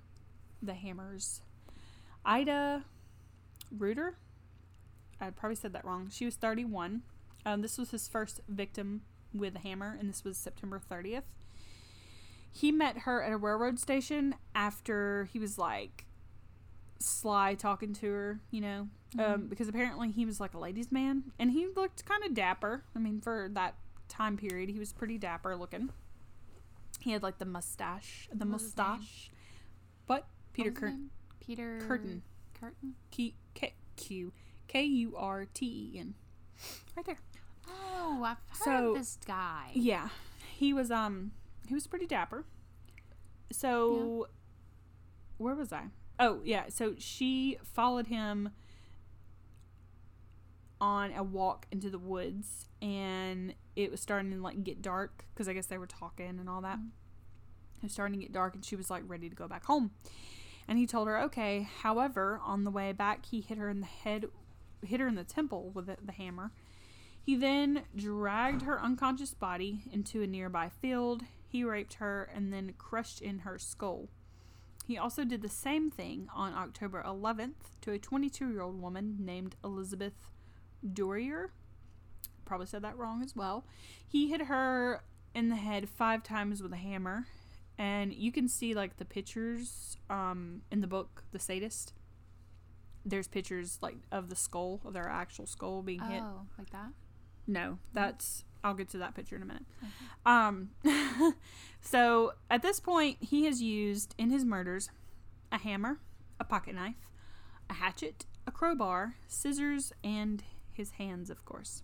the 0.62 0.74
hammers. 0.74 1.42
Ida 2.26 2.84
Reuter, 3.72 4.18
I 5.20 5.30
probably 5.30 5.56
said 5.56 5.74
that 5.74 5.86
wrong. 5.86 6.10
She 6.12 6.26
was 6.26 6.36
31. 6.36 7.02
Um, 7.46 7.62
this 7.62 7.78
was 7.78 7.92
his 7.92 8.08
first 8.08 8.42
victim 8.48 9.02
with 9.34 9.56
a 9.56 9.60
hammer, 9.60 9.96
and 10.00 10.10
this 10.10 10.24
was 10.24 10.38
September 10.38 10.80
30th. 10.92 11.24
He 12.52 12.72
met 12.72 13.00
her 13.00 13.22
at 13.22 13.32
a 13.32 13.38
railroad 13.38 13.80
station 13.80 14.36
after 14.56 15.30
he 15.32 15.40
was 15.40 15.58
like 15.58 16.06
sly 17.00 17.54
talking 17.56 17.94
to 17.94 18.08
her, 18.12 18.40
you 18.50 18.62
know, 18.62 18.88
um, 19.20 19.48
because 19.48 19.68
apparently 19.68 20.10
he 20.12 20.26
was 20.26 20.40
like 20.40 20.54
a 20.54 20.58
ladies' 20.60 20.92
man, 20.92 21.24
and 21.38 21.52
he 21.52 21.68
looked 21.76 22.06
kind 22.06 22.24
of 22.24 22.34
dapper. 22.34 22.84
I 22.96 23.00
mean, 23.00 23.22
for 23.22 23.50
that 23.54 23.76
time 24.10 24.38
period, 24.38 24.70
he 24.70 24.80
was 24.80 24.92
pretty 24.94 25.18
dapper 25.18 25.56
looking. 25.56 25.90
He 27.00 27.12
had 27.12 27.22
like 27.22 27.38
the 27.38 27.46
mustache, 27.46 28.28
the 28.34 28.46
What 28.46 28.54
was 28.54 28.62
his 28.64 28.78
name? 28.78 28.88
mustache. 28.88 29.30
What? 30.08 30.26
Peter 30.54 30.72
Kürten. 30.72 31.08
Peter 31.40 31.80
Kürten. 31.88 32.22
Kürten. 32.62 32.94
K 33.12 33.34
K 33.54 33.74
Q 33.96 34.32
K 34.68 34.84
U 34.84 35.16
R 35.18 35.46
T 35.54 35.92
E 35.94 36.00
N. 36.00 36.14
Right 36.96 37.06
there. 37.06 37.18
Oh, 37.70 38.24
I've 38.26 38.38
heard 38.60 38.64
So- 38.64 38.90
of 38.92 38.98
this 38.98 39.18
guy. 39.26 39.72
Yeah, 39.74 40.10
he 40.56 40.74
was 40.74 40.90
um 40.92 41.32
he 41.68 41.74
was 41.74 41.88
pretty 41.88 42.08
dapper. 42.08 42.46
So 43.52 44.28
where 45.38 45.56
was 45.56 45.72
I? 45.72 45.86
Oh 46.20 46.42
yeah, 46.44 46.66
so 46.70 46.96
she 46.98 47.58
followed 47.64 48.08
him 48.08 48.50
on 50.80 51.12
a 51.14 51.24
walk 51.24 51.66
into 51.72 51.90
the 51.90 51.98
woods, 52.00 52.66
and 52.82 53.54
it 53.76 53.90
was 53.92 54.00
starting 54.00 54.32
to 54.32 54.38
like 54.38 54.64
get 54.64 54.82
dark 54.82 55.26
because 55.34 55.48
I 55.48 55.54
guess 55.54 55.66
they 55.68 55.78
were 55.78 55.88
talking 55.88 56.40
and 56.40 56.50
all 56.50 56.62
that. 56.62 56.78
Mhm. 56.80 56.90
It 57.78 57.84
was 57.84 57.92
starting 57.94 58.20
to 58.20 58.26
get 58.26 58.34
dark, 58.34 58.56
and 58.56 58.64
she 58.66 58.76
was 58.76 58.90
like 58.90 59.04
ready 59.08 59.30
to 59.30 59.36
go 59.36 59.48
back 59.48 59.66
home. 59.66 59.92
And 60.68 60.78
he 60.78 60.86
told 60.86 61.08
her, 61.08 61.20
okay. 61.24 61.68
However, 61.82 62.42
on 62.44 62.64
the 62.64 62.72
way 62.72 62.92
back, 62.92 63.26
he 63.26 63.42
hit 63.42 63.58
her 63.58 63.70
in 63.70 63.80
the 63.80 63.88
head, 63.88 64.26
hit 64.86 65.00
her 65.00 65.08
in 65.08 65.16
the 65.16 65.24
temple 65.24 65.72
with 65.74 65.86
the, 65.86 65.98
the 66.04 66.12
hammer. 66.12 66.52
He 67.22 67.36
then 67.36 67.84
dragged 67.96 68.62
her 68.62 68.82
unconscious 68.82 69.34
body 69.34 69.84
into 69.92 70.22
a 70.22 70.28
nearby 70.28 70.70
field. 70.70 71.24
He 71.48 71.64
raped 71.64 71.96
her 71.96 72.30
and 72.34 72.52
then 72.52 72.74
crushed 72.78 73.22
in 73.22 73.40
her 73.40 73.58
skull. 73.58 74.10
He 74.86 74.98
also 74.98 75.26
did 75.26 75.42
the 75.42 75.50
same 75.50 75.92
thing 75.92 76.30
on 76.34 76.54
October 76.54 77.04
11th 77.06 77.76
to 77.82 77.92
a 77.92 78.00
22 78.00 78.50
year 78.50 78.62
old 78.62 78.82
woman 78.82 79.18
named 79.20 79.58
Elizabeth 79.62 80.30
Dörrier. 80.86 81.50
Probably 82.46 82.68
said 82.68 82.84
that 82.84 82.98
wrong 82.98 83.22
as 83.22 83.36
well. 83.36 83.66
He 84.08 84.30
hit 84.30 84.44
her 84.44 85.04
in 85.36 85.50
the 85.50 85.58
head 85.58 85.90
five 85.90 86.24
times 86.24 86.64
with 86.64 86.72
a 86.72 86.78
hammer. 86.78 87.26
And 87.78 88.14
you 88.14 88.32
can 88.32 88.48
see 88.48 88.74
like 88.74 88.98
the 88.98 89.06
pictures 89.06 89.98
um, 90.10 90.62
in 90.72 90.82
the 90.82 90.88
book, 90.88 91.24
The 91.32 91.40
Sadist. 91.40 91.94
There's 93.06 93.28
pictures 93.28 93.78
like 93.82 93.98
of 94.12 94.30
the 94.30 94.36
skull, 94.36 94.82
of 94.84 94.94
their 94.94 95.08
actual 95.08 95.46
skull 95.46 95.82
being 95.82 96.02
hit. 96.02 96.22
Oh, 96.24 96.42
like 96.58 96.72
that. 96.72 96.90
No, 97.46 97.80
that's 97.94 98.44
I'll 98.64 98.74
get 98.74 98.90
to 98.90 98.98
that 98.98 99.16
picture 99.16 99.36
in 99.36 99.44
a 99.44 99.46
minute. 99.46 99.66
Um 100.26 100.72
so 101.82 102.34
at 102.50 102.62
this 102.62 102.80
point 102.80 103.18
he 103.22 103.46
has 103.46 103.62
used 103.62 104.14
in 104.18 104.30
his 104.30 104.44
murders 104.44 104.90
a 105.52 105.58
hammer, 105.58 106.00
a 106.40 106.44
pocket 106.44 106.76
knife, 106.76 107.12
a 107.70 107.74
hatchet, 107.76 108.26
a 108.46 108.52
crowbar, 108.52 109.16
scissors, 109.28 109.94
and 110.04 110.44
his 110.74 110.92
hands, 110.92 111.30
of 111.30 111.46
course. 111.46 111.84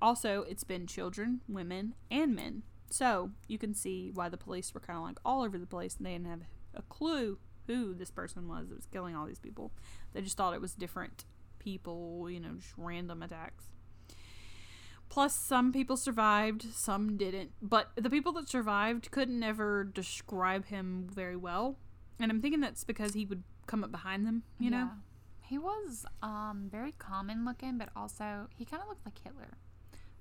Also, 0.00 0.44
it's 0.48 0.64
been 0.64 0.86
children, 0.86 1.40
women, 1.48 1.94
and 2.10 2.34
men. 2.34 2.62
So 2.90 3.30
you 3.46 3.58
can 3.58 3.74
see 3.74 4.10
why 4.12 4.28
the 4.28 4.36
police 4.36 4.72
were 4.72 4.80
kind 4.80 4.96
of 4.96 5.04
like 5.04 5.18
all 5.24 5.42
over 5.42 5.58
the 5.58 5.66
place 5.66 5.96
and 5.96 6.06
they 6.06 6.12
didn't 6.12 6.28
have 6.28 6.40
a 6.74 6.82
clue 6.82 7.38
who 7.66 7.94
this 7.94 8.10
person 8.10 8.48
was 8.48 8.68
that 8.68 8.76
was 8.76 8.86
killing 8.86 9.14
all 9.14 9.26
these 9.26 9.38
people. 9.38 9.72
They 10.12 10.22
just 10.22 10.36
thought 10.36 10.54
it 10.54 10.60
was 10.60 10.74
different 10.74 11.24
people, 11.58 12.28
you 12.30 12.40
know, 12.40 12.54
just 12.58 12.72
random 12.76 13.22
attacks. 13.22 13.64
Plus, 15.10 15.34
some 15.34 15.72
people 15.72 15.96
survived, 15.96 16.64
some 16.74 17.16
didn't. 17.16 17.52
But 17.62 17.90
the 17.96 18.10
people 18.10 18.32
that 18.32 18.48
survived 18.48 19.10
couldn't 19.10 19.42
ever 19.42 19.84
describe 19.84 20.66
him 20.66 21.08
very 21.12 21.36
well. 21.36 21.78
And 22.20 22.30
I'm 22.30 22.40
thinking 22.42 22.60
that's 22.60 22.84
because 22.84 23.14
he 23.14 23.24
would 23.24 23.42
come 23.66 23.84
up 23.84 23.90
behind 23.90 24.26
them, 24.26 24.42
you 24.58 24.70
know? 24.70 24.90
He 25.40 25.56
was 25.56 26.04
um 26.22 26.68
very 26.70 26.92
common 26.92 27.44
looking, 27.46 27.78
but 27.78 27.88
also 27.96 28.48
he 28.54 28.64
kind 28.66 28.82
of 28.82 28.88
looked 28.88 29.06
like 29.06 29.18
Hitler, 29.22 29.56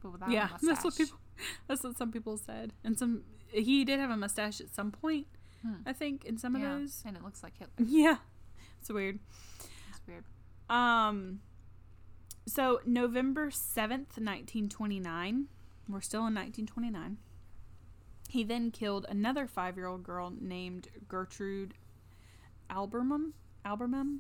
but 0.02 0.12
without 0.12 0.32
yeah, 0.32 0.48
that's 0.62 0.84
what 0.86 0.96
people. 0.96 1.18
That's 1.68 1.84
what 1.84 1.98
some 1.98 2.12
people 2.12 2.38
said. 2.38 2.74
And 2.84 2.98
some 2.98 3.24
he 3.52 3.86
did 3.86 4.00
have 4.00 4.10
a 4.10 4.18
mustache 4.18 4.60
at 4.62 4.74
some 4.74 4.92
point, 4.92 5.28
Hmm. 5.64 5.76
I 5.86 5.94
think, 5.94 6.26
in 6.26 6.38
some 6.38 6.56
yeah, 6.56 6.74
of 6.76 6.80
those. 6.82 7.04
and 7.06 7.16
it 7.18 7.24
looks 7.24 7.42
like 7.44 7.54
Hitler. 7.58 7.86
Yeah, 7.88 8.18
it's 8.80 8.90
weird. 8.90 9.20
It's 9.90 10.02
weird. 10.08 10.24
Um, 10.70 11.40
so 12.46 12.80
November 12.86 13.50
seventh, 13.52 14.20
nineteen 14.20 14.70
twenty 14.70 15.00
nine. 15.00 15.48
We're 15.90 16.02
still 16.02 16.28
in 16.28 16.34
nineteen 16.34 16.66
twenty 16.68 16.90
nine. 16.90 17.18
He 18.30 18.44
then 18.44 18.72
killed 18.72 19.06
another 19.10 19.48
five 19.48 19.78
year 19.78 19.88
old 19.88 20.04
girl 20.04 20.34
named 20.40 20.90
Gertrude 21.08 21.74
Albermum. 22.70 23.32
Albermum. 23.66 24.20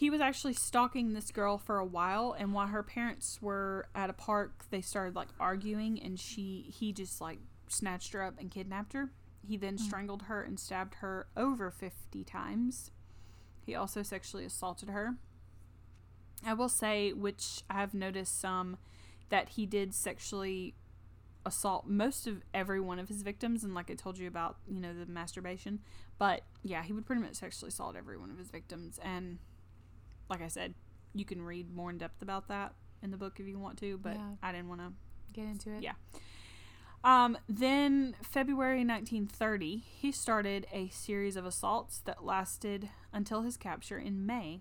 He 0.00 0.08
was 0.08 0.22
actually 0.22 0.54
stalking 0.54 1.12
this 1.12 1.30
girl 1.30 1.58
for 1.58 1.76
a 1.76 1.84
while, 1.84 2.34
and 2.38 2.54
while 2.54 2.68
her 2.68 2.82
parents 2.82 3.42
were 3.42 3.86
at 3.94 4.08
a 4.08 4.14
park, 4.14 4.64
they 4.70 4.80
started 4.80 5.14
like 5.14 5.28
arguing, 5.38 6.00
and 6.00 6.18
she 6.18 6.72
he 6.72 6.90
just 6.90 7.20
like 7.20 7.38
snatched 7.68 8.14
her 8.14 8.22
up 8.22 8.40
and 8.40 8.50
kidnapped 8.50 8.94
her. 8.94 9.10
He 9.46 9.58
then 9.58 9.76
hmm. 9.76 9.84
strangled 9.84 10.22
her 10.22 10.40
and 10.40 10.58
stabbed 10.58 10.94
her 11.00 11.26
over 11.36 11.70
fifty 11.70 12.24
times. 12.24 12.92
He 13.66 13.74
also 13.74 14.02
sexually 14.02 14.46
assaulted 14.46 14.88
her. 14.88 15.16
I 16.46 16.54
will 16.54 16.70
say, 16.70 17.12
which 17.12 17.60
I 17.68 17.74
have 17.74 17.92
noticed 17.92 18.40
some, 18.40 18.78
that 19.28 19.50
he 19.50 19.66
did 19.66 19.92
sexually 19.92 20.76
assault 21.44 21.86
most 21.86 22.26
of 22.26 22.40
every 22.54 22.80
one 22.80 22.98
of 22.98 23.10
his 23.10 23.20
victims, 23.20 23.64
and 23.64 23.74
like 23.74 23.90
I 23.90 23.94
told 23.96 24.16
you 24.16 24.28
about, 24.28 24.56
you 24.66 24.80
know, 24.80 24.94
the 24.94 25.04
masturbation. 25.04 25.80
But 26.16 26.40
yeah, 26.62 26.82
he 26.84 26.94
would 26.94 27.04
pretty 27.04 27.20
much 27.20 27.34
sexually 27.34 27.68
assault 27.68 27.96
every 27.96 28.16
one 28.16 28.30
of 28.30 28.38
his 28.38 28.48
victims, 28.48 28.98
and 29.04 29.40
like 30.30 30.40
I 30.40 30.48
said, 30.48 30.74
you 31.14 31.24
can 31.26 31.42
read 31.42 31.74
more 31.74 31.90
in 31.90 31.98
depth 31.98 32.22
about 32.22 32.48
that 32.48 32.72
in 33.02 33.10
the 33.10 33.16
book 33.16 33.40
if 33.40 33.46
you 33.46 33.58
want 33.58 33.78
to, 33.80 33.98
but 33.98 34.14
Yeah. 34.14 34.30
I 34.42 34.52
didn't 34.52 34.68
want 34.68 34.80
to 34.80 34.92
Get 35.32 35.44
into 35.44 35.70
it. 35.70 35.82
Yeah. 35.82 35.92
Um, 37.02 37.38
then, 37.48 38.14
February 38.22 38.84
1930, 38.84 39.76
he 39.78 40.12
started 40.12 40.66
a 40.72 40.88
series 40.88 41.36
of 41.36 41.46
assaults 41.46 42.00
that 42.00 42.24
lasted 42.24 42.90
until 43.12 43.42
his 43.42 43.56
capture 43.56 43.98
in 43.98 44.26
May. 44.26 44.60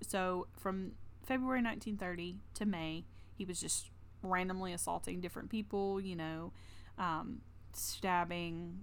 So, 0.00 0.46
from 0.56 0.92
February 1.22 1.62
1930 1.62 2.40
to 2.54 2.66
May, 2.66 3.04
he 3.36 3.44
was 3.44 3.60
just 3.60 3.90
randomly 4.22 4.72
assaulting 4.72 5.20
different 5.20 5.50
people, 5.50 6.00
you 6.00 6.16
know, 6.16 6.52
um, 6.98 7.42
stabbing, 7.72 8.80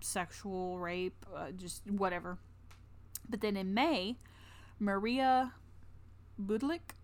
sexual 0.00 0.78
rape, 0.78 1.24
uh, 1.34 1.50
just 1.50 1.82
whatever. 1.90 2.38
But 3.28 3.40
then 3.40 3.56
in 3.56 3.74
May, 3.74 4.18
Maria 4.78 5.54
Budlick 6.40 6.96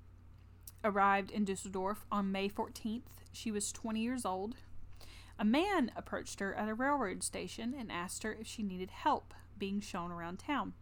arrived 0.83 1.31
in 1.31 1.45
Dusseldorf 1.45 2.05
on 2.11 2.33
May 2.33 2.49
14th. 2.49 3.03
She 3.33 3.53
was 3.53 3.73
20 3.73 4.01
years 4.01 4.25
old. 4.25 4.57
A 5.39 5.45
man 5.45 5.91
approached 5.97 6.41
her 6.41 6.55
at 6.55 6.69
a 6.69 6.75
railroad 6.75 7.23
station 7.23 7.75
and 7.79 7.91
asked 7.91 8.23
her 8.25 8.33
if 8.33 8.47
she 8.47 8.63
needed 8.63 8.91
help 8.91 9.33
being 9.57 9.81
shown 9.81 10.11
around 10.11 10.39
town. 10.39 10.75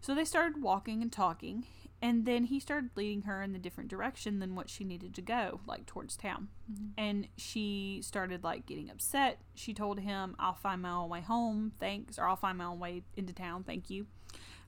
So 0.00 0.14
they 0.14 0.24
started 0.24 0.62
walking 0.62 1.02
and 1.02 1.12
talking, 1.12 1.66
and 2.00 2.26
then 2.26 2.44
he 2.44 2.60
started 2.60 2.90
leading 2.94 3.22
her 3.22 3.42
in 3.42 3.52
the 3.52 3.58
different 3.58 3.90
direction 3.90 4.38
than 4.38 4.54
what 4.54 4.70
she 4.70 4.84
needed 4.84 5.14
to 5.14 5.22
go, 5.22 5.60
like 5.66 5.86
towards 5.86 6.16
town. 6.16 6.48
Mm-hmm. 6.70 6.86
And 6.96 7.28
she 7.36 8.00
started 8.02 8.44
like 8.44 8.66
getting 8.66 8.90
upset. 8.90 9.40
She 9.54 9.74
told 9.74 10.00
him, 10.00 10.36
"I'll 10.38 10.54
find 10.54 10.82
my 10.82 10.90
own 10.90 11.08
way 11.08 11.22
home, 11.22 11.72
thanks," 11.80 12.18
or 12.18 12.28
"I'll 12.28 12.36
find 12.36 12.58
my 12.58 12.66
own 12.66 12.78
way 12.78 13.02
into 13.16 13.32
town, 13.32 13.64
thank 13.64 13.90
you." 13.90 14.06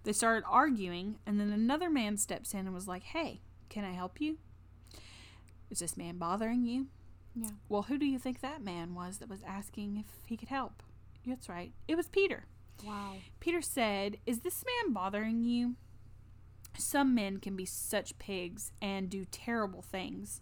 They 0.04 0.12
started 0.12 0.46
arguing, 0.48 1.18
and 1.26 1.38
then 1.38 1.50
another 1.50 1.90
man 1.90 2.16
steps 2.16 2.54
in 2.54 2.60
and 2.60 2.74
was 2.74 2.88
like, 2.88 3.02
"Hey, 3.02 3.40
can 3.68 3.84
I 3.84 3.92
help 3.92 4.20
you? 4.20 4.38
Is 5.70 5.80
this 5.80 5.96
man 5.96 6.18
bothering 6.18 6.64
you?" 6.64 6.86
Yeah. 7.34 7.50
Well, 7.68 7.82
who 7.82 7.98
do 7.98 8.06
you 8.06 8.18
think 8.18 8.40
that 8.40 8.62
man 8.62 8.94
was 8.94 9.18
that 9.18 9.28
was 9.28 9.42
asking 9.46 9.96
if 9.98 10.06
he 10.26 10.36
could 10.36 10.48
help? 10.48 10.82
That's 11.26 11.48
right. 11.48 11.72
It 11.86 11.96
was 11.96 12.08
Peter. 12.08 12.46
Wow. 12.84 13.14
Peter 13.40 13.60
said, 13.60 14.18
Is 14.26 14.40
this 14.40 14.64
man 14.64 14.92
bothering 14.92 15.44
you? 15.44 15.76
Some 16.76 17.14
men 17.14 17.38
can 17.38 17.56
be 17.56 17.64
such 17.64 18.18
pigs 18.18 18.72
and 18.80 19.10
do 19.10 19.24
terrible 19.24 19.82
things. 19.82 20.40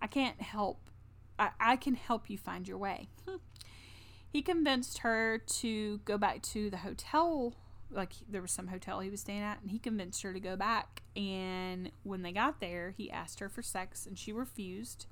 I 0.00 0.06
can't 0.06 0.40
help. 0.40 0.90
I, 1.38 1.50
I 1.60 1.76
can 1.76 1.94
help 1.94 2.30
you 2.30 2.38
find 2.38 2.66
your 2.66 2.78
way. 2.78 3.08
he 4.32 4.42
convinced 4.42 4.98
her 4.98 5.38
to 5.38 5.98
go 5.98 6.18
back 6.18 6.42
to 6.42 6.70
the 6.70 6.78
hotel. 6.78 7.54
Like, 7.92 8.12
there 8.28 8.42
was 8.42 8.50
some 8.50 8.68
hotel 8.68 9.00
he 9.00 9.10
was 9.10 9.20
staying 9.20 9.42
at, 9.42 9.60
and 9.60 9.70
he 9.70 9.78
convinced 9.78 10.22
her 10.22 10.32
to 10.32 10.40
go 10.40 10.56
back. 10.56 11.02
And 11.14 11.92
when 12.02 12.22
they 12.22 12.32
got 12.32 12.60
there, 12.60 12.94
he 12.96 13.10
asked 13.10 13.40
her 13.40 13.48
for 13.48 13.62
sex, 13.62 14.06
and 14.06 14.18
she 14.18 14.32
refused. 14.32 15.06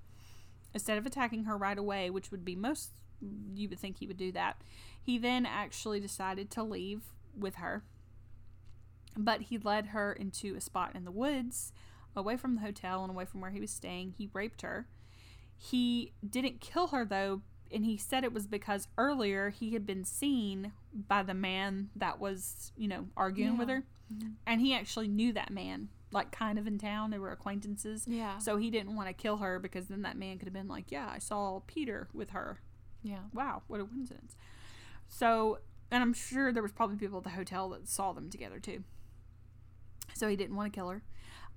Instead 0.73 0.99
of 0.99 1.05
attacking 1.05 1.45
her 1.45 1.57
right 1.57 1.79
away, 1.79 2.11
which 2.11 2.31
would 2.31 2.45
be 2.45 2.57
most, 2.57 2.91
you 3.55 3.69
would 3.69 3.79
think 3.79 3.99
he 3.99 4.07
would 4.07 4.17
do 4.17 4.33
that, 4.33 4.63
he 5.03 5.19
then 5.19 5.45
actually 5.45 6.01
decided 6.01 6.51
to 6.51 6.63
leave 6.63 7.03
with 7.37 7.57
her. 7.57 7.83
But 9.17 9.43
he 9.43 9.59
led 9.59 9.87
her 9.87 10.13
into 10.13 10.55
a 10.55 10.61
spot 10.61 10.95
in 10.95 11.05
the 11.05 11.11
woods, 11.11 11.73
away 12.17 12.37
from 12.37 12.55
the 12.55 12.63
hotel 12.63 13.03
and 13.03 13.11
away 13.11 13.25
from 13.25 13.41
where 13.41 13.51
he 13.51 13.61
was 13.61 13.71
staying. 13.71 14.15
He 14.17 14.31
raped 14.33 14.63
her. 14.63 14.87
He 15.59 16.13
didn't 16.27 16.61
kill 16.61 16.89
her, 16.89 17.05
though, 17.05 17.43
and 17.73 17.85
he 17.85 17.97
said 17.97 18.25
it 18.25 18.33
was 18.33 18.47
because 18.47 18.89
earlier 18.99 19.51
he 19.51 19.73
had 19.73 19.87
been 19.87 20.05
seen 20.05 20.73
by 20.93 21.23
the 21.23 21.35
man 21.35 21.91
that 21.97 22.19
was, 22.21 22.73
you 22.77 22.89
know, 22.89 23.07
arguing 23.17 23.57
with 23.59 23.69
Yeah. 23.69 23.77
her. 23.77 23.85
And 24.47 24.61
he 24.61 24.75
actually 24.75 25.07
knew 25.07 25.33
that 25.35 25.51
man, 25.51 25.89
like 26.11 26.33
kind 26.33 26.59
of 26.59 26.67
in 26.67 26.79
town. 26.79 27.11
They 27.11 27.19
were 27.19 27.31
acquaintances. 27.31 28.07
Yeah. 28.09 28.39
So 28.39 28.57
he 28.57 28.71
didn't 28.71 28.97
want 28.97 29.09
to 29.09 29.13
kill 29.13 29.37
her 29.37 29.61
because 29.61 29.87
then 29.87 30.03
that 30.03 30.17
man 30.17 30.39
could 30.39 30.47
have 30.49 30.53
been 30.53 30.67
like, 30.69 30.91
Yeah, 30.91 31.09
I 31.09 31.19
saw 31.19 31.61
Peter 31.69 32.09
with 32.13 32.31
her. 32.31 32.61
Yeah. 33.03 33.21
Wow, 33.33 33.63
what 33.69 33.81
a 33.81 33.85
coincidence. 33.85 34.35
So, 35.09 35.59
and 35.93 36.03
I'm 36.03 36.13
sure 36.13 36.53
there 36.53 36.63
was 36.63 36.73
probably 36.73 36.97
people 36.97 37.19
at 37.19 37.25
the 37.25 37.31
hotel 37.31 37.69
that 37.71 37.89
saw 37.89 38.13
them 38.13 38.31
together 38.31 38.59
too. 38.59 38.83
So 40.15 40.29
he 40.29 40.37
didn't 40.37 40.57
want 40.57 40.73
to 40.73 40.77
kill 40.77 40.89
her. 40.89 41.03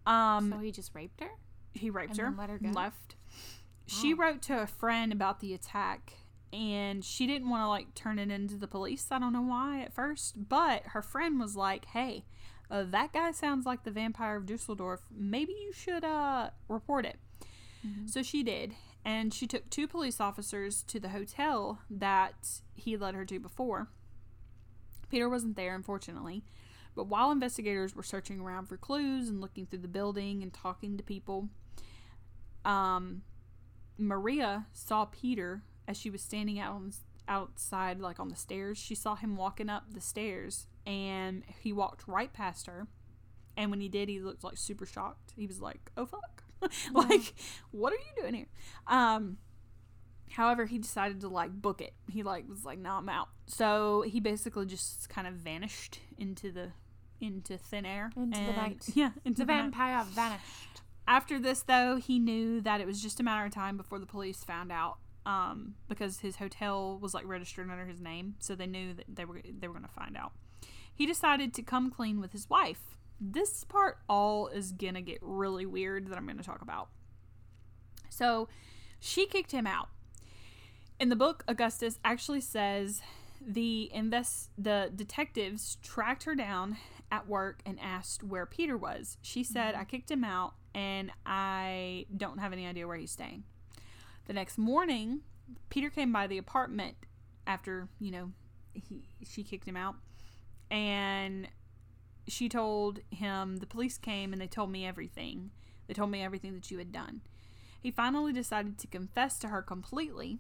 Um, 0.05 0.51
so 0.51 0.59
he 0.59 0.72
just 0.72 0.93
raped 0.93 1.22
her? 1.22 1.30
he 1.74 1.89
raped 1.89 2.11
and 2.11 2.20
her, 2.20 2.34
let 2.38 2.49
her 2.51 2.59
go? 2.59 2.70
left. 2.70 3.16
She 3.86 4.13
Wow. 4.13 4.19
wrote 4.25 4.41
to 4.43 4.61
a 4.61 4.67
friend 4.67 5.11
about 5.11 5.39
the 5.39 5.53
attack, 5.53 6.13
and 6.51 7.03
she 7.03 7.27
didn't 7.27 7.49
want 7.49 7.63
to 7.63 7.67
like 7.67 7.93
turn 7.95 8.19
it 8.19 8.31
into 8.31 8.55
the 8.55 8.67
police. 8.67 9.11
I 9.11 9.19
don't 9.19 9.34
know 9.34 9.41
why 9.41 9.81
at 9.81 9.93
first, 9.93 10.47
but 10.49 10.84
her 10.88 11.01
friend 11.01 11.39
was 11.39 11.55
like, 11.55 11.86
"Hey, 11.86 12.25
uh, 12.71 12.84
that 12.84 13.11
guy 13.13 13.31
sounds 13.31 13.65
like 13.65 13.84
the 13.84 13.91
vampire 13.91 14.36
of 14.38 14.45
Dusseldorf. 14.45 15.01
Maybe 15.11 15.53
you 15.53 15.73
should 15.73 16.03
uh 16.03 16.51
report 16.67 17.05
it." 17.05 17.19
Mm-hmm. 17.86 18.07
So 18.07 18.23
she 18.23 18.43
did, 18.43 18.75
and 19.03 19.34
she 19.34 19.45
took 19.47 19.69
two 19.69 19.88
police 19.88 20.21
officers 20.21 20.84
to 20.84 20.99
the 20.99 21.09
hotel 21.09 21.79
that 21.89 22.61
he 22.75 22.95
led 22.95 23.15
her 23.15 23.25
to 23.25 23.39
before. 23.39 23.89
Peter 25.09 25.27
wasn't 25.29 25.55
there, 25.57 25.75
unfortunately, 25.75 26.43
but 26.95 27.07
while 27.07 27.31
investigators 27.31 27.93
were 27.95 28.01
searching 28.03 28.39
around 28.39 28.67
for 28.67 28.77
clues 28.77 29.27
and 29.29 29.41
looking 29.41 29.65
through 29.65 29.79
the 29.79 29.88
building 29.88 30.41
and 30.41 30.53
talking 30.53 30.95
to 30.97 31.03
people, 31.03 31.49
um, 32.65 33.21
Maria 33.98 34.66
saw 34.74 35.06
Peter 35.06 35.64
as 35.88 35.98
she 35.98 36.10
was 36.10 36.22
standing 36.22 36.60
out 36.60 36.74
on, 36.76 36.94
outside, 37.28 38.00
like 38.00 38.20
on 38.20 38.30
the 38.30 38.36
stairs. 38.36 38.78
She 38.78 38.96
saw 38.96 39.16
him 39.16 39.36
walking 39.36 39.70
up 39.70 39.94
the 39.94 40.02
stairs, 40.02 40.68
and 40.86 41.44
he 41.62 41.72
walked 41.74 42.08
right 42.08 42.32
past 42.34 42.68
her. 42.68 42.88
And 43.56 43.70
when 43.70 43.82
he 43.82 43.89
did, 43.89 44.10
he 44.10 44.20
looked 44.20 44.44
like 44.44 44.58
super 44.58 44.86
shocked. 44.86 45.34
He 45.36 45.46
was 45.48 45.62
like, 45.62 45.91
"Oh 45.98 46.06
fuck." 46.06 46.44
like 46.94 47.34
what 47.72 47.91
are 47.91 47.98
you 47.98 48.22
doing 48.22 48.34
here 48.34 48.48
um 48.88 49.36
however 50.32 50.66
he 50.66 50.78
decided 50.78 51.20
to 51.20 51.28
like 51.28 51.52
book 51.52 51.82
it 51.82 51.94
he 52.10 52.24
like 52.24 52.48
was 52.48 52.64
like 52.64 52.80
no 52.80 52.91
i'm 52.91 53.10
out 53.10 53.28
so 53.48 54.02
he 54.08 54.22
basically 54.22 54.66
just 54.66 55.10
kind 55.10 55.28
of 55.28 55.34
vanished 55.34 56.00
into 56.18 56.54
the 56.54 56.70
into 57.20 57.58
thin 57.58 57.86
air 57.86 58.12
Into 58.16 58.39
the 58.39 58.54
night. 58.54 58.86
yeah 58.96 59.10
into 59.26 59.41
The 59.41 59.46
the 59.46 59.52
night. 59.54 59.62
vampire 59.64 60.06
vanished. 60.06 60.82
After 61.08 61.39
this 61.39 61.62
though 61.64 61.97
he 61.97 62.20
knew 62.20 62.62
that 62.62 62.82
it 62.82 62.88
was 62.88 63.01
just 63.01 63.20
a 63.20 63.24
matter 63.24 63.45
of 63.45 63.51
time 63.51 63.78
before 63.78 63.99
the 63.99 64.06
police 64.06 64.43
found 64.43 64.72
out 64.72 64.97
um 65.26 65.76
because 65.88 66.20
his 66.20 66.38
hotel 66.38 66.97
was 67.01 67.14
like 67.14 67.26
registered 67.26 67.70
under 67.70 67.86
his 67.86 68.01
name 68.01 68.36
so 68.39 68.56
they 68.56 68.68
knew 68.68 68.93
that 68.93 69.06
they 69.14 69.26
were 69.26 69.41
they 69.43 69.68
were 69.68 69.74
going 69.74 69.86
to 69.86 69.91
find 69.93 70.18
out. 70.18 70.34
He 70.93 71.06
decided 71.06 71.54
to 71.56 71.64
come 71.64 71.89
clean 71.89 72.20
with 72.20 72.34
his 72.34 72.49
wife. 72.49 72.97
This 73.20 73.64
part 73.64 73.99
all 74.08 74.47
is 74.47 74.72
gonna 74.72 75.01
get 75.01 75.20
really 75.22 75.66
weird 75.66 76.08
that 76.08 76.18
i'm 76.18 76.28
gonna 76.28 76.43
talk 76.43 76.62
about. 76.62 76.89
So 78.10 78.49
she 78.99 79.26
kicked 79.26 79.51
him 79.51 79.66
out. 79.66 79.89
In 80.99 81.10
the 81.10 81.16
book 81.16 81.43
augustus 81.47 81.99
actually 82.04 82.41
says 82.41 83.01
the 83.45 83.89
invest 83.93 84.49
the 84.58 84.91
detectives 84.95 85.78
tracked 85.82 86.24
her 86.24 86.36
down 86.36 86.78
at 87.12 87.28
work 87.28 87.62
and 87.66 87.80
asked 87.80 88.24
where 88.24 88.45
peter 88.45 88.78
was. 88.78 89.18
She 89.22 89.43
said 89.43 89.74
i 89.74 89.84
kicked 89.86 90.12
him 90.12 90.24
out 90.24 90.54
and 90.76 91.11
i 91.26 92.05
don't 92.15 92.39
have 92.39 92.53
any 92.53 92.65
idea 92.65 92.88
where 92.88 92.97
he's 92.97 93.11
staying. 93.11 93.43
The 94.26 94.34
next 94.34 94.57
morning 94.57 95.21
peter 95.69 95.89
came 95.89 96.11
by 96.11 96.28
the 96.28 96.38
apartment 96.38 96.95
after 97.45 97.89
you 97.99 98.11
know 98.11 98.32
he 98.74 99.03
she 99.28 99.43
kicked 99.43 99.67
him 99.67 99.76
out 99.76 99.95
and 100.71 101.47
she 102.28 102.49
told 102.49 102.99
him 103.11 103.57
the 103.57 103.65
police 103.65 103.97
came 103.97 104.34
and 104.34 104.41
they 104.41 104.47
told 104.47 104.71
me 104.71 104.86
everything. 104.86 105.51
They 105.88 105.93
told 105.93 106.09
me 106.09 106.24
everything 106.24 106.53
that 106.53 106.71
you 106.71 106.78
had 106.78 106.91
done. 106.91 107.21
He 107.80 107.91
finally 107.91 108.32
decided 108.32 108.78
to 108.80 108.88
confess 108.88 109.38
to 109.39 109.49
her 109.49 109.61
completely 109.61 110.39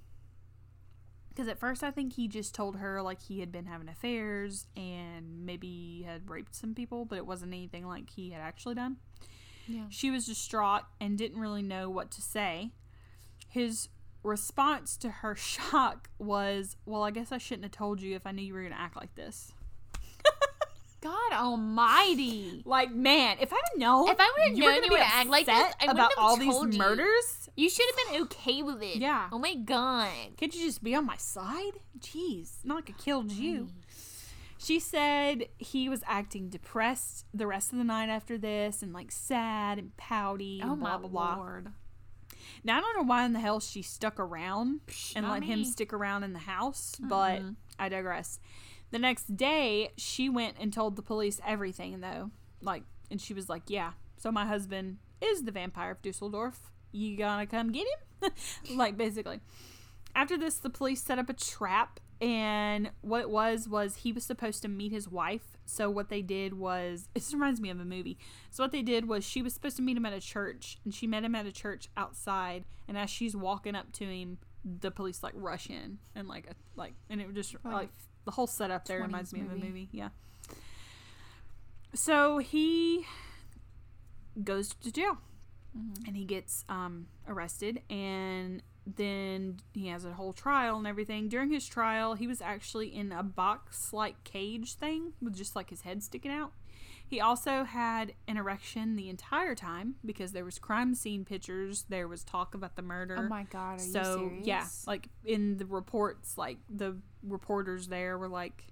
because 1.29 1.47
at 1.47 1.59
first 1.59 1.83
I 1.83 1.91
think 1.91 2.13
he 2.13 2.27
just 2.27 2.55
told 2.55 2.77
her 2.77 3.01
like 3.01 3.21
he 3.21 3.41
had 3.41 3.51
been 3.51 3.65
having 3.65 3.89
affairs 3.89 4.67
and 4.77 5.45
maybe 5.45 6.03
had 6.07 6.29
raped 6.29 6.55
some 6.55 6.73
people, 6.73 7.05
but 7.05 7.17
it 7.17 7.25
wasn't 7.25 7.53
anything 7.53 7.85
like 7.85 8.09
he 8.11 8.29
had 8.29 8.41
actually 8.41 8.75
done. 8.75 8.97
Yeah. 9.67 9.85
She 9.89 10.11
was 10.11 10.25
distraught 10.25 10.83
and 10.99 11.17
didn't 11.17 11.39
really 11.39 11.61
know 11.61 11.89
what 11.89 12.11
to 12.11 12.21
say. 12.21 12.71
His 13.49 13.89
response 14.23 14.97
to 14.97 15.09
her 15.09 15.35
shock 15.37 16.09
was, 16.19 16.75
Well, 16.85 17.03
I 17.03 17.11
guess 17.11 17.31
I 17.31 17.37
shouldn't 17.37 17.63
have 17.63 17.71
told 17.71 18.01
you 18.01 18.15
if 18.15 18.25
I 18.27 18.31
knew 18.31 18.43
you 18.43 18.53
were 18.53 18.61
going 18.61 18.73
to 18.73 18.79
act 18.79 18.95
like 18.95 19.15
this. 19.15 19.51
God 21.01 21.33
almighty. 21.33 22.61
Like, 22.65 22.91
man, 22.91 23.35
if 23.41 23.51
I'd 23.51 23.57
have 23.71 23.77
known, 23.79 24.07
If 24.09 24.15
I 24.19 24.29
you 24.53 24.63
were 24.63 24.71
known 24.71 24.81
gonna 24.81 24.85
you 24.85 24.89
be 24.97 25.03
act 25.05 25.29
like 25.29 25.45
this, 25.47 25.73
I 25.81 25.85
about 25.91 25.97
have 25.97 26.17
all 26.17 26.37
these 26.37 26.55
you. 26.55 26.79
murders, 26.79 27.49
You 27.57 27.69
should 27.69 27.85
have 27.87 28.13
been 28.13 28.21
okay 28.23 28.61
with 28.63 28.81
it. 28.81 28.95
Yeah. 28.97 29.27
Oh 29.31 29.37
my 29.37 29.53
god. 29.55 30.09
Could 30.37 30.55
you 30.55 30.65
just 30.65 30.81
be 30.81 30.95
on 30.95 31.05
my 31.05 31.17
side? 31.17 31.73
Jeez, 31.99 32.51
not 32.63 32.75
like 32.75 32.89
I 32.89 32.93
killed 32.93 33.33
you. 33.33 33.67
She 34.63 34.79
said 34.79 35.47
he 35.57 35.89
was 35.89 36.01
acting 36.07 36.49
depressed 36.49 37.25
the 37.33 37.45
rest 37.47 37.71
of 37.73 37.77
the 37.77 37.83
night 37.83 38.09
after 38.09 38.37
this 38.37 38.81
and 38.81 38.93
like 38.93 39.11
sad 39.11 39.77
and 39.77 39.95
pouty 39.97 40.61
and 40.61 40.71
Oh 40.71 40.75
blah 40.75 40.97
blah 40.97 41.09
blah. 41.09 41.35
lord. 41.35 41.67
Now 42.63 42.77
I 42.77 42.81
don't 42.81 42.95
know 42.97 43.03
why 43.03 43.25
in 43.25 43.33
the 43.33 43.39
hell 43.39 43.59
she 43.59 43.81
stuck 43.81 44.19
around 44.19 44.81
and 45.15 45.25
not 45.25 45.33
let 45.33 45.43
him 45.43 45.65
stick 45.65 45.91
around 45.91 46.23
in 46.23 46.33
the 46.33 46.39
house, 46.39 46.95
but 46.99 47.41
I 47.77 47.89
digress. 47.89 48.39
The 48.91 48.99
next 48.99 49.35
day, 49.35 49.89
she 49.97 50.29
went 50.29 50.57
and 50.59 50.71
told 50.71 50.95
the 50.95 51.01
police 51.01 51.41
everything 51.45 51.99
though. 51.99 52.31
Like 52.61 52.83
and 53.11 53.19
she 53.19 53.33
was 53.33 53.49
like, 53.49 53.63
"Yeah, 53.67 53.91
so 54.17 54.31
my 54.31 54.45
husband 54.45 54.97
is 55.21 55.43
the 55.43 55.51
vampire 55.51 55.91
of 55.91 56.01
Dusseldorf. 56.01 56.71
You 56.91 57.17
gonna 57.17 57.47
come 57.47 57.71
get 57.71 57.85
him?" 58.21 58.31
like 58.77 58.95
basically. 58.97 59.41
After 60.15 60.37
this, 60.37 60.57
the 60.57 60.69
police 60.69 61.01
set 61.01 61.17
up 61.17 61.27
a 61.27 61.33
trap, 61.33 61.99
and 62.21 62.91
what 63.01 63.21
it 63.21 63.29
was 63.29 63.67
was 63.67 63.97
he 63.97 64.11
was 64.13 64.23
supposed 64.23 64.61
to 64.61 64.67
meet 64.67 64.91
his 64.91 65.07
wife. 65.09 65.57
So 65.65 65.89
what 65.89 66.09
they 66.09 66.21
did 66.21 66.53
was 66.53 67.07
this 67.13 67.33
reminds 67.33 67.59
me 67.61 67.69
of 67.69 67.79
a 67.79 67.85
movie. 67.85 68.17
So 68.51 68.63
what 68.63 68.71
they 68.71 68.81
did 68.81 69.07
was 69.07 69.23
she 69.23 69.41
was 69.41 69.53
supposed 69.53 69.75
to 69.77 69.81
meet 69.81 69.97
him 69.97 70.05
at 70.05 70.13
a 70.13 70.21
church, 70.21 70.77
and 70.85 70.93
she 70.93 71.07
met 71.07 71.23
him 71.23 71.35
at 71.35 71.45
a 71.45 71.51
church 71.51 71.89
outside. 71.97 72.65
And 72.87 72.97
as 72.97 73.09
she's 73.09 73.35
walking 73.35 73.75
up 73.75 73.91
to 73.93 74.05
him, 74.05 74.37
the 74.63 74.91
police 74.91 75.21
like 75.23 75.33
rush 75.35 75.69
in 75.69 75.97
and 76.15 76.27
like 76.27 76.47
a, 76.49 76.53
like 76.75 76.93
and 77.09 77.19
it 77.21 77.33
just 77.33 77.53
Like 77.65 77.73
like 77.73 77.89
the 78.25 78.31
whole 78.31 78.47
setup 78.47 78.85
there 78.85 79.01
reminds 79.01 79.33
me 79.33 79.41
of 79.41 79.47
a 79.47 79.55
movie. 79.55 79.67
movie. 79.67 79.89
Yeah. 79.91 80.09
So 81.93 82.39
he 82.39 83.05
goes 84.43 84.73
to 84.81 84.91
jail 84.91 85.17
Mhm. 85.77 86.07
and 86.07 86.15
he 86.17 86.25
gets 86.25 86.63
um, 86.69 87.07
arrested 87.27 87.81
and 87.89 88.61
then 88.85 89.57
he 89.73 89.87
has 89.87 90.03
a 90.05 90.13
whole 90.13 90.33
trial 90.33 90.77
and 90.77 90.85
everything 90.87 91.29
during 91.29 91.49
his 91.51 91.65
trial 91.65 92.15
he 92.15 92.27
was 92.27 92.41
actually 92.41 92.87
in 92.93 93.11
a 93.11 93.23
box 93.23 93.93
like 93.93 94.21
cage 94.23 94.73
thing 94.75 95.13
with 95.21 95.35
just 95.35 95.55
like 95.55 95.69
his 95.69 95.81
head 95.81 96.03
sticking 96.03 96.31
out 96.31 96.51
he 97.05 97.21
also 97.21 97.63
had 97.63 98.13
an 98.27 98.37
erection 98.37 98.95
the 98.95 99.07
entire 99.07 99.53
time 99.55 99.95
because 100.05 100.31
there 100.31 100.43
was 100.43 100.57
crime 100.59 100.95
scene 100.95 101.23
pictures 101.23 101.85
there 101.89 102.07
was 102.07 102.23
talk 102.23 102.55
about 102.55 102.75
the 102.75 102.81
murder 102.81 103.17
Oh 103.19 103.27
my 103.27 103.43
god, 103.43 103.75
are 103.75 103.79
so 103.79 103.99
you 103.99 104.29
serious? 104.29 104.45
yeah 104.47 104.67
like 104.87 105.07
in 105.23 105.57
the 105.57 105.65
reports 105.65 106.37
like 106.37 106.57
the 106.69 106.97
reporters 107.21 107.87
there 107.87 108.17
were 108.17 108.27
like 108.29 108.65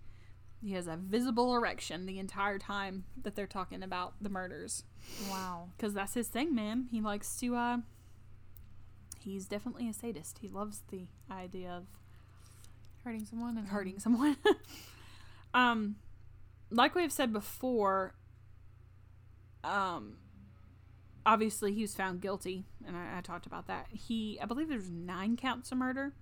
he 0.64 0.74
has 0.74 0.88
a 0.88 0.95
visible 0.95 1.55
erection 1.55 2.05
the 2.05 2.20
entire 2.20 2.59
time 2.59 3.05
that 3.24 3.36
they're 3.36 3.47
talking 3.47 3.82
about 3.82 4.14
the 4.22 4.30
murders 4.30 4.84
wow. 5.30 5.70
because 5.76 5.93
that's 5.95 6.14
his 6.14 6.28
thing, 6.28 6.53
man. 6.53 6.88
He 6.91 7.01
likes 7.01 7.36
to. 7.39 7.55
uh 7.55 7.78
He's 9.24 9.45
definitely 9.45 9.89
a 9.89 9.93
sadist. 9.93 10.39
He 10.41 10.47
loves 10.47 10.82
the 10.89 11.07
idea 11.30 11.69
of 11.69 11.86
Hurting 13.03 13.26
someone 13.26 13.57
and 13.57 13.67
hurting 13.67 13.99
someone. 13.99 14.38
um, 15.55 15.95
like 16.69 16.93
we've 16.93 17.11
said 17.11 17.34
before, 17.34 18.13
um, 19.63 20.17
obviously 21.26 21.74
he 21.74 21.82
was 21.82 21.95
found 21.95 22.22
guilty, 22.22 22.63
and 22.86 22.95
I, 22.95 23.17
I 23.17 23.22
talked 23.22 23.47
about 23.47 23.65
that. 23.67 23.88
He, 23.91 24.38
I 24.39 24.45
believe, 24.45 24.69
there's 24.69 24.91
nine 24.91 25.36
counts 25.36 25.72
of 25.72 25.80
murder. 25.80 26.13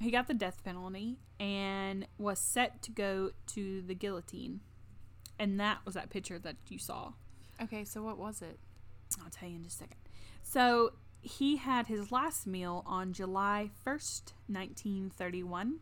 He 0.00 0.12
got 0.12 0.28
the 0.28 0.34
death 0.34 0.62
penalty 0.62 1.16
and 1.40 2.06
was 2.18 2.38
set 2.38 2.82
to 2.82 2.92
go 2.92 3.32
to 3.54 3.82
the 3.82 3.94
guillotine, 3.94 4.60
and 5.40 5.58
that 5.58 5.78
was 5.84 5.94
that 5.94 6.10
picture 6.10 6.38
that 6.38 6.56
you 6.68 6.78
saw. 6.78 7.14
Okay, 7.60 7.84
so 7.84 8.02
what 8.02 8.16
was 8.16 8.42
it? 8.42 8.60
I'll 9.24 9.30
tell 9.30 9.48
you 9.48 9.56
in 9.56 9.64
just 9.64 9.76
a 9.76 9.78
second. 9.80 9.96
So 10.44 10.92
he 11.26 11.56
had 11.56 11.86
his 11.88 12.12
last 12.12 12.46
meal 12.46 12.82
on 12.86 13.12
July 13.12 13.70
1st, 13.84 14.32
1931, 14.48 15.80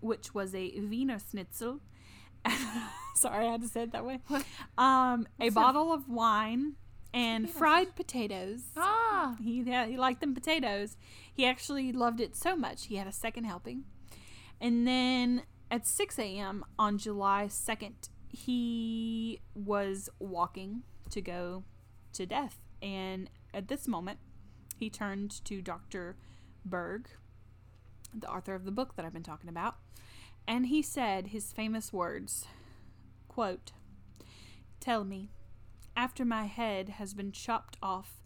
which 0.00 0.34
was 0.34 0.54
a 0.54 0.70
Wiener 0.80 1.18
Schnitzel. 1.18 1.80
Sorry, 3.14 3.46
I 3.46 3.52
had 3.52 3.62
to 3.62 3.68
say 3.68 3.82
it 3.82 3.92
that 3.92 4.04
way. 4.04 4.20
Um, 4.76 5.26
a 5.40 5.48
a- 5.48 5.50
bottle 5.50 5.92
of 5.92 6.08
wine 6.08 6.74
and 7.12 7.50
fried 7.50 7.96
potatoes. 7.96 8.62
Ah, 8.76 9.36
He 9.42 9.62
yeah, 9.62 9.86
he 9.86 9.96
liked 9.96 10.20
them 10.20 10.34
potatoes. 10.34 10.96
He 11.32 11.44
actually 11.44 11.92
loved 11.92 12.20
it 12.20 12.36
so 12.36 12.54
much 12.54 12.86
he 12.86 12.96
had 12.96 13.06
a 13.06 13.12
second 13.12 13.44
helping. 13.44 13.84
And 14.60 14.86
then 14.86 15.42
at 15.70 15.86
6 15.86 16.18
a.m. 16.18 16.64
on 16.78 16.98
July 16.98 17.46
2nd, 17.48 18.08
he 18.30 19.40
was 19.54 20.08
walking 20.18 20.82
to 21.10 21.20
go 21.20 21.64
to 22.12 22.26
death. 22.26 22.58
And 22.82 23.30
at 23.52 23.68
this 23.68 23.88
moment, 23.88 24.18
he 24.78 24.90
turned 24.90 25.44
to 25.44 25.60
Dr. 25.60 26.16
Berg, 26.64 27.08
the 28.14 28.30
author 28.30 28.54
of 28.54 28.64
the 28.64 28.70
book 28.70 28.96
that 28.96 29.04
I've 29.04 29.12
been 29.12 29.22
talking 29.22 29.50
about, 29.50 29.76
and 30.46 30.66
he 30.66 30.82
said 30.82 31.28
his 31.28 31.52
famous 31.52 31.92
words, 31.92 32.46
quote, 33.28 33.72
"Tell 34.80 35.04
me, 35.04 35.30
after 35.96 36.24
my 36.24 36.46
head 36.46 36.88
has 36.90 37.12
been 37.14 37.32
chopped 37.32 37.76
off, 37.82 38.22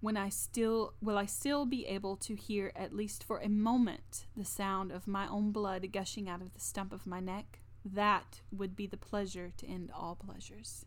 when 0.00 0.16
I 0.16 0.28
still 0.28 0.94
will 1.00 1.16
I 1.16 1.26
still 1.26 1.64
be 1.64 1.86
able 1.86 2.16
to 2.16 2.34
hear 2.34 2.72
at 2.74 2.92
least 2.92 3.22
for 3.22 3.38
a 3.38 3.48
moment 3.48 4.26
the 4.36 4.44
sound 4.44 4.90
of 4.90 5.06
my 5.06 5.28
own 5.28 5.52
blood 5.52 5.92
gushing 5.92 6.28
out 6.28 6.42
of 6.42 6.52
the 6.52 6.60
stump 6.60 6.92
of 6.92 7.06
my 7.06 7.20
neck? 7.20 7.60
That 7.84 8.42
would 8.50 8.74
be 8.76 8.86
the 8.86 8.96
pleasure 8.96 9.52
to 9.56 9.66
end 9.66 9.90
all 9.92 10.16
pleasures." 10.16 10.84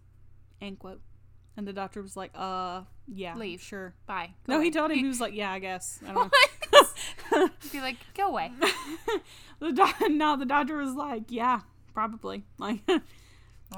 End 0.61 0.79
quote. 0.79 1.01
And 1.57 1.65
the 1.67 1.73
doctor 1.73 2.01
was 2.01 2.17
like, 2.17 2.31
"Uh, 2.35 2.81
yeah, 3.07 3.35
Leave. 3.35 3.61
sure." 3.61 3.93
bye. 4.05 4.31
No, 4.47 4.59
he 4.59 4.71
told 4.71 4.91
him 4.91 4.97
he 4.99 5.07
was 5.07 5.19
like, 5.25 5.33
"Yeah, 5.33 5.51
I 5.51 5.59
guess." 5.59 5.99
I 6.07 6.11
don't 6.13 6.31
know. 7.31 7.49
Be 7.71 7.79
like, 7.81 7.95
go 8.15 8.27
away. 8.27 8.51
the 9.59 9.71
doc- 9.71 10.01
no, 10.09 10.35
the 10.35 10.45
doctor 10.45 10.75
was 10.77 10.93
like, 10.93 11.23
"Yeah, 11.29 11.61
probably." 11.93 12.43
Like, 12.57 12.81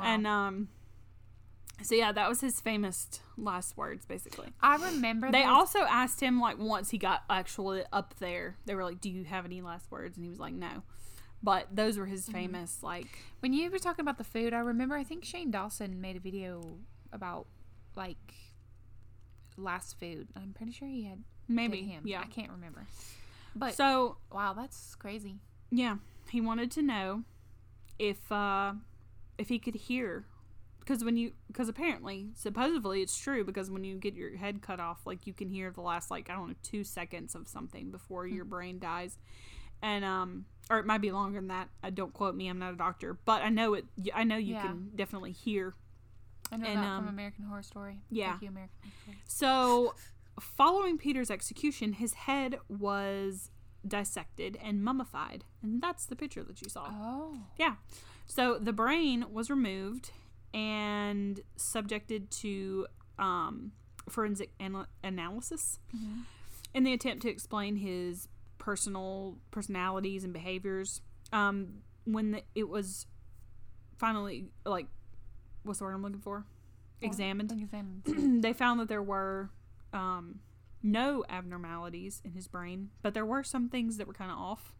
and 0.01 0.25
um, 0.25 0.69
so 1.83 1.93
yeah, 1.95 2.11
that 2.11 2.27
was 2.27 2.41
his 2.41 2.59
famous 2.59 3.07
last 3.37 3.77
words, 3.77 4.05
basically. 4.05 4.47
I 4.61 4.77
remember 4.77 5.27
They 5.31 5.39
there's- 5.43 5.49
also 5.53 5.79
asked 5.81 6.19
him 6.19 6.39
like 6.41 6.57
once 6.57 6.89
he 6.89 6.97
got 6.97 7.23
actually 7.29 7.83
up 7.93 8.15
there, 8.19 8.57
they 8.65 8.73
were 8.73 8.83
like, 8.83 9.01
"Do 9.01 9.09
you 9.11 9.23
have 9.25 9.45
any 9.45 9.61
last 9.61 9.91
words?" 9.91 10.17
And 10.17 10.23
he 10.25 10.29
was 10.29 10.39
like, 10.39 10.53
"No." 10.53 10.81
But 11.43 11.67
those 11.71 11.99
were 11.99 12.07
his 12.07 12.27
famous 12.27 12.81
like. 12.81 13.07
when 13.41 13.53
you 13.53 13.69
were 13.69 13.77
talking 13.77 14.01
about 14.01 14.17
the 14.17 14.23
food. 14.23 14.53
I 14.53 14.59
remember 14.59 14.95
I 14.95 15.03
think 15.03 15.23
Shane 15.23 15.51
Dawson 15.51 16.01
made 16.01 16.15
a 16.15 16.19
video 16.19 16.63
about 17.13 17.45
like 17.97 18.33
last 19.57 19.99
food. 19.99 20.27
I'm 20.35 20.53
pretty 20.53 20.71
sure 20.71 20.87
he 20.87 21.05
had 21.05 21.23
Maybe, 21.47 21.81
him. 21.83 22.03
yeah. 22.05 22.21
I 22.21 22.25
can't 22.27 22.51
remember. 22.51 22.85
But 23.55 23.73
So 23.75 24.17
wow, 24.31 24.53
that's 24.53 24.95
crazy. 24.95 25.39
Yeah, 25.71 25.97
he 26.29 26.39
wanted 26.41 26.71
to 26.71 26.81
know 26.81 27.23
if 27.99 28.31
uh 28.31 28.73
if 29.37 29.49
he 29.49 29.57
could 29.59 29.75
hear 29.75 30.25
because 30.79 31.03
when 31.03 31.17
you 31.17 31.31
because 31.47 31.67
apparently 31.67 32.29
supposedly 32.35 33.01
it's 33.01 33.17
true 33.17 33.43
because 33.43 33.69
when 33.71 33.83
you 33.83 33.95
get 33.95 34.13
your 34.13 34.37
head 34.37 34.61
cut 34.61 34.79
off 34.79 34.99
like 35.05 35.25
you 35.27 35.33
can 35.33 35.49
hear 35.49 35.71
the 35.71 35.81
last 35.81 36.11
like 36.11 36.29
I 36.29 36.33
don't 36.35 36.49
know 36.49 36.55
2 36.63 36.83
seconds 36.83 37.33
of 37.35 37.47
something 37.47 37.89
before 37.91 38.27
your 38.27 38.45
brain 38.45 38.79
dies. 38.79 39.17
And 39.81 40.05
um 40.05 40.45
or 40.69 40.79
it 40.79 40.85
might 40.85 41.01
be 41.01 41.11
longer 41.11 41.39
than 41.39 41.47
that. 41.47 41.69
I 41.81 41.89
don't 41.89 42.13
quote 42.13 42.35
me, 42.35 42.47
I'm 42.47 42.59
not 42.59 42.73
a 42.73 42.77
doctor, 42.77 43.17
but 43.25 43.41
I 43.41 43.49
know 43.49 43.73
it 43.73 43.85
I 44.13 44.23
know 44.23 44.37
you 44.37 44.53
Yeah. 44.53 44.61
can 44.67 44.91
definitely 44.95 45.31
hear 45.31 45.73
I 46.51 46.57
know 46.57 46.65
And, 46.67 46.79
that 46.79 46.87
um, 46.87 47.05
from 47.05 47.13
American 47.13 47.45
Horror 47.45 47.63
Story. 47.63 47.99
yeah. 48.09 48.31
Thank 48.31 48.43
you, 48.43 48.49
American 48.49 48.75
Story. 49.03 49.17
So, 49.25 49.95
following 50.39 50.97
Peter's 50.97 51.29
execution, 51.31 51.93
his 51.93 52.13
head 52.13 52.59
was 52.69 53.49
dissected 53.87 54.57
and 54.63 54.83
mummified. 54.83 55.43
And 55.61 55.81
that's 55.81 56.05
the 56.05 56.15
picture 56.15 56.43
that 56.43 56.61
you 56.61 56.69
saw. 56.69 56.87
Oh, 56.91 57.37
Yeah. 57.57 57.75
So, 58.25 58.57
the 58.59 58.73
brain 58.73 59.25
was 59.31 59.49
removed 59.49 60.11
and 60.53 61.39
subjected 61.55 62.29
to 62.31 62.87
um, 63.19 63.71
forensic 64.09 64.51
anal- 64.59 64.85
analysis 65.03 65.79
Mhm. 65.95 66.23
in 66.73 66.83
the 66.83 66.93
attempt 66.93 67.23
to 67.23 67.29
explain 67.29 67.77
his 67.77 68.27
personal 68.57 69.37
personalities 69.51 70.23
and 70.23 70.31
behaviors. 70.33 71.01
Um, 71.33 71.81
when 72.05 72.31
the, 72.31 72.43
it 72.55 72.69
was 72.69 73.05
finally, 73.97 74.49
like, 74.65 74.87
what's 75.67 75.79
the 75.79 75.85
word 75.85 75.93
I'm 75.93 76.01
looking 76.03 76.19
for? 76.21 76.45
Examined 77.01 77.51
Examined. 77.51 78.41
they 78.43 78.53
found 78.53 78.79
that 78.79 78.87
there 78.87 79.03
were 79.03 79.51
um, 79.93 80.39
no 80.81 81.23
abnormalities 81.29 82.21
in 82.25 82.31
his 82.31 82.47
brain, 82.47 82.89
but 83.01 83.13
there 83.13 83.25
were 83.25 83.43
some 83.43 83.69
things 83.69 83.97
that 83.97 84.07
were 84.07 84.13
kind 84.13 84.31
of 84.31 84.37
off. 84.37 84.73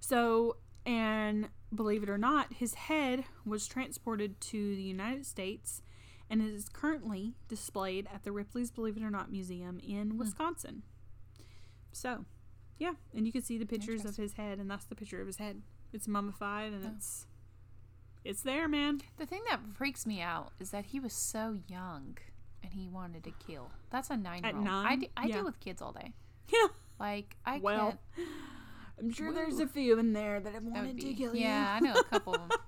So, 0.00 0.56
and 0.84 1.48
believe 1.74 2.02
it 2.02 2.10
or 2.10 2.18
not, 2.18 2.54
his 2.54 2.74
head 2.74 3.24
was 3.44 3.66
transported 3.66 4.40
to 4.42 4.76
the 4.76 4.82
United 4.82 5.26
States 5.26 5.82
and 6.28 6.42
is 6.42 6.68
currently 6.68 7.34
displayed 7.48 8.06
at 8.12 8.24
the 8.24 8.32
Ripley's 8.32 8.70
Believe 8.70 8.96
It 8.96 9.02
or 9.02 9.10
Not 9.10 9.30
Museum 9.30 9.80
in 9.80 10.16
Wisconsin. 10.18 10.82
So, 11.92 12.24
yeah, 12.78 12.94
and 13.14 13.26
you 13.26 13.32
can 13.32 13.42
see 13.42 13.58
the 13.58 13.64
pictures 13.66 14.04
of 14.04 14.16
his 14.16 14.34
head, 14.34 14.58
and 14.58 14.70
that's 14.70 14.84
the 14.84 14.94
picture 14.94 15.20
of 15.20 15.26
his 15.26 15.38
head. 15.38 15.62
It's 15.92 16.06
mummified, 16.08 16.72
and 16.72 16.84
Oh. 16.84 16.92
it's 16.96 17.26
it's 18.26 18.42
there, 18.42 18.68
man. 18.68 19.00
The 19.18 19.26
thing 19.26 19.42
that 19.48 19.60
freaks 19.74 20.06
me 20.06 20.20
out 20.20 20.52
is 20.60 20.70
that 20.70 20.86
he 20.86 21.00
was 21.00 21.12
so 21.12 21.58
young 21.68 22.18
and 22.62 22.72
he 22.72 22.88
wanted 22.88 23.24
to 23.24 23.32
kill. 23.46 23.70
That's 23.90 24.10
a 24.10 24.16
nine 24.16 24.42
year 24.44 24.54
old. 24.56 24.66
I, 24.66 24.70
nine? 24.84 25.00
de- 25.00 25.10
I 25.16 25.26
Yeah. 25.26 25.34
deal 25.36 25.44
with 25.44 25.60
kids 25.60 25.80
all 25.82 25.92
day. 25.92 26.12
Yeah. 26.52 26.68
Like, 27.00 27.36
I 27.44 27.58
Well, 27.58 27.98
can't. 28.16 28.28
I'm 28.98 29.10
sure 29.12 29.32
there's 29.32 29.58
a 29.58 29.66
few 29.66 29.98
in 29.98 30.12
there 30.12 30.40
that 30.40 30.52
have 30.54 30.62
wanted 30.62 30.98
to 31.00 31.12
kill 31.14 31.34
yeah, 31.34 31.74
I 31.76 31.80
know 31.80 31.94
a 31.94 32.04
couple 32.04 32.34
of 32.34 32.40
them. 32.48 32.58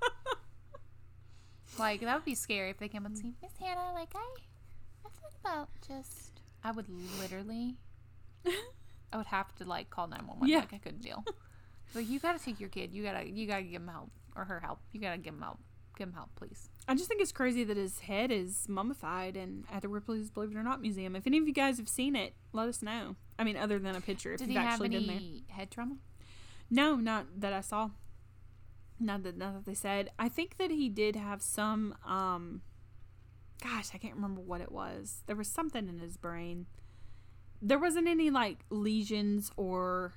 like, 1.78 2.00
that 2.00 2.14
would 2.14 2.24
be 2.24 2.34
scary 2.34 2.70
if 2.70 2.78
they 2.78 2.88
came 2.88 3.02
up 3.04 3.12
and 3.12 3.18
see 3.18 3.32
Miss 3.42 3.52
Hannah. 3.60 3.92
Like, 3.94 4.12
I, 4.14 4.26
I 5.04 5.08
thought 5.08 5.32
about 5.40 5.68
just. 5.86 6.40
I 6.64 6.72
would 6.72 6.86
literally. 7.20 7.76
I 9.12 9.16
would 9.16 9.26
have 9.26 9.54
to 9.56 9.64
like 9.64 9.88
call 9.90 10.06
nine 10.08 10.26
one 10.26 10.40
one. 10.40 10.48
Yeah. 10.48 10.58
Like 10.58 10.74
I 10.74 10.78
couldn't 10.78 11.02
deal. 11.02 11.24
Like 11.94 12.08
you 12.10 12.18
gotta 12.20 12.38
take 12.38 12.60
your 12.60 12.68
kid. 12.68 12.92
You 12.92 13.02
gotta 13.02 13.26
you 13.28 13.46
gotta 13.46 13.62
give 13.62 13.80
him 13.80 13.88
help 13.88 14.10
or 14.38 14.44
her 14.44 14.60
help. 14.60 14.78
You 14.92 15.00
gotta 15.00 15.18
give 15.18 15.34
him 15.34 15.42
help. 15.42 15.58
Give 15.96 16.08
him 16.08 16.14
help, 16.14 16.30
please. 16.36 16.70
I 16.86 16.94
just 16.94 17.08
think 17.08 17.20
it's 17.20 17.32
crazy 17.32 17.64
that 17.64 17.76
his 17.76 18.00
head 18.00 18.30
is 18.30 18.66
mummified 18.68 19.36
and 19.36 19.64
at 19.72 19.82
the 19.82 19.88
Ripley's 19.88 20.30
Believe 20.30 20.52
It 20.52 20.56
or 20.56 20.62
Not 20.62 20.80
Museum. 20.80 21.16
If 21.16 21.26
any 21.26 21.38
of 21.38 21.46
you 21.48 21.52
guys 21.52 21.76
have 21.78 21.88
seen 21.88 22.14
it, 22.14 22.34
let 22.52 22.68
us 22.68 22.82
know. 22.82 23.16
I 23.38 23.44
mean, 23.44 23.56
other 23.56 23.78
than 23.78 23.96
a 23.96 24.00
picture, 24.00 24.32
if 24.32 24.38
Did 24.38 24.48
you've 24.48 24.58
he 24.58 24.64
have 24.64 24.74
actually 24.74 24.90
been 24.90 25.06
there. 25.06 25.16
any 25.16 25.44
head 25.48 25.70
trauma? 25.70 25.96
No, 26.70 26.94
not 26.96 27.26
that 27.40 27.52
I 27.52 27.60
saw. 27.60 27.90
Not 29.00 29.22
that, 29.24 29.36
not 29.36 29.54
that 29.54 29.64
they 29.66 29.74
said. 29.74 30.10
I 30.18 30.28
think 30.28 30.56
that 30.58 30.70
he 30.70 30.88
did 30.88 31.16
have 31.16 31.42
some. 31.42 31.94
um 32.06 32.62
Gosh, 33.60 33.90
I 33.92 33.98
can't 33.98 34.14
remember 34.14 34.40
what 34.40 34.60
it 34.60 34.70
was. 34.70 35.24
There 35.26 35.34
was 35.34 35.48
something 35.48 35.88
in 35.88 35.98
his 35.98 36.16
brain 36.16 36.66
there 37.60 37.78
wasn't 37.78 38.06
any 38.06 38.30
like 38.30 38.64
lesions 38.70 39.50
or 39.56 40.12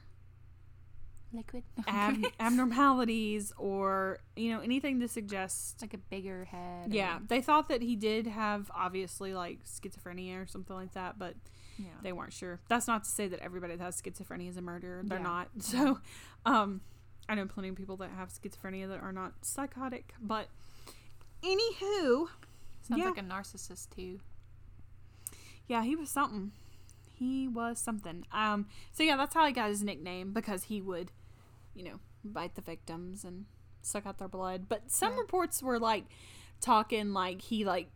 Liquid. 1.34 1.64
ab- 1.88 2.26
abnormalities 2.40 3.54
or 3.58 4.20
you 4.36 4.52
know 4.52 4.60
anything 4.62 5.00
to 5.00 5.08
suggest 5.08 5.82
like 5.82 5.94
a 5.94 5.98
bigger 5.98 6.46
head. 6.46 6.94
yeah 6.94 7.18
or- 7.18 7.22
they 7.28 7.42
thought 7.42 7.70
that 7.70 7.82
he 7.82 7.96
did 7.96 8.28
have 8.28 8.70
obviously 8.76 9.34
like 9.34 9.60
schizophrenia 9.66 10.44
or 10.44 10.46
something 10.48 10.76
like 10.76 10.94
that 10.94 11.18
but 11.18 11.36
yeah. 11.78 11.86
they 12.04 12.12
weren't 12.12 12.34
sure 12.34 12.60
that's 12.68 12.86
not 12.88 13.06
to 13.06 13.10
say 13.10 13.28
that 13.30 13.40
everybody 13.40 13.76
that 13.78 13.84
has 13.84 14.02
schizophrenia 14.02 14.50
is 14.50 14.58
a 14.58 14.62
murderer 14.62 15.02
they're 15.06 15.20
Yeah. 15.20 15.24
not 15.24 15.48
so 15.60 16.00
um 16.46 16.82
i 17.30 17.36
know 17.36 17.46
plenty 17.46 17.70
of 17.70 17.76
people 17.76 17.96
that 17.98 18.10
have 18.12 18.30
schizophrenia 18.30 18.88
that 18.90 19.00
are 19.02 19.14
not 19.14 19.34
psychotic 19.42 20.14
but 20.22 20.48
anywho 21.44 22.28
Sounds 22.82 23.00
yeah. 23.00 23.06
like 23.10 23.18
a 23.18 23.22
narcissist 23.22 23.88
too. 23.96 24.20
yeah 25.68 25.84
he 25.84 25.96
was 25.96 26.10
something 26.10 26.52
he 27.14 27.48
was 27.48 27.80
something 27.80 28.26
um 28.32 28.66
so 28.92 29.04
yeah 29.04 29.16
that's 29.16 29.34
how 29.34 29.46
he 29.46 29.54
got 29.54 29.70
his 29.70 29.84
nickname 29.84 30.34
because 30.34 30.64
he 30.64 30.82
would 30.82 31.12
you 31.74 31.84
know 31.84 32.00
bite 32.24 32.56
the 32.56 32.62
victims 32.62 33.24
and 33.24 33.46
suck 33.82 34.06
out 34.06 34.18
their 34.20 34.28
blood 34.28 34.66
but 34.70 34.92
some 34.92 35.14
Yeah. 35.14 35.20
reports 35.20 35.64
were 35.64 35.80
like 35.80 36.06
talking 36.60 37.14
like 37.14 37.42
he 37.42 37.66
like 37.66 37.90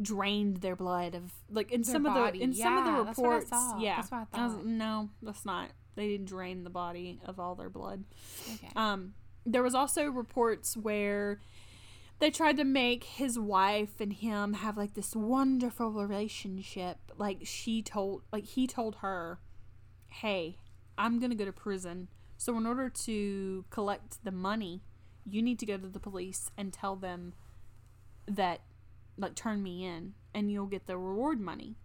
drained 0.00 0.58
their 0.58 0.76
blood 0.76 1.14
of 1.14 1.32
like 1.50 1.70
in 1.72 1.82
Their 1.82 1.92
some 1.92 2.06
of 2.06 2.14
the 2.14 2.20
body. 2.20 2.42
in 2.42 2.52
some 2.54 2.76
of 2.78 2.84
the 2.84 2.90
Yeah, 2.90 3.02
that's 3.04 3.18
what 3.18 3.30
I 3.30 3.34
reports 3.36 3.50
yeah 3.80 3.96
That's 3.96 4.10
what 4.10 4.26
I 4.32 4.40
I 4.42 4.46
was- 4.46 4.64
no 4.64 5.10
that's 5.22 5.44
not 5.44 5.70
they 5.96 6.08
didn't 6.08 6.26
drain 6.26 6.64
the 6.64 6.70
body 6.70 7.20
of 7.24 7.38
all 7.38 7.54
their 7.54 7.70
blood 7.70 8.04
Okay. 8.54 8.68
um, 8.76 9.14
there 9.46 9.62
was 9.62 9.74
also 9.74 10.06
reports 10.10 10.76
where 10.76 11.40
they 12.20 12.30
tried 12.30 12.56
to 12.56 12.64
make 12.64 13.04
his 13.04 13.38
wife 13.38 14.00
and 14.00 14.12
him 14.12 14.54
have 14.54 14.76
like 14.76 14.94
this 14.94 15.14
wonderful 15.16 15.90
relationship. 15.92 16.96
Like 17.18 17.40
she 17.42 17.82
told, 17.82 18.22
like 18.32 18.44
he 18.46 18.66
told 18.68 18.96
her, 18.96 19.40
"Hey, 20.08 20.58
I'm 20.96 21.18
gonna 21.18 21.34
go 21.34 21.44
to 21.44 21.52
prison. 21.52 22.08
So 22.44 22.58
in 22.58 22.66
order 22.66 22.90
to 22.90 23.64
collect 23.70 24.22
the 24.22 24.30
money, 24.30 24.82
you 25.24 25.40
need 25.40 25.58
to 25.60 25.66
go 25.66 25.78
to 25.78 25.88
the 25.88 25.98
police 25.98 26.50
and 26.58 26.74
tell 26.74 26.94
them 26.94 27.32
that, 28.26 28.60
like, 29.16 29.34
turn 29.34 29.62
me 29.62 29.86
in, 29.86 30.12
and 30.34 30.52
you'll 30.52 30.66
get 30.66 30.86
the 30.86 30.98
reward 30.98 31.40
money." 31.40 31.76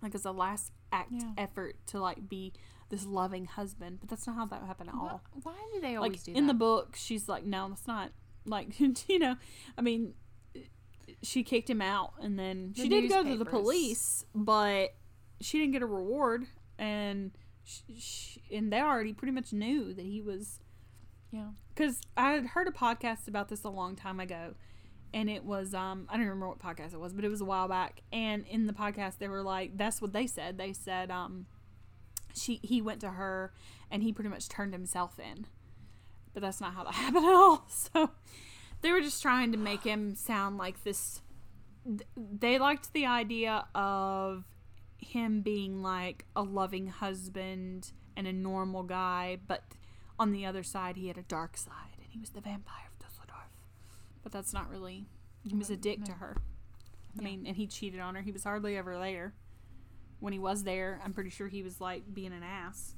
Like 0.00 0.14
as 0.14 0.24
a 0.24 0.30
last 0.32 0.70
act 0.92 1.12
Yeah. 1.12 1.30
effort 1.38 1.76
to 1.86 1.98
like 1.98 2.28
be 2.28 2.52
this 2.90 3.04
loving 3.06 3.46
husband, 3.46 3.98
but 4.00 4.08
that's 4.10 4.26
not 4.28 4.36
how 4.36 4.46
that 4.46 4.62
happened 4.62 4.90
at 4.90 4.94
all 4.94 5.22
Wh- 5.32 5.46
Why 5.46 5.54
do 5.72 5.80
they 5.80 5.98
like 5.98 6.04
always 6.10 6.22
do 6.22 6.32
that? 6.34 6.38
in 6.38 6.46
the 6.46 6.54
book 6.54 6.94
she's 6.94 7.26
like 7.28 7.44
no 7.44 7.68
that's 7.70 7.86
not 7.88 8.12
like 8.44 8.78
you 9.08 9.18
know 9.18 9.36
i 9.78 9.80
mean 9.80 10.12
she 11.22 11.42
kicked 11.42 11.68
him 11.70 11.80
out 11.80 12.12
and 12.20 12.38
then 12.38 12.74
The 12.76 12.82
she 12.82 12.88
did 12.90 13.08
go 13.08 13.24
to 13.24 13.36
the 13.36 13.44
police 13.46 14.24
but 14.34 14.94
she 15.40 15.58
didn't 15.58 15.72
get 15.72 15.80
a 15.82 15.86
reward 15.86 16.44
and 16.78 17.30
sh 17.64 17.80
sh 17.98 18.38
and 18.52 18.72
they 18.72 18.80
already 18.80 19.12
pretty 19.12 19.32
much 19.32 19.52
knew 19.52 19.92
that 19.94 20.04
he 20.04 20.20
was 20.20 20.60
yeah. 21.32 21.48
because 21.74 22.00
i 22.16 22.32
had 22.32 22.46
heard 22.46 22.68
a 22.68 22.70
podcast 22.70 23.26
about 23.26 23.48
this 23.48 23.64
a 23.64 23.68
long 23.68 23.96
time 23.96 24.20
ago 24.20 24.54
and 25.14 25.30
it 25.30 25.44
was 25.44 25.72
um 25.72 26.06
i 26.10 26.14
don't 26.14 26.26
remember 26.26 26.48
what 26.48 26.58
podcast 26.58 26.92
it 26.92 27.00
was 27.00 27.12
but 27.12 27.24
it 27.24 27.28
was 27.28 27.40
a 27.40 27.44
while 27.44 27.68
back 27.68 28.02
and 28.12 28.44
in 28.48 28.66
the 28.66 28.72
podcast 28.72 29.18
they 29.18 29.28
were 29.28 29.42
like 29.42 29.76
that's 29.78 30.02
what 30.02 30.12
they 30.12 30.26
said. 30.26 30.58
They 30.58 30.72
said 30.72 31.10
um 31.10 31.46
she 32.34 32.60
he 32.62 32.82
went 32.82 33.00
to 33.00 33.10
her 33.10 33.52
and 33.90 34.02
he 34.02 34.12
pretty 34.12 34.28
much 34.28 34.48
turned 34.48 34.72
himself 34.72 35.18
in. 35.18 35.46
But 36.34 36.42
that's 36.42 36.60
not 36.60 36.74
how 36.74 36.84
that 36.84 36.94
happened 36.94 37.24
at 37.24 37.32
all. 37.32 37.64
So 37.68 38.10
they 38.82 38.90
were 38.90 39.00
just 39.00 39.22
trying 39.22 39.52
to 39.52 39.58
make 39.58 39.84
him 39.84 40.16
sound 40.16 40.58
like 40.58 40.82
this 40.82 41.20
they 42.16 42.58
liked 42.58 42.92
the 42.92 43.06
idea 43.06 43.66
of 43.74 44.44
him 45.04 45.40
being 45.42 45.82
like 45.82 46.24
a 46.34 46.42
loving 46.42 46.88
husband 46.88 47.92
and 48.16 48.26
a 48.26 48.32
normal 48.32 48.82
guy 48.82 49.38
but 49.46 49.62
on 50.18 50.32
the 50.32 50.44
other 50.46 50.62
side 50.62 50.96
he 50.96 51.08
had 51.08 51.18
a 51.18 51.22
dark 51.22 51.56
side 51.56 51.96
and 52.02 52.08
he 52.10 52.18
was 52.18 52.30
the 52.30 52.40
vampire 52.40 52.86
of 52.92 52.98
Dusseldorf. 52.98 53.48
But 54.22 54.32
that's 54.32 54.52
not 54.52 54.68
really 54.70 55.06
he 55.46 55.54
was 55.56 55.68
a 55.70 55.76
dick 55.76 56.04
to 56.04 56.12
her. 56.12 56.36
I 56.38 57.22
Yeah. 57.22 57.24
mean 57.24 57.46
and 57.46 57.56
he 57.56 57.66
cheated 57.66 58.00
on 58.00 58.14
her. 58.14 58.22
He 58.22 58.32
was 58.32 58.44
hardly 58.44 58.76
ever 58.76 58.98
there. 58.98 59.34
When 60.20 60.32
he 60.32 60.38
was 60.38 60.64
there 60.64 61.00
I'm 61.04 61.12
pretty 61.12 61.30
sure 61.30 61.48
he 61.48 61.62
was 61.62 61.80
like 61.80 62.12
being 62.14 62.32
an 62.32 62.42
ass. 62.42 62.94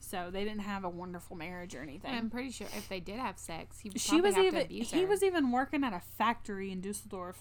So 0.00 0.30
they 0.32 0.44
didn't 0.44 0.60
have 0.60 0.84
a 0.84 0.88
wonderful 0.88 1.36
marriage 1.36 1.74
or 1.74 1.82
anything. 1.82 2.12
I'm 2.14 2.30
pretty 2.30 2.50
sure 2.50 2.68
if 2.76 2.88
they 2.88 3.00
did 3.00 3.18
have 3.18 3.38
sex, 3.38 3.80
he 3.80 3.90
she 3.96 4.20
was 4.20 4.34
have 4.36 4.50
to 4.52 4.70
even 4.72 4.84
he 4.86 5.04
was 5.06 5.22
even 5.22 5.50
working 5.50 5.82
at 5.84 5.92
a 5.92 6.00
factory 6.00 6.70
in 6.70 6.80
Dusseldorf 6.80 7.38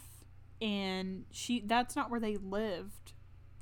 and 0.61 1.25
she 1.31 1.61
that's 1.65 1.95
not 1.95 2.09
where 2.09 2.19
they 2.19 2.37
lived 2.37 3.13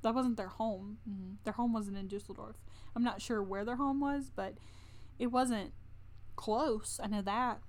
that 0.06 0.16
wasn't 0.16 0.38
their 0.38 0.48
home 0.48 0.98
Mhm. 1.10 1.36
their 1.44 1.54
home 1.54 1.74
wasn't 1.74 1.98
in 1.98 2.08
Dusseldorf 2.08 2.56
I'm 2.96 3.04
not 3.04 3.22
sure 3.22 3.44
where 3.44 3.66
their 3.66 3.76
home 3.76 4.00
was 4.00 4.30
but 4.34 4.56
it 5.20 5.28
wasn't 5.28 5.74
close 6.36 7.00
I 7.04 7.08
know 7.08 7.22
that 7.22 7.60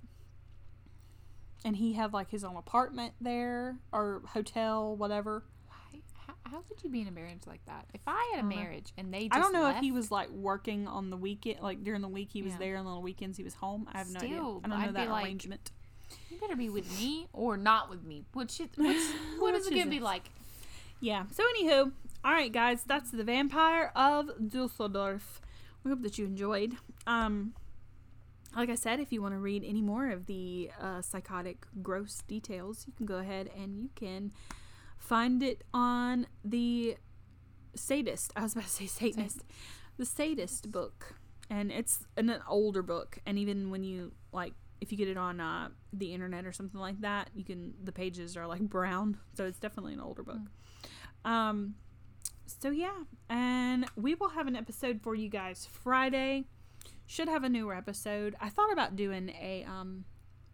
and 1.64 1.76
he 1.76 1.94
had 1.94 2.12
like 2.12 2.30
his 2.30 2.44
own 2.44 2.56
apartment 2.56 3.14
there 3.20 3.78
or 3.92 4.22
hotel 4.28 4.96
whatever 4.96 5.44
Why? 5.68 6.00
How, 6.26 6.34
how 6.44 6.60
could 6.62 6.82
you 6.84 6.90
be 6.90 7.00
in 7.00 7.08
a 7.08 7.12
marriage 7.12 7.42
like 7.46 7.64
that? 7.66 7.86
If 7.94 8.02
I 8.06 8.32
had 8.34 8.44
a 8.44 8.48
know. 8.48 8.54
marriage 8.56 8.92
and 8.96 9.12
they 9.12 9.28
just 9.28 9.36
I 9.36 9.40
don't 9.40 9.52
know 9.52 9.68
if 9.70 9.78
he 9.78 9.90
was 9.92 10.10
like 10.10 10.28
working 10.30 10.86
on 10.86 11.10
the 11.10 11.16
weekend 11.16 11.60
like 11.60 11.82
during 11.82 12.02
the 12.02 12.08
week 12.08 12.30
he 12.32 12.42
was 12.42 12.52
Yeah. 12.52 12.58
there 12.58 12.76
and 12.76 12.86
on 12.86 12.94
the 12.94 13.00
weekends 13.00 13.36
he 13.38 13.44
was 13.44 13.54
home 13.54 13.88
I 13.92 13.98
have 13.98 14.10
no 14.10 14.20
idea 14.20 14.36
I 14.36 14.40
don't 14.42 14.68
know 14.68 14.76
I'd 14.76 14.94
that 14.94 15.08
like- 15.08 15.24
arrangement 15.24 15.70
you 16.30 16.38
better 16.38 16.54
be 16.56 16.68
with 16.70 16.88
me 17.00 17.26
or 17.32 17.56
not 17.56 17.90
with 17.90 18.04
me. 18.04 18.24
Which 18.32 18.60
what's, 18.76 19.12
what 19.40 19.54
is 19.54 19.66
it 19.66 19.74
gonna 19.74 19.90
be 19.90 19.98
like? 19.98 20.30
Yeah. 21.00 21.24
So 21.32 21.42
anywho, 21.42 21.90
all 22.26 22.32
right, 22.32 22.52
guys, 22.52 22.82
that's 22.84 23.12
the 23.12 23.22
Vampire 23.22 23.92
of 23.94 24.48
Dusseldorf. 24.48 25.40
We 25.84 25.92
hope 25.92 26.02
that 26.02 26.18
you 26.18 26.24
enjoyed. 26.24 26.74
Um, 27.06 27.54
like 28.56 28.68
I 28.68 28.74
said, 28.74 28.98
if 28.98 29.12
you 29.12 29.22
want 29.22 29.34
to 29.34 29.38
read 29.38 29.62
any 29.64 29.80
more 29.80 30.10
of 30.10 30.26
the 30.26 30.72
uh, 30.82 31.02
psychotic, 31.02 31.66
gross 31.84 32.24
details, 32.26 32.84
you 32.88 32.92
can 32.96 33.06
go 33.06 33.18
ahead 33.18 33.48
and 33.56 33.78
you 33.78 33.90
can 33.94 34.32
find 34.98 35.40
it 35.40 35.62
on 35.72 36.26
the 36.44 36.96
Sadist. 37.76 38.32
I 38.34 38.42
was 38.42 38.54
about 38.54 38.64
to 38.64 38.70
say 38.70 38.86
Satanist. 38.86 39.44
The 39.96 40.04
Sadist 40.04 40.72
book, 40.72 41.14
and 41.48 41.70
it's 41.70 42.06
an, 42.16 42.28
an 42.28 42.42
older 42.48 42.82
book. 42.82 43.20
And 43.24 43.38
even 43.38 43.70
when 43.70 43.84
you 43.84 44.10
like, 44.32 44.54
if 44.80 44.90
you 44.90 44.98
get 44.98 45.06
it 45.06 45.16
on 45.16 45.38
uh, 45.38 45.68
the 45.92 46.12
internet 46.12 46.44
or 46.44 46.52
something 46.52 46.80
like 46.80 47.02
that, 47.02 47.30
you 47.36 47.44
can. 47.44 47.74
The 47.84 47.92
pages 47.92 48.36
are 48.36 48.48
like 48.48 48.62
brown, 48.62 49.18
so 49.34 49.44
it's 49.44 49.60
definitely 49.60 49.92
an 49.92 50.00
older 50.00 50.24
book. 50.24 50.40
Um, 51.24 51.76
so 52.46 52.70
yeah, 52.70 52.94
and 53.28 53.86
we 53.96 54.14
will 54.14 54.30
have 54.30 54.46
an 54.46 54.56
episode 54.56 55.00
for 55.02 55.14
you 55.14 55.28
guys 55.28 55.66
Friday. 55.70 56.44
Should 57.06 57.28
have 57.28 57.44
a 57.44 57.48
newer 57.48 57.74
episode. 57.74 58.34
I 58.40 58.48
thought 58.48 58.72
about 58.72 58.96
doing 58.96 59.30
a 59.30 59.64
um 59.68 60.04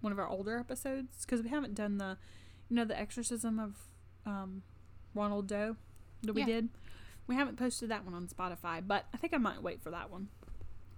one 0.01 0.12
of 0.12 0.18
our 0.18 0.28
older 0.28 0.59
episodes 0.59 1.24
because 1.24 1.43
we 1.43 1.49
haven't 1.49 1.74
done 1.74 1.99
the 1.99 2.18
you 2.68 2.76
know 2.76 2.84
the 2.84 2.99
exorcism 2.99 3.59
of 3.59 3.76
um 4.26 4.62
Ronald 5.14 5.47
Doe 5.47 5.76
that 6.22 6.32
we 6.34 6.40
Yeah. 6.43 6.47
did. 6.47 6.68
We 7.26 7.36
haven't 7.36 7.57
posted 7.57 7.88
that 7.90 8.05
one 8.05 8.14
on 8.14 8.26
Spotify, 8.26 8.82
but 8.86 9.07
I 9.14 9.16
think 9.16 9.32
I 9.32 9.38
might 9.38 9.62
wait 9.62 9.80
for 9.82 9.90
that 9.90 10.11
one. 10.11 10.28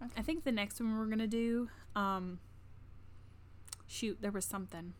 Okay. 0.02 0.12
I 0.16 0.22
think 0.22 0.44
the 0.44 0.52
next 0.52 0.80
one 0.80 0.96
we're 0.98 1.06
gonna 1.06 1.26
do 1.26 1.68
um 1.94 2.38
shoot 3.86 4.18
there 4.20 4.32
was 4.32 4.44
something 4.44 4.94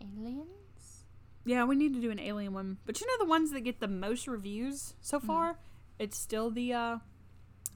Aliens? 0.00 0.48
Yeah, 1.44 1.64
we 1.64 1.76
need 1.76 1.94
to 1.94 2.00
do 2.00 2.10
an 2.10 2.18
alien 2.20 2.52
one. 2.54 2.78
But 2.86 3.00
you 3.00 3.06
know 3.06 3.24
the 3.24 3.28
ones 3.28 3.50
that 3.52 3.60
get 3.62 3.80
the 3.80 3.88
most 3.88 4.26
reviews 4.26 4.94
so 5.00 5.18
Mm. 5.20 5.24
far? 5.26 5.58
It's 5.98 6.18
still 6.18 6.50
the 6.50 6.72
uh 6.72 6.98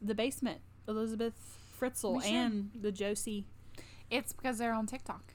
the 0.03 0.15
basement. 0.15 0.61
Elizabeth 0.87 1.59
should. 1.79 2.33
and 2.33 2.71
the 2.75 2.91
Josie. 2.93 3.45
It's 4.11 4.33
because 4.33 4.59
they're 4.59 4.73
on 4.73 4.87
TikTok. 4.87 5.35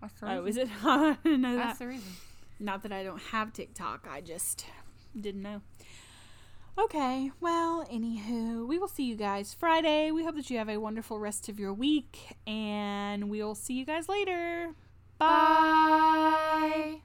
That's 0.00 0.20
the 0.20 0.30
Oh, 0.32 0.44
is 0.44 0.56
it? 0.58 0.68
I 0.84 1.16
didn't 1.24 1.40
know 1.40 1.56
That's 1.56 1.78
that. 1.78 1.84
the 1.84 1.88
reason. 1.88 2.12
Not 2.60 2.82
that 2.82 2.92
I 2.92 3.02
don't 3.02 3.20
have 3.32 3.52
TikTok, 3.52 4.06
I 4.10 4.20
just 4.20 4.66
didn't 5.18 5.42
know. 5.42 5.62
Okay, 6.78 7.30
well, 7.40 7.86
anywho, 7.90 8.66
we 8.66 8.78
will 8.78 8.86
see 8.88 9.04
you 9.04 9.16
guys 9.16 9.54
Friday. 9.54 10.10
We 10.10 10.24
hope 10.24 10.36
that 10.36 10.50
you 10.50 10.58
have 10.58 10.68
a 10.68 10.76
wonderful 10.78 11.18
rest 11.18 11.48
of 11.48 11.58
your 11.58 11.72
week, 11.72 12.36
and 12.46 13.30
we'll 13.30 13.54
see 13.54 13.72
you 13.74 13.86
guys 13.86 14.10
later. 14.10 14.74
Bye. 15.18 15.26
Bye. 15.26 17.00